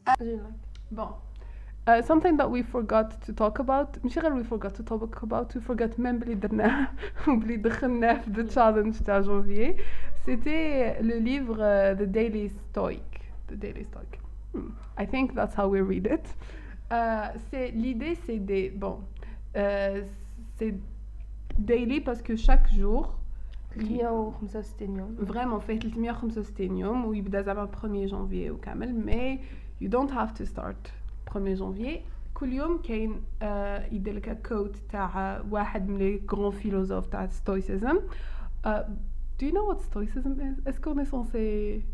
بون 0.91 0.99
آه. 1.03 1.21
Uh, 1.87 2.01
something 2.01 2.35
that 2.35 2.51
we 2.51 2.61
forgot 2.63 3.21
to 3.25 3.33
talk 3.33 3.59
about 3.59 4.05
مش 4.05 4.19
غير 4.19 4.43
we 4.43 4.43
forgot 4.47 4.73
to 4.75 4.83
talk 4.83 5.23
about 5.23 5.53
we 5.55 5.61
forgot 5.61 5.97
même 5.99 6.19
بلي 6.21 6.33
درناه 6.35 6.87
وبلي 7.29 7.55
دخلناه 7.57 8.21
في 8.21 8.31
the 8.33 8.51
challenge 8.51 9.03
تاع 9.03 9.19
جونفيي 9.21 9.75
c'était 10.25 10.99
le 11.01 11.17
livre 11.19 11.57
euh, 11.59 11.95
The 11.95 12.05
Daily 12.07 12.49
Stoic 12.49 13.19
The 13.49 13.53
Daily 13.55 13.83
Stoic 13.85 14.19
hmm. 14.53 14.69
I 14.97 15.05
think 15.05 15.33
that's 15.37 15.55
how 15.55 15.67
we 15.67 15.81
read 15.81 16.07
it 16.13 16.25
uh, 16.91 17.31
c'est 17.51 17.71
l'idée 17.71 18.15
c'est 18.15 18.39
des 18.39 18.69
bon 18.69 18.97
euh, 19.55 20.01
c'est 20.57 20.73
daily 21.57 22.01
parce 22.01 22.21
que 22.21 22.35
chaque 22.35 22.67
jour 22.69 23.15
365 23.71 24.89
يوم 24.89 25.15
vraiment 25.19 25.59
fait 25.61 25.79
365 25.79 26.59
يوم 26.77 27.05
ويبدا 27.05 27.41
زعما 27.41 27.65
1er 27.83 28.09
janvier 28.09 28.49
ou 28.51 28.55
وكامل 28.55 28.93
mais 29.05 29.39
you 29.81 29.87
don't 29.89 30.11
have 30.11 30.33
to 30.33 30.45
start 30.55 30.91
1er 31.43 31.57
janvier 31.57 31.99
كل 32.33 32.53
يوم 32.53 32.77
كاين 32.81 33.21
يدير 33.91 34.13
لك 34.13 34.41
كوت 34.47 34.75
تاع 34.89 35.41
واحد 35.51 35.87
من 35.89 35.97
لي 35.97 36.21
غران 36.31 36.51
فيلوزوف 36.51 37.07
تاع 37.07 37.27
ستويسيزم 37.27 37.99
Do 39.39 39.45
you 39.45 39.51
know 39.51 39.65
what 39.65 39.81
stoicism 39.89 40.33
is? 40.49 40.55
Est-ce 40.65 40.79
qu'on 40.81 40.97
est 40.97 41.05
censé 41.17 41.85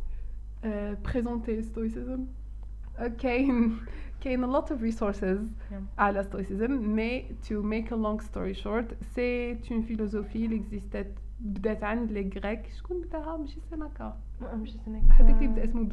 uh, 0.64 0.96
présenter 1.04 1.62
stoicism? 1.62 2.22
Il 2.98 3.16
y 3.22 4.28
a 4.28 4.38
lot 4.38 4.66
de 4.70 4.86
ressources 4.86 5.24
à 5.24 5.80
على 6.00 6.24
stoicism 6.24 6.72
mais 6.82 7.26
to 7.48 7.62
make 7.62 7.92
a 7.92 7.96
long 7.98 8.20
story 8.22 8.54
short 8.54 8.94
c'est 9.14 9.58
une 9.70 9.84
philosophie 9.84 10.48
qui 10.48 10.54
existait 10.54 11.10
بدات 11.40 11.84
عند 11.84 12.12
لي 12.12 12.30
غريك 12.40 12.68
شكون 12.78 13.02
بداها 13.02 13.38
ماشي 13.38 13.60
si 13.60 13.78
ماشي 13.78 14.74
a 15.20 15.22
اللي 15.22 15.48
بدا 15.48 15.64
اسمه 15.64 15.90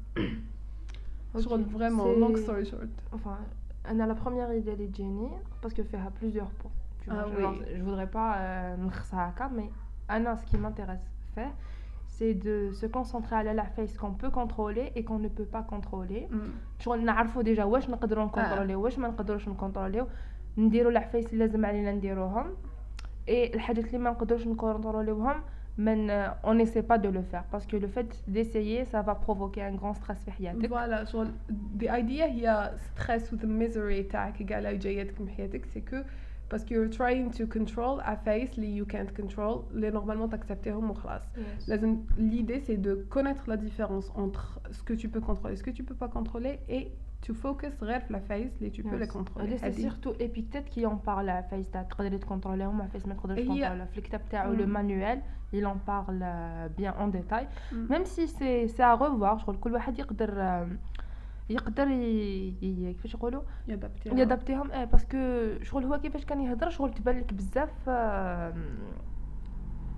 بزا 0.00 0.38
je 1.36 1.48
voudrais 7.82 8.06
pas 8.16 8.30
mais 10.10 10.36
ce 10.40 10.44
qui 10.50 10.56
m'intéresse 10.64 11.06
faire 11.36 11.54
c'est 12.16 12.34
de 12.34 12.72
se 12.72 12.86
concentrer 12.86 13.36
à 13.36 13.42
la 13.52 13.64
face 13.74 13.94
qu'on 13.98 14.12
peut 14.12 14.30
contrôler 14.30 14.86
et 14.96 15.02
qu'on 15.06 15.18
ne 15.18 15.28
peut 15.28 15.44
pas 15.56 15.62
contrôler. 15.62 16.28
شغل 16.78 17.04
نعرفوا 17.04 17.42
ديجا 17.42 17.64
واش 17.64 17.90
نقدروا 17.90 18.24
نكونتروليو 18.24 18.80
واش 18.82 18.98
ما 18.98 19.08
نقدروش 19.08 19.48
نكونتروليو 19.48 20.06
نديروا 20.58 20.90
العفايس 20.92 21.26
اللي 21.32 21.38
لازم 21.38 21.66
علينا 21.66 21.92
نديروهم 21.92 22.46
choses 22.46 23.28
الحاجات 23.30 23.86
اللي 23.86 23.98
ما 23.98 24.10
نقدروش 24.10 24.42
contrôler 24.44 25.32
من 25.78 26.26
on 26.44 26.58
essaie 26.58 26.82
pas 26.90 26.98
de 26.98 27.08
le 27.10 27.22
faire 27.30 27.44
parce 27.50 27.66
que 27.66 27.76
le 27.76 27.86
fait 27.96 28.10
d'essayer 28.26 28.84
ça 28.92 28.98
va 29.08 29.14
provoquer 29.26 29.62
un 29.70 29.74
grand 29.74 29.94
stress 29.94 30.18
psychiatrique 30.24 30.70
voilà 30.70 31.04
شغل 31.04 31.28
the 31.78 31.84
idea 31.86 32.22
هي 32.22 32.70
stress 32.86 33.22
with 33.32 33.40
the 33.40 33.60
misery 33.62 34.12
تاعك 34.12 34.52
قالا 34.52 34.72
جايتك 34.72 35.20
من 35.20 35.28
حياتك 35.30 35.64
c'est 35.66 35.90
que 35.90 36.04
parce 36.48 36.64
que 36.64 36.74
you're 36.74 36.90
trying 36.90 37.30
to 37.30 37.46
control 37.46 38.00
a 38.04 38.16
face 38.16 38.50
that 38.56 38.62
you 38.64 38.84
can't 38.84 39.12
control 39.16 39.64
les 39.74 39.90
normalement 39.90 40.28
t'accepter 40.28 40.72
وخلاص 40.72 41.22
yes. 41.38 41.72
l'idée 42.18 42.60
c'est 42.60 42.76
de 42.76 42.94
connaître 43.08 43.44
la 43.48 43.56
différence 43.56 44.10
entre 44.14 44.60
ce 44.70 44.82
que 44.82 44.94
tu 44.94 45.08
peux 45.08 45.20
contrôler 45.20 45.56
ce 45.56 45.62
que 45.62 45.70
tu 45.70 45.82
peux 45.82 45.94
pas 45.94 46.08
contrôler 46.08 46.60
et 46.68 46.92
tu 47.22 47.32
focus 47.34 47.72
غير 47.82 48.02
la 48.10 48.20
face 48.20 48.52
les 48.60 48.70
tu 48.70 48.82
peux 48.82 48.96
les 48.96 49.08
contrôler 49.08 49.58
c'est 49.58 49.72
surtout 49.72 50.14
épictète 50.20 50.66
qui 50.70 50.86
en 50.86 50.96
parle 50.96 51.28
à 51.28 51.42
face 51.42 51.70
tu 51.70 51.78
as 51.78 52.18
تكونتروليهم 52.18 52.82
à 52.82 52.88
face 52.96 53.06
ما 53.06 53.14
تقدرش 53.14 53.40
في 53.40 54.56
le 54.56 54.66
manuel 54.66 55.20
il 55.52 55.64
en 55.66 55.76
parle 55.92 56.22
euh, 56.24 56.68
bien 56.78 56.92
en 57.02 57.08
détail 57.18 57.46
mm. 57.72 57.76
même 57.92 58.04
si 58.04 58.22
c'est 58.74 58.84
à 58.92 58.94
revoir 58.94 59.38
je 59.38 59.42
crois 59.42 59.54
que 59.54 59.60
كل 59.60 59.72
واحد 59.74 59.96
يقدر 61.50 61.88
ي... 61.88 62.92
كيفاش 62.92 63.14
يقولوا 63.14 63.42
يدابتيهم 63.68 64.18
يدابتيهم 64.18 64.72
اه 64.72 64.84
باسكو 64.84 65.48
شغل 65.64 65.84
هو 65.84 66.00
كيفاش 66.00 66.24
كان 66.24 66.40
يهضر 66.40 66.70
شغل 66.70 66.94
تبان 66.94 67.18
لك 67.18 67.34
بزاف 67.34 67.70
آه، 67.88 68.52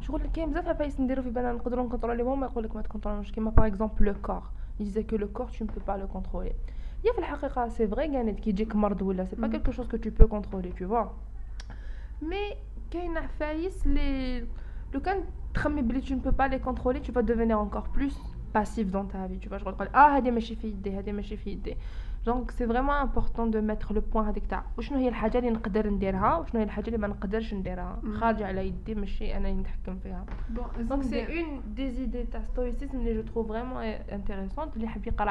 شغل 0.00 0.22
كاين 0.26 0.50
بزاف 0.50 0.68
عفايس 0.68 1.00
نديرو 1.00 1.22
في 1.22 1.30
بالنا 1.30 1.52
نقدروا 1.52 1.84
نكونتروليهم 1.86 2.44
يقول 2.44 2.64
لك 2.64 2.76
ما 2.76 2.82
تكونترولوش 2.82 3.32
كيما 3.32 3.50
باغ 3.50 3.66
اكزومبل 3.66 4.04
لو 4.06 4.14
كور 4.22 4.42
يديزا 4.80 5.02
كو 5.02 5.16
لو 5.16 5.28
كور 5.28 5.46
تو 5.48 5.64
نبو 5.64 5.80
با 5.86 5.92
لو 5.92 6.08
كونترولي 6.08 6.52
هي 7.06 7.12
في 7.12 7.18
الحقيقه 7.18 7.68
سي 7.68 7.88
فري 7.88 8.08
كانت 8.08 8.40
كي 8.40 8.50
يجيك 8.50 8.76
مرض 8.76 9.02
ولا 9.02 9.24
سي 9.24 9.36
با 9.36 9.48
كيلكو 9.48 9.70
شوز 9.72 9.86
كو 9.88 9.96
تو 9.96 10.10
بو 10.10 10.26
كونترولي 10.26 10.72
تو 10.72 10.88
فوا 10.88 11.04
مي 12.22 12.54
كاين 12.90 13.16
عفايس 13.18 13.86
لي 13.86 14.40
لو 14.94 15.00
كان 15.04 15.24
تخمي 15.54 15.82
بلي 15.82 16.00
تو 16.00 16.14
نبو 16.14 16.30
با 16.30 16.42
لي 16.44 16.58
كونترولي 16.58 17.00
تو 17.00 17.12
فا 17.12 17.20
دوفينير 17.20 17.62
انكور 17.62 17.88
بلوس 17.94 18.20
passif 18.52 18.90
dans 18.90 19.04
ta 19.04 19.26
vie. 19.26 19.38
Tu 19.38 19.48
vois, 19.48 19.56
je 19.58 19.64
vois. 19.64 19.74
ah, 19.92 20.20
des 20.20 20.30
mes 20.30 20.40
chiffres, 20.40 20.62
des 20.84 21.12
mes 21.12 21.22
chiffres. 21.30 21.74
Donc, 22.24 22.52
c'est 22.56 22.66
vraiment 22.66 22.94
important 23.06 23.46
de 23.46 23.60
mettre 23.60 23.92
le 23.94 24.00
point 24.00 24.28
à 24.28 24.32
dicta. 24.32 24.64
Ou 24.76 24.82
je 24.82 24.92
n'ai 24.92 25.08
pas 25.10 25.28
de 25.30 25.40
chagrin 25.40 25.52
de 25.52 25.96
dire, 26.02 26.40
ou 26.40 26.44
je 26.48 26.56
n'ai 26.56 26.66
pas 26.66 27.26
de 27.32 27.40
chagrin 27.48 27.62
de 27.66 27.70
dire. 27.70 27.84
Donc, 30.90 31.00
c'est 31.10 31.22
une 31.40 31.52
des 31.78 31.90
idées 32.04 32.24
de 32.24 32.30
ta 32.34 32.40
stoïcisme 32.48 32.98
que 33.04 33.12
je 33.18 33.22
trouve 33.30 33.46
vraiment 33.46 33.78
euh, 33.80 33.96
intéressante. 34.18 34.68
Je 34.74 34.78
vais 34.80 34.86
vous 34.94 35.00
dire 35.02 35.12
qu'il 35.16 35.30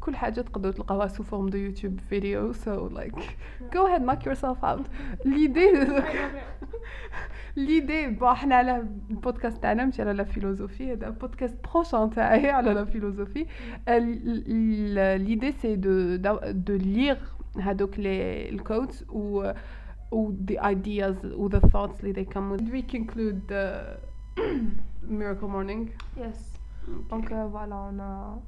كل 0.00 0.16
حاجه 0.16 0.40
تقدروا 0.40 0.72
تلقاوها 0.72 1.06
سو 1.06 1.22
فورم 1.22 1.46
دو 1.48 1.58
يوتيوب 1.58 2.00
فيديو 2.08 2.52
سو 2.52 2.88
لايك 2.88 3.14
جو 3.74 3.86
هيد 3.86 4.02
ماك 4.02 4.26
يور 4.26 4.34
سيلف 4.34 4.64
اوت 4.64 4.86
ليدي 5.24 5.84
ليدي 7.56 8.06
بون 8.06 8.34
حنا 8.34 8.54
على 8.54 8.86
البودكاست 9.10 9.62
تاعنا 9.62 9.84
ماشي 9.84 10.02
على 10.02 10.12
لا 10.12 10.24
فيلوزوفي 10.24 10.92
هذا 10.92 11.10
بودكاست 11.10 11.56
بروشون 11.74 12.10
تاعي 12.10 12.50
على 12.50 12.74
لا 12.74 12.84
فيلوزوفي 12.84 13.46
ليدي 15.18 15.52
سي 15.52 15.76
دو 15.76 16.16
دو 16.50 16.76
ليغ 16.76 17.16
هادوك 17.60 17.98
لي 17.98 18.48
الكوتس 18.48 19.04
و 19.08 19.52
و 20.12 20.32
the 20.32 20.56
ideas 20.58 21.24
و 21.24 21.48
the 21.50 21.60
thoughts 21.60 22.04
اللي 22.04 22.14
they 22.14 22.26
come 22.26 22.50
with. 22.50 22.74
We 22.74 22.82
conclude 22.96 23.38
the 23.48 23.80
miracle 25.20 25.48
morning. 25.56 25.82
Yes. 26.24 26.40
Mm, 26.52 26.92
okay. 26.92 27.04
Donc 27.10 27.26
euh, 27.32 27.46
voilà, 27.54 27.76
on 27.90 27.96
a 28.10 28.38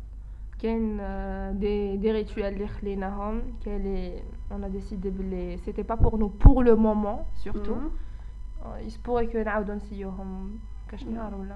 Euh, 0.65 1.53
des 1.99 2.13
rituels 2.13 2.55
les 2.83 2.95
naram 2.97 3.41
qu'elle 3.63 3.85
est 3.85 4.23
on 4.51 4.63
a 4.63 4.69
décidé 4.69 5.11
de 5.11 5.23
les 5.23 5.57
c'était 5.65 5.83
pas 5.83 5.97
pour 5.97 6.19
nous 6.19 6.29
pour 6.29 6.63
le 6.63 6.77
moment 6.77 7.27
surtout 7.35 7.75
mhm. 7.75 7.91
euh, 8.67 8.81
il 8.85 8.91
se 8.93 8.99
pourrait 9.01 9.27
que 9.27 9.39
n'importe 9.39 9.81
qui 9.89 10.05
au 10.05 10.11
champ 10.11 10.25
que 10.87 10.97
je 10.97 11.07
n'arrive 11.07 11.53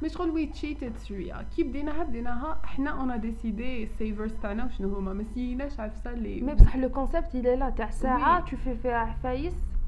mais 0.00 0.08
je 0.08 0.16
veux 0.16 0.32
lui 0.32 0.50
cheat 0.54 0.82
et 0.82 0.90
celui-là 1.00 1.42
qui 1.50 1.60
est 1.62 1.64
de 1.64 1.80
naha 1.82 2.04
de 2.06 2.88
on 2.88 3.08
a 3.10 3.18
décidé 3.18 3.86
saver 3.98 4.12
vers 4.12 4.30
ça 4.40 4.54
nous 4.54 4.64
mais 5.02 5.24
il 5.36 5.58
n'a 5.58 5.68
jamais 5.68 6.40
mais 6.42 6.56
le 6.78 6.88
concept 6.88 7.34
il 7.34 7.46
est 7.46 7.56
là 7.56 7.72
t'es 7.72 7.90
sage 7.90 8.44
tu 8.46 8.56
fais 8.56 8.74
faire 8.74 9.16
faiss 9.20 9.54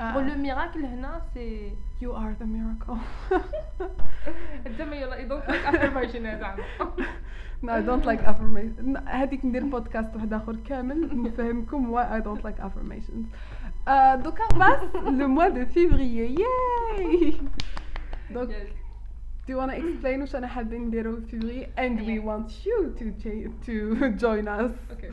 بون 0.00 0.26
لو 0.26 0.34
ميراكل 0.42 0.84
هنا 0.84 1.22
سي 1.34 1.72
يو 2.02 2.16
ار 2.16 2.30
ذا 2.40 2.46
ميراكل 2.46 3.00
انت 4.66 4.82
ما 4.82 4.96
يلا 4.96 5.16
اي 5.16 5.24
دونت 5.24 5.48
لايك 5.48 5.64
افرميشن 5.66 6.38
زعما 6.38 6.56
نو 7.62 7.74
اي 7.74 7.82
دونت 7.82 8.06
لايك 8.06 8.20
افرميشن 8.20 8.96
هذيك 9.06 9.44
ندير 9.44 9.64
بودكاست 9.66 10.14
واحد 10.16 10.32
اخر 10.32 10.56
كامل 10.56 11.22
نفهمكم 11.22 11.90
واي 11.90 12.14
اي 12.14 12.20
دونت 12.20 12.44
لايك 12.44 12.60
افرميشنز 12.60 13.26
دوكا 14.24 14.46
باس 14.58 14.82
لو 14.94 15.28
موا 15.28 15.48
دو 15.48 15.64
فيفريي 15.64 16.34
ياي 16.40 17.34
دوك 18.30 18.50
Do 19.46 19.52
you 19.52 19.56
want 19.58 19.70
to 19.72 19.76
explain 19.78 20.22
وش 20.22 20.36
انا 20.36 20.46
حابين 20.46 20.86
نديرو 20.86 21.16
في 21.20 21.26
فيفري 21.40 21.66
and 21.66 22.00
we 22.00 22.26
want 22.28 22.50
you 22.50 23.02
to 23.02 23.06
to 23.66 23.94
join 24.24 24.48
us. 24.48 24.94
Okay. 24.94 25.12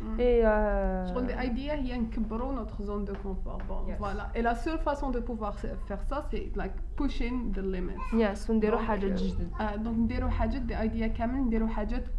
Mm. 0.00 0.20
Et 0.20 0.40
euh... 0.44 1.04
l'idée 1.42 1.70
est 1.72 1.96
de 1.98 2.54
notre 2.54 2.82
zone 2.84 3.04
de 3.04 3.12
confort. 3.16 3.58
Bon, 3.68 3.78
voilà. 3.98 4.28
Et 4.34 4.42
la 4.42 4.54
seule 4.54 4.78
façon 4.78 5.10
de 5.10 5.20
pouvoir 5.20 5.58
faire 5.58 6.02
ça, 6.08 6.22
c'est 6.30 6.50
like 6.54 6.74
pushing 6.96 7.52
the 7.52 7.58
limits. 7.58 8.00
Yes, 8.12 8.48
on 8.48 8.54
déroule 8.58 8.78
حاجات 8.80 9.12
جديدة. 9.12 9.76
Donc 9.82 9.94
on 9.98 10.06
déroule 10.06 10.30
حاجات, 10.30 10.62
de 10.66 10.74
idea 10.74 11.06
كامل 11.16 11.40
نديرو 11.46 11.68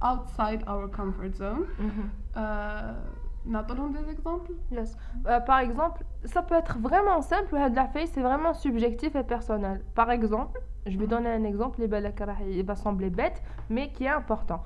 outside 0.04 0.62
our 0.68 0.88
comfort 0.92 1.34
zone. 1.38 1.66
Mm-hmm. 1.66 2.38
Euh, 2.38 3.00
N'attendons 3.46 3.88
des 3.88 4.08
exemples 4.12 4.52
yes. 4.72 4.98
Euh, 5.26 5.40
par 5.40 5.60
exemple, 5.60 6.04
ça 6.26 6.42
peut 6.44 6.56
être 6.56 6.78
vraiment 6.78 7.22
simple, 7.22 7.56
la 7.56 7.88
face, 7.88 8.10
c'est 8.12 8.22
vraiment 8.22 8.54
subjectif 8.54 9.16
et 9.16 9.24
personnel. 9.24 9.82
Par 9.96 10.12
exemple, 10.12 10.60
je 10.86 10.98
vais 11.00 11.06
mm. 11.06 11.14
donner 11.14 11.30
un 11.40 11.44
exemple, 11.46 11.78
il 11.82 12.64
va 12.70 12.76
sembler 12.76 13.10
bête, 13.10 13.42
mais 13.70 13.86
qui 13.94 14.04
est 14.04 14.10
important. 14.22 14.62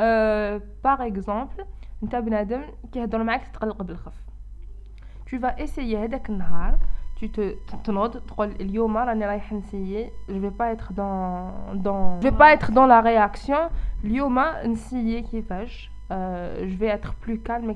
Euh, 0.00 0.58
par 0.82 1.02
exemple, 1.02 1.58
نتا 2.04 2.20
بنادم 2.20 2.62
كيهضر 2.92 3.22
معاك 3.22 3.44
تتقلق 3.48 3.82
بالخف 3.82 4.14
tu 5.30 5.38
vas 5.38 5.56
essayer 5.64 5.94
هذاك 5.98 6.30
النهار 6.30 6.74
tu 7.22 7.26
te 7.28 7.74
تنوض 7.84 8.16
تقول 8.16 8.48
اليوم 8.60 8.96
راني 8.96 9.26
رايح 9.26 9.52
نسيي 9.52 10.06
je 10.28 10.32
vais 10.32 10.56
pas 10.58 10.70
être 10.74 10.92
dans 10.92 11.48
dans 11.86 12.20
je 12.20 12.28
vais 12.30 12.36
pas 12.38 12.48
être 12.52 12.70
dans 12.72 12.86
la 12.86 13.00
réaction 13.00 13.70
اليوم 14.04 14.38
نسيي 14.64 15.20
كيفاش 15.22 15.90
je 16.58 16.76
vais 16.80 16.98
être 16.98 17.12
plus 17.26 17.38
calme 17.48 17.74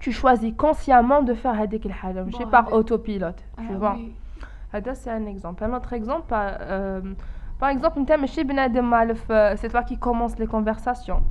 tu 0.00 0.12
choisis 0.12 0.52
consciemment 0.62 1.22
de 1.26 1.34
faire 1.34 1.46
هذيك 1.54 1.86
الحاجه 1.86 2.24
ماشي 2.24 2.44
par 2.46 2.64
autopilote 2.72 3.40
ah 3.58 3.62
tu 3.68 3.74
vois 3.80 3.98
هذا 4.74 4.94
c'est 4.94 5.20
un 5.20 5.26
exemple 5.26 5.64
un 5.64 5.72
autre 5.76 5.92
exemple 5.96 6.34
par, 7.60 7.68
exemple 7.76 7.98
نتا 7.98 8.16
ماشي 8.16 8.42
بنادم 8.42 8.90
معلف 8.90 9.32
c'est 9.54 9.68
toi 9.68 9.82
qui 9.82 9.98
commence 9.98 10.40
les 10.44 10.48
conversations 10.56 11.22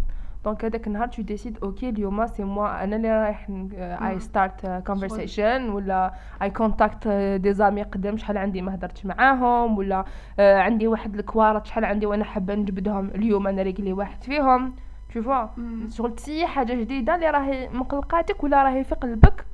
دونك 0.44 0.66
هذاك 0.66 0.88
النهار 0.88 1.08
تو 1.08 1.22
ديسيد 1.22 1.58
اوكي 1.64 1.90
اليوم 1.90 2.28
سي 2.28 2.44
موا 2.44 2.84
انا 2.84 2.96
اللي 2.96 3.22
رايح 3.24 3.48
اي 3.76 4.20
ستارت 4.20 4.66
كونفرسيشن 4.88 5.70
ولا 5.70 6.14
اي 6.42 6.50
كونتاكت 6.50 7.08
دي 7.42 7.54
زامي 7.54 7.84
قدام 7.84 8.18
شحال 8.18 8.38
عندي 8.38 8.62
ما 8.62 8.74
هدرتش 8.76 9.06
معاهم 9.06 9.78
ولا 9.78 10.06
آه 10.40 10.60
عندي 10.60 10.88
واحد 10.88 11.16
الكوارت 11.16 11.66
شحال 11.66 11.86
عندي 11.86 12.06
وانا 12.06 12.24
حابه 12.24 12.56
نجبدهم 12.56 13.06
اليوم 13.10 13.48
انا 13.48 13.62
ريكلي 13.62 13.94
واحد 13.94 14.24
فيهم 14.24 14.74
تو 15.14 15.22
فوا 15.22 15.48
شغل 15.90 16.16
تسي 16.16 16.48
حاجه 16.48 16.74
جديده 16.74 17.16
اللي 17.16 17.30
راهي 17.30 17.70
مقلقاتك 17.74 18.44
ولا 18.44 18.64
راهي 18.64 18.84
في 18.84 18.96
قلبك 18.96 19.46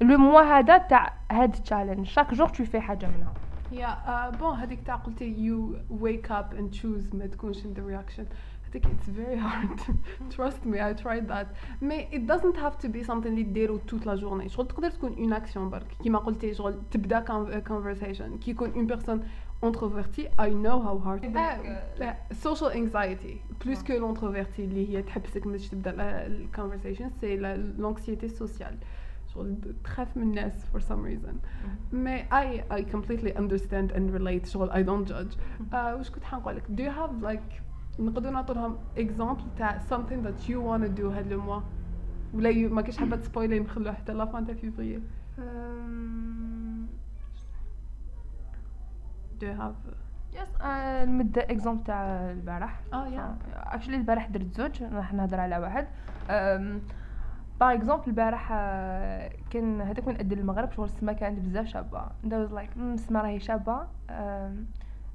لو 0.00 0.18
موا 0.18 0.40
هذا 0.42 0.78
تاع 0.78 1.12
هاد 1.30 1.54
التشالنج 1.54 2.06
شاك 2.06 2.34
جور 2.34 2.48
تو 2.48 2.64
في 2.64 2.80
حاجه 2.80 3.06
منها 3.06 3.32
يا 3.72 4.30
بون 4.30 4.54
هذيك 4.56 4.80
تاع 4.80 4.94
قلتي 4.94 5.24
يو 5.40 5.74
ويك 6.00 6.32
اب 6.32 6.54
اند 6.54 6.70
تشوز 6.70 7.14
ما 7.16 7.26
تكونش 7.26 7.66
ان 7.66 7.72
ذا 7.72 7.86
رياكشن 7.86 8.24
I 8.68 8.70
think 8.70 8.86
it's 8.94 9.08
very 9.08 9.36
hard 9.46 9.78
trust 10.30 10.64
me 10.64 10.76
I 10.86 10.92
tried 10.92 11.26
that 11.34 11.48
mais 11.80 12.06
it 12.12 12.26
doesn't 12.26 12.56
have 12.56 12.78
to 12.80 12.88
be 12.88 13.02
something 13.02 13.32
اللي 13.34 13.42
dero 13.52 13.78
toute 13.78 14.04
la 14.06 14.16
journée 14.16 14.46
شغل 14.48 14.66
تقدر 14.68 14.90
تكون 14.90 15.16
une 15.16 15.34
action 15.40 15.58
برك 15.58 15.86
كيما 16.02 16.18
قلتي 16.18 16.54
شغل 16.54 16.76
تبدا 16.90 17.24
conversation 17.68 18.38
كي 18.44 18.50
يكون 18.50 18.72
une 18.74 18.88
personne 18.92 19.20
introvertie 19.66 20.28
I 20.38 20.50
know 20.50 20.78
how 20.86 20.98
hard 21.04 21.24
is 21.24 21.34
euh, 21.34 22.12
social 22.42 22.70
anxiety 22.70 23.40
plus 23.64 23.82
que 23.82 23.92
l'introvertie 24.00 24.60
اللي 24.60 24.96
هي 24.96 25.02
تحبسك 25.02 25.46
ملي 25.46 25.58
تبدا 25.58 26.32
conversation. 26.56 27.04
la 27.22 27.78
l'anxiété 27.78 28.28
sociale 28.42 28.76
شغل 29.34 29.56
تخاف 29.84 30.16
من 30.16 30.22
الناس 30.22 30.52
for 30.74 30.80
some 30.80 31.02
reason 31.04 31.34
مي 31.92 32.22
mm-hmm. 32.22 32.34
I 32.34 32.76
I 32.78 32.82
completely 32.82 33.34
understand 33.34 33.92
and 33.94 34.14
relate 34.14 34.46
شغل 34.46 34.70
I 34.70 34.82
don't 34.86 35.08
judge 35.14 35.38
واش 35.72 36.10
كنت 36.10 36.24
حنقول 36.24 36.56
لك 36.56 36.64
do 36.76 36.80
you 36.82 36.90
have 36.96 37.22
like 37.32 37.67
نقدر 38.00 38.30
نعطيهم 38.30 38.76
اكزامبل 38.98 39.42
تاع 39.58 39.78
something 39.78 40.24
that 40.24 40.48
you 40.48 40.54
want 40.56 40.82
to 40.86 41.00
do 41.00 41.04
هاد 41.04 41.32
الموا 41.32 41.60
ولا 42.34 42.68
ما 42.68 42.82
كاش 42.82 42.96
حابه 42.98 43.16
تسبويلي 43.16 43.60
نخلوه 43.60 43.92
حتى 43.92 44.12
لا 44.12 44.24
فان 44.24 44.46
تاع 44.46 44.54
فيفري 44.54 45.02
do 49.40 49.42
you 49.42 49.60
have 49.60 49.92
يس 50.42 50.48
نمد 51.08 51.38
اكزامبل 51.38 51.84
تاع 51.84 52.04
البارح 52.30 52.80
اه 52.92 53.06
يا 53.06 53.38
اكشلي 53.54 53.96
البارح 53.96 54.26
درت 54.26 54.52
زوج 54.52 54.82
راح 54.82 55.12
نهضر 55.14 55.40
على 55.40 55.58
واحد 55.58 55.86
باغ 57.60 57.72
اكزومبل 57.74 58.02
البارح 58.06 58.48
آه، 58.52 59.30
كان 59.50 59.80
هذاك 59.80 60.08
من 60.08 60.18
اد 60.20 60.32
المغرب 60.32 60.72
شغل 60.72 60.84
السما 60.84 61.12
كانت 61.12 61.38
بزاف 61.40 61.66
شابه 61.66 62.06
and 62.24 62.32
لايك 62.32 62.70
السما 62.76 63.20
راهي 63.20 63.40
شابه 63.40 63.86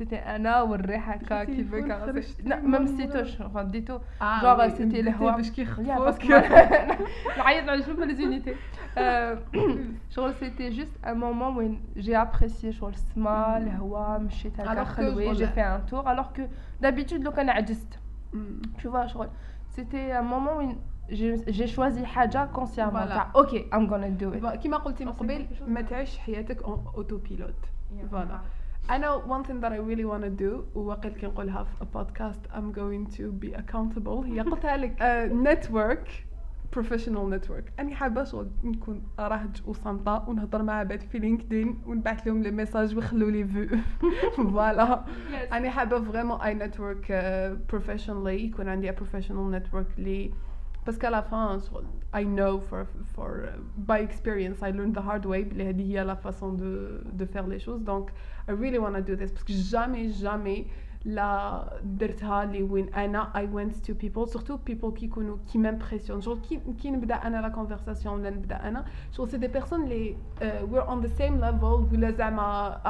c'était 0.00 0.22
Anna 0.34 0.54
ou 0.64 0.70
Réhaka 0.90 1.38
qui 1.52 1.62
veut 1.70 1.82
caresser. 1.82 2.42
Non, 2.50 2.58
même 2.74 2.86
si 2.94 3.02
enfin 3.46 3.64
Dito. 3.64 3.96
Ah, 4.18 4.38
Genre, 4.42 4.62
c'était 4.78 5.02
le 5.02 5.12
Je 5.12 5.18
Parce 5.18 6.18
que. 6.18 6.36
Je 7.84 7.92
pas 7.94 8.06
les 8.12 8.20
unités. 8.26 8.56
Euh, 8.96 9.36
genre, 10.14 10.32
c'était 10.40 10.72
juste 10.78 10.96
un 11.12 11.16
moment 11.26 11.50
où 11.56 11.60
j'ai 11.96 12.14
apprécié 12.14 12.66
Genre, 12.72 12.94
Sma, 13.06 13.60
le 13.60 13.72
roi, 13.78 14.20
j'ai 15.38 15.46
fait 15.58 15.66
un 15.76 15.80
tour. 15.90 16.02
Alors 16.08 16.30
que 16.36 16.42
d'habitude, 16.80 17.22
le 17.22 17.30
canard 17.32 17.58
existe. 17.58 17.94
Hmm. 18.32 18.54
Tu 18.78 18.88
vois, 18.88 19.04
c'était 19.74 20.12
un 20.12 20.22
moment 20.34 20.54
où 20.60 20.66
j'ai 21.58 21.66
choisi 21.76 22.02
haja 22.22 22.42
consciemment 22.58 23.06
ok 23.40 23.52
I'm 23.74 23.84
gonna 23.88 24.10
do 24.20 24.32
it 24.32 24.40
bah, 24.40 24.56
Qui 24.60 24.68
m'a 24.68 24.80
dit 24.98 25.04
قبل 25.20 25.46
ما 25.66 25.80
تعيش 25.80 26.18
حياتك 26.18 26.62
en 26.68 26.76
autopilote 26.96 27.64
voilà 28.12 28.30
ah. 28.42 28.59
I 28.88 28.98
know 28.98 29.18
one 29.20 29.44
thing 29.44 29.60
that 29.60 29.72
I 29.72 29.76
really 29.76 30.04
want 30.04 30.22
to 30.24 30.30
do 30.30 30.64
وقت 30.74 31.06
كي 31.06 31.26
نقولها 31.26 31.64
في 31.64 31.80
البودكاست 31.82 32.40
I'm 32.52 32.72
going 32.76 33.12
to 33.16 33.32
be 33.42 33.56
accountable 33.56 34.24
هي 34.24 34.40
قلتها 34.40 34.76
لك 34.76 34.92
uh, 34.96 35.46
network 35.46 36.10
بروفيشنال 36.72 37.30
نتورك 37.30 37.72
اني 37.80 37.94
حابه 37.94 38.24
شغل 38.24 38.48
نكون 38.64 39.02
رهج 39.20 39.62
وصامته 39.66 40.28
ونهضر 40.28 40.62
مع 40.62 40.82
بعض 40.82 41.00
في 41.00 41.18
لينكدين 41.18 41.80
ونبعث 41.86 42.26
لهم 42.26 42.42
لي 42.42 42.50
ميساج 42.50 42.96
ويخلوا 42.96 43.30
لي 43.30 43.44
فيو 43.44 43.68
فوالا 44.36 45.04
اني 45.56 45.70
حابه 45.70 46.00
فريمون 46.04 46.40
اي 46.40 46.54
نتورك 46.54 47.12
بروفيشنالي 47.68 48.44
يكون 48.44 48.68
عندي 48.68 48.90
بروفيشنال 48.90 49.50
نتورك 49.50 49.86
اللي 49.98 50.30
parce 50.84 50.96
qu'à 50.96 51.10
la 51.10 51.22
fin 51.22 51.58
I 52.14 52.24
know 52.24 52.60
for, 52.60 52.86
for 53.14 53.46
uh, 53.46 53.50
by 53.78 53.98
experience 54.00 54.62
I 54.62 54.70
learned 54.70 54.94
the 54.94 55.02
hard 55.02 55.24
way 55.26 55.42
il 55.54 55.82
y 55.86 55.98
a 55.98 56.04
la 56.04 56.16
façon 56.16 56.52
de, 56.52 57.02
de 57.12 57.24
faire 57.26 57.46
les 57.46 57.58
choses 57.58 57.82
donc 57.82 58.10
I 58.48 58.52
really 58.52 58.78
want 58.78 58.94
to 58.94 59.00
do 59.02 59.16
this 59.16 59.30
parce 59.30 59.44
que 59.44 59.52
jamais 59.52 60.10
jamais 60.10 60.66
la 61.06 61.80
درتها 61.82 62.42
اللي 62.44 62.62
وين 62.62 62.94
انا 62.94 63.32
I 63.34 63.46
went 63.56 63.82
to 63.86 63.94
people 63.94 64.26
surtout 64.26 64.60
people 64.66 64.92
qui 64.98 65.04
يكونوا 65.04 65.36
qui 65.46 65.58
m'impressionnent 65.58 66.22
genre 66.22 66.40
qui 66.42 66.58
qui 66.78 66.86
نبدا 66.90 67.14
انا 67.14 67.42
la 67.48 67.50
conversation 67.50 68.06
ولا 68.06 68.30
نبدا 68.30 68.68
انا 68.68 68.84
شغل 69.12 69.28
c'est 69.30 69.44
des 69.44 69.48
personnes 69.48 69.88
les 69.88 70.16
uh, 70.42 70.66
we're 70.70 70.88
on 70.88 71.00
the 71.06 71.20
same 71.20 71.40
level 71.40 71.92
ولا 71.92 72.10
زعما 72.10 72.80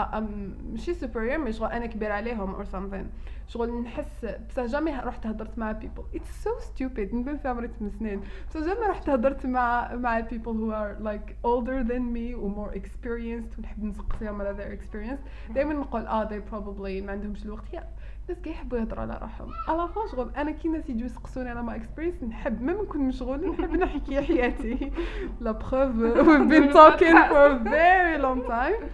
she's 0.76 1.00
superior 1.04 1.38
mais 1.44 1.52
genre 1.58 1.72
انا 1.72 1.86
كبير 1.86 2.12
عليهم 2.12 2.54
or 2.62 2.64
something 2.66 3.04
شغل 3.52 3.72
نحس 3.82 4.24
بصح 4.48 4.64
جامي 4.66 4.90
رحت 4.90 5.26
هضرت 5.26 5.58
مع 5.58 5.72
بيبل 5.72 6.02
اتس 6.14 6.44
سو 6.44 6.50
ستوبيد 6.58 7.14
نبان 7.14 7.38
في 7.38 7.48
عمري 7.48 7.68
8 7.68 7.92
سنين 7.98 8.20
بصح 8.48 8.60
جامي 8.60 8.86
رحت 8.86 9.08
هضرت 9.10 9.46
مع 9.46 9.94
مع 9.94 10.20
بيبل 10.20 10.50
هو 10.56 10.72
ار 10.72 10.96
لايك 11.02 11.36
اولدر 11.44 11.80
ذان 11.80 12.02
مي 12.02 12.34
و 12.34 12.50
more 12.54 12.72
experienced 12.74 13.58
ونحب 13.58 13.84
نزق 13.84 14.12
فيهم 14.16 14.40
على 14.40 14.50
ذير 14.50 14.72
اكسبيرينس 14.72 15.20
دائما 15.54 15.74
نقول 15.74 16.06
اه 16.06 16.28
they 16.28 16.52
بروبلي 16.54 17.00
ما 17.00 17.12
عندهمش 17.12 17.44
الوقت 17.44 17.72
يا 17.72 17.84
الناس 18.28 18.42
كي 18.44 18.50
يحبوا 18.50 18.78
يهضروا 18.78 19.00
على 19.00 19.18
روحهم 19.22 19.50
على 19.68 19.88
فون 19.88 20.06
شغل 20.12 20.30
انا 20.36 20.50
كي 20.50 20.68
الناس 20.68 20.90
يجيو 20.90 21.06
يسقسوني 21.06 21.48
على 21.50 21.62
ما 21.62 21.76
اكسبيرينس 21.76 22.22
نحب 22.24 22.62
ما 22.62 22.72
نكون 22.72 23.00
مشغول 23.00 23.50
نحب 23.50 23.70
نحكي 23.76 24.22
حياتي 24.22 24.92
لا 25.40 25.50
بروف 25.50 25.74
وي 25.96 26.44
بين 26.46 26.70
توكين 26.72 27.28
فور 27.28 27.58
فيري 27.64 28.16
لونغ 28.16 28.48
تايم 28.48 28.74
time 28.74 28.84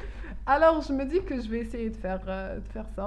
Alors, 0.55 0.77
je 0.87 0.93
me 0.99 1.05
dis 1.13 1.21
que 1.29 1.35
je 1.45 1.49
vais 1.53 1.63
essayer 1.67 1.91
de 1.95 1.99
faire, 2.05 2.21
euh, 2.29 2.59
de 2.65 2.69
faire 2.75 2.89
ça. 2.97 3.07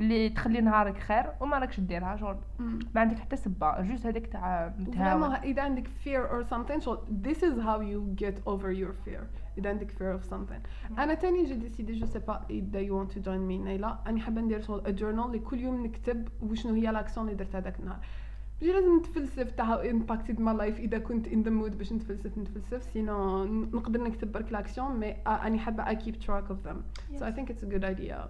اللي 0.00 0.28
تخلي 0.28 0.60
نهارك 0.60 0.98
خير 0.98 1.32
وما 1.40 1.58
راكش 1.58 1.80
ديرها 1.80 2.16
شغل 2.16 2.36
ما 2.94 3.00
عندك 3.00 3.18
حتى 3.18 3.36
سبه 3.36 3.80
جوست 3.80 4.06
هذاك 4.06 4.26
تاع 4.26 4.74
متهاون 4.78 5.32
اذا 5.34 5.62
عندك 5.62 5.86
فير 5.86 6.30
اور 6.30 6.42
سامثين 6.42 6.80
شغل 6.80 6.98
ذيس 7.22 7.44
از 7.44 7.58
هاو 7.58 7.82
يو 7.82 8.14
جيت 8.14 8.38
اوفر 8.46 8.70
يور 8.70 8.92
فير 8.92 9.20
اذا 9.58 9.70
عندك 9.70 9.90
فير 9.90 10.12
اوف 10.12 10.24
سامثين 10.24 10.58
انا 10.98 11.14
تاني 11.14 11.44
جي 11.44 11.54
ديسيدي 11.54 11.92
جو 11.92 12.06
سي 12.06 12.18
با 12.18 12.40
اذا 12.50 12.80
يو 12.80 13.04
want 13.06 13.14
تو 13.14 13.20
جوين 13.20 13.40
مي 13.40 13.58
نيلا 13.58 13.98
اني 14.08 14.20
حابه 14.20 14.40
ندير 14.40 14.60
شغل 14.60 14.80
a 14.82 15.00
journal 15.00 15.26
اللي 15.26 15.38
كل 15.38 15.60
يوم 15.60 15.86
نكتب 15.86 16.28
وشنو 16.42 16.74
هي 16.74 16.90
لاكسيون 16.92 17.26
اللي 17.28 17.36
درت 17.44 17.56
هذاك 17.56 17.78
النهار 17.80 17.98
جي 18.62 18.72
لازم 18.72 18.96
نتفلسف 18.98 19.50
تاع 19.50 19.64
هاو 19.64 19.78
امباكتد 19.90 20.40
ماي 20.40 20.54
لايف 20.56 20.78
اذا 20.80 20.98
كنت 20.98 21.28
ان 21.28 21.42
ذا 21.42 21.50
مود 21.50 21.78
باش 21.78 21.92
نتفلسف 21.92 22.38
نتفلسف 22.38 22.82
سينو 22.82 23.44
نقدر 23.46 24.00
نكتب 24.02 24.32
برك 24.32 24.52
لاكسيون 24.52 24.96
مي 24.96 25.10
اني 25.26 25.58
حابه 25.58 25.88
اي 25.88 25.96
كيب 25.96 26.18
تراك 26.18 26.50
اوف 26.50 26.66
ذم 26.68 26.82
سو 27.18 27.24
اي 27.26 27.32
ثينك 27.32 27.50
اتس 27.50 27.64
ا 27.64 27.68
جود 27.68 27.84
ايديا 27.84 28.28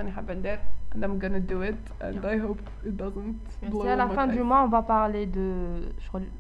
I'm 1.04 1.20
gonna 1.20 1.40
do 1.40 1.62
it 1.64 1.76
and 2.02 2.24
I 2.26 2.38
hope 2.38 2.62
it 2.86 2.96
doesn't 2.98 3.38
blow 3.70 3.86
à 3.88 3.96
la 3.96 4.08
fin 4.08 4.28
du 4.28 4.42
mois 4.42 4.64
on 4.64 4.68
va 4.70 4.82
parler 4.84 5.26
de 5.26 5.88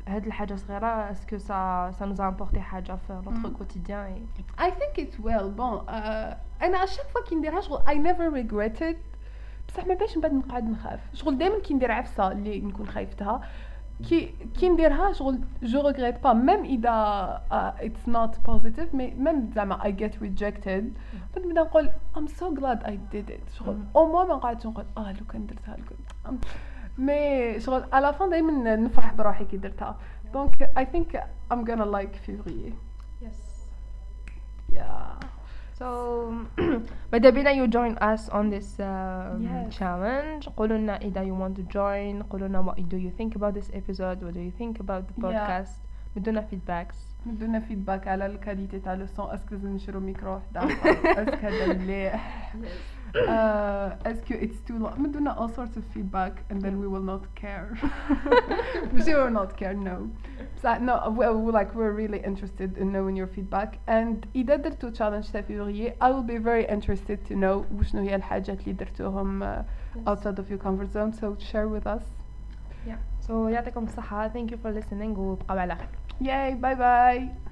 est-ce 0.07 1.25
que 1.25 1.37
ça 1.39 1.89
nous 2.07 2.21
a 2.21 2.27
apporté 2.27 2.61
notre 3.09 3.31
mm. 3.49 3.53
quotidien 3.53 4.05
et 4.07 4.21
I 4.59 4.71
think 4.71 4.97
it's 4.97 5.17
well 5.19 5.49
bon 5.49 5.81
euh, 5.91 6.31
انا 6.63 6.83
اشاك 6.83 7.07
فوا 7.07 7.21
كي 7.29 7.35
نديرها 7.35 7.61
شغل 7.61 7.81
اي 7.89 7.99
نيفر 7.99 8.33
ريغريتد 8.33 8.97
بصح 9.67 9.87
ما 9.87 9.93
باش 9.93 10.15
من 10.15 10.21
بعد 10.21 10.33
نقعد 10.33 10.69
نخاف 10.69 10.99
شغل 11.13 11.37
دائما 11.37 11.59
كي 11.59 11.73
ندير 11.73 11.91
عفسه 11.91 12.31
اللي 12.31 12.61
نكون 12.61 12.87
خايفتها 12.87 13.41
كي 14.09 14.35
كي 14.59 14.69
نديرها 14.69 15.11
شغل 15.13 15.39
جو 15.63 15.81
ريغريت 15.87 16.23
با 16.23 16.33
ميم 16.33 16.63
اذا 16.65 16.93
اتس 17.51 18.07
نوت 18.09 18.39
بوزيتيف 18.39 18.93
مي 18.95 19.11
ميم 19.11 19.51
زعما 19.51 19.85
اي 19.85 19.91
جيت 19.91 20.17
بعد 20.23 20.93
بنبدا 21.35 21.61
نقول 21.61 21.89
ام 22.17 22.27
سو 22.27 22.53
جلاد 22.53 22.83
اي 22.83 22.99
ديد 23.11 23.31
ات 23.31 23.49
شغل 23.49 23.79
او 23.95 24.05
مو 24.05 24.23
ما 24.25 24.35
نقعدش 24.35 24.65
نقول 24.65 24.85
اه 24.97 25.11
لو 25.11 25.25
كان 25.25 25.45
درتها 25.45 25.77
لو 25.77 25.83
كان 26.25 26.39
مي 26.97 27.59
شغل 27.59 27.85
على 27.93 28.13
فان 28.13 28.29
دائما 28.29 28.75
نفرح 28.75 29.13
بروحي 29.13 29.45
كي 29.45 29.57
درتها 29.57 29.97
دونك 30.33 30.61
اي 30.77 30.85
ثينك 30.85 31.27
ام 31.51 31.65
غانا 31.69 31.83
لايك 31.83 32.13
فيفري 32.15 32.73
يس 33.21 33.65
يا 34.71 35.09
So 35.79 36.27
ماذا 37.13 37.29
بينا 37.31 37.51
you 37.55 37.67
join 37.75 37.95
us 38.11 38.27
on 38.39 38.49
this 38.49 38.79
um, 38.79 39.41
yes. 39.47 39.75
challenge 39.77 40.49
قولوا 40.57 40.77
لنا 40.77 40.99
you 41.23 41.33
want 41.33 41.55
to 41.55 41.63
join 41.63 42.23
قولوا 42.23 42.63
what 42.63 42.89
do 42.89 42.97
you 42.97 43.11
think 43.17 43.35
about 43.35 43.53
this 43.53 43.71
episode 43.73 44.21
what 44.21 44.33
do 44.33 44.41
you 44.41 44.51
think 44.51 44.79
about 44.81 45.07
the 45.07 45.13
podcast 45.21 45.71
yeah. 45.71 46.31
have 46.35 46.49
feedbacks 46.51 47.08
بدنا 47.25 47.59
فيدباك 47.59 48.07
على 48.07 48.25
الكاليتي 48.25 48.79
تاع 48.79 48.93
لو 48.93 49.05
سون 49.05 49.29
اسكو 49.29 49.55
لازم 49.55 49.69
نشرو 49.75 49.99
ميكرو 49.99 50.35
وحده 50.35 50.61
اسكو 50.61 51.47
هذا 51.47 51.67
مليح 51.73 52.53
اسكو 54.07 54.33
اتس 54.33 54.63
تو 54.63 54.73
لونج 54.73 54.97
مدونا 54.99 55.35
all 55.35 55.49
sorts 55.49 55.75
of 55.77 55.83
feedback 55.93 56.31
and 56.49 56.61
then 56.61 56.75
we 56.79 56.87
will 56.87 57.05
not 57.11 57.23
care 57.41 57.69
we 58.93 59.03
will 59.13 59.33
not 59.39 59.57
care 59.57 59.73
no 59.73 59.97
بصح 60.55 60.79
no 60.79 61.09
we, 61.09 61.51
like 61.59 61.75
we're 61.75 61.97
really 62.01 62.21
interested 62.29 62.77
in 62.77 62.87
knowing 62.91 63.15
your 63.15 63.27
feedback 63.27 63.77
and 63.97 64.27
اذا 64.35 64.55
درتو 64.55 64.89
تشالنج 64.89 65.31
تاع 65.31 65.41
فيفريي 65.41 65.91
I 65.91 66.07
will 66.07 66.23
be 66.31 66.37
very 66.43 66.71
interested 66.77 67.17
to 67.29 67.31
know 67.35 67.79
وشنو 67.79 68.01
هي 68.01 68.15
الحاجات 68.15 68.61
اللي 68.61 68.73
درتوهم 68.73 69.43
uh, 69.43 69.63
outside 70.09 70.39
of 70.39 70.45
your 70.51 70.61
comfort 70.67 70.91
zone 70.97 71.13
so 71.21 71.45
share 71.51 71.67
with 71.77 71.87
us 71.87 72.03
yeah 72.87 72.97
so 73.25 73.31
يعطيكم 73.49 73.87
saha. 73.87 74.33
thank 74.33 74.51
you 74.51 74.57
for 74.61 74.71
listening 74.79 75.17
وبقوا 75.17 75.87
yay 76.21 76.51
bye 76.55 76.75
bye 76.83 77.48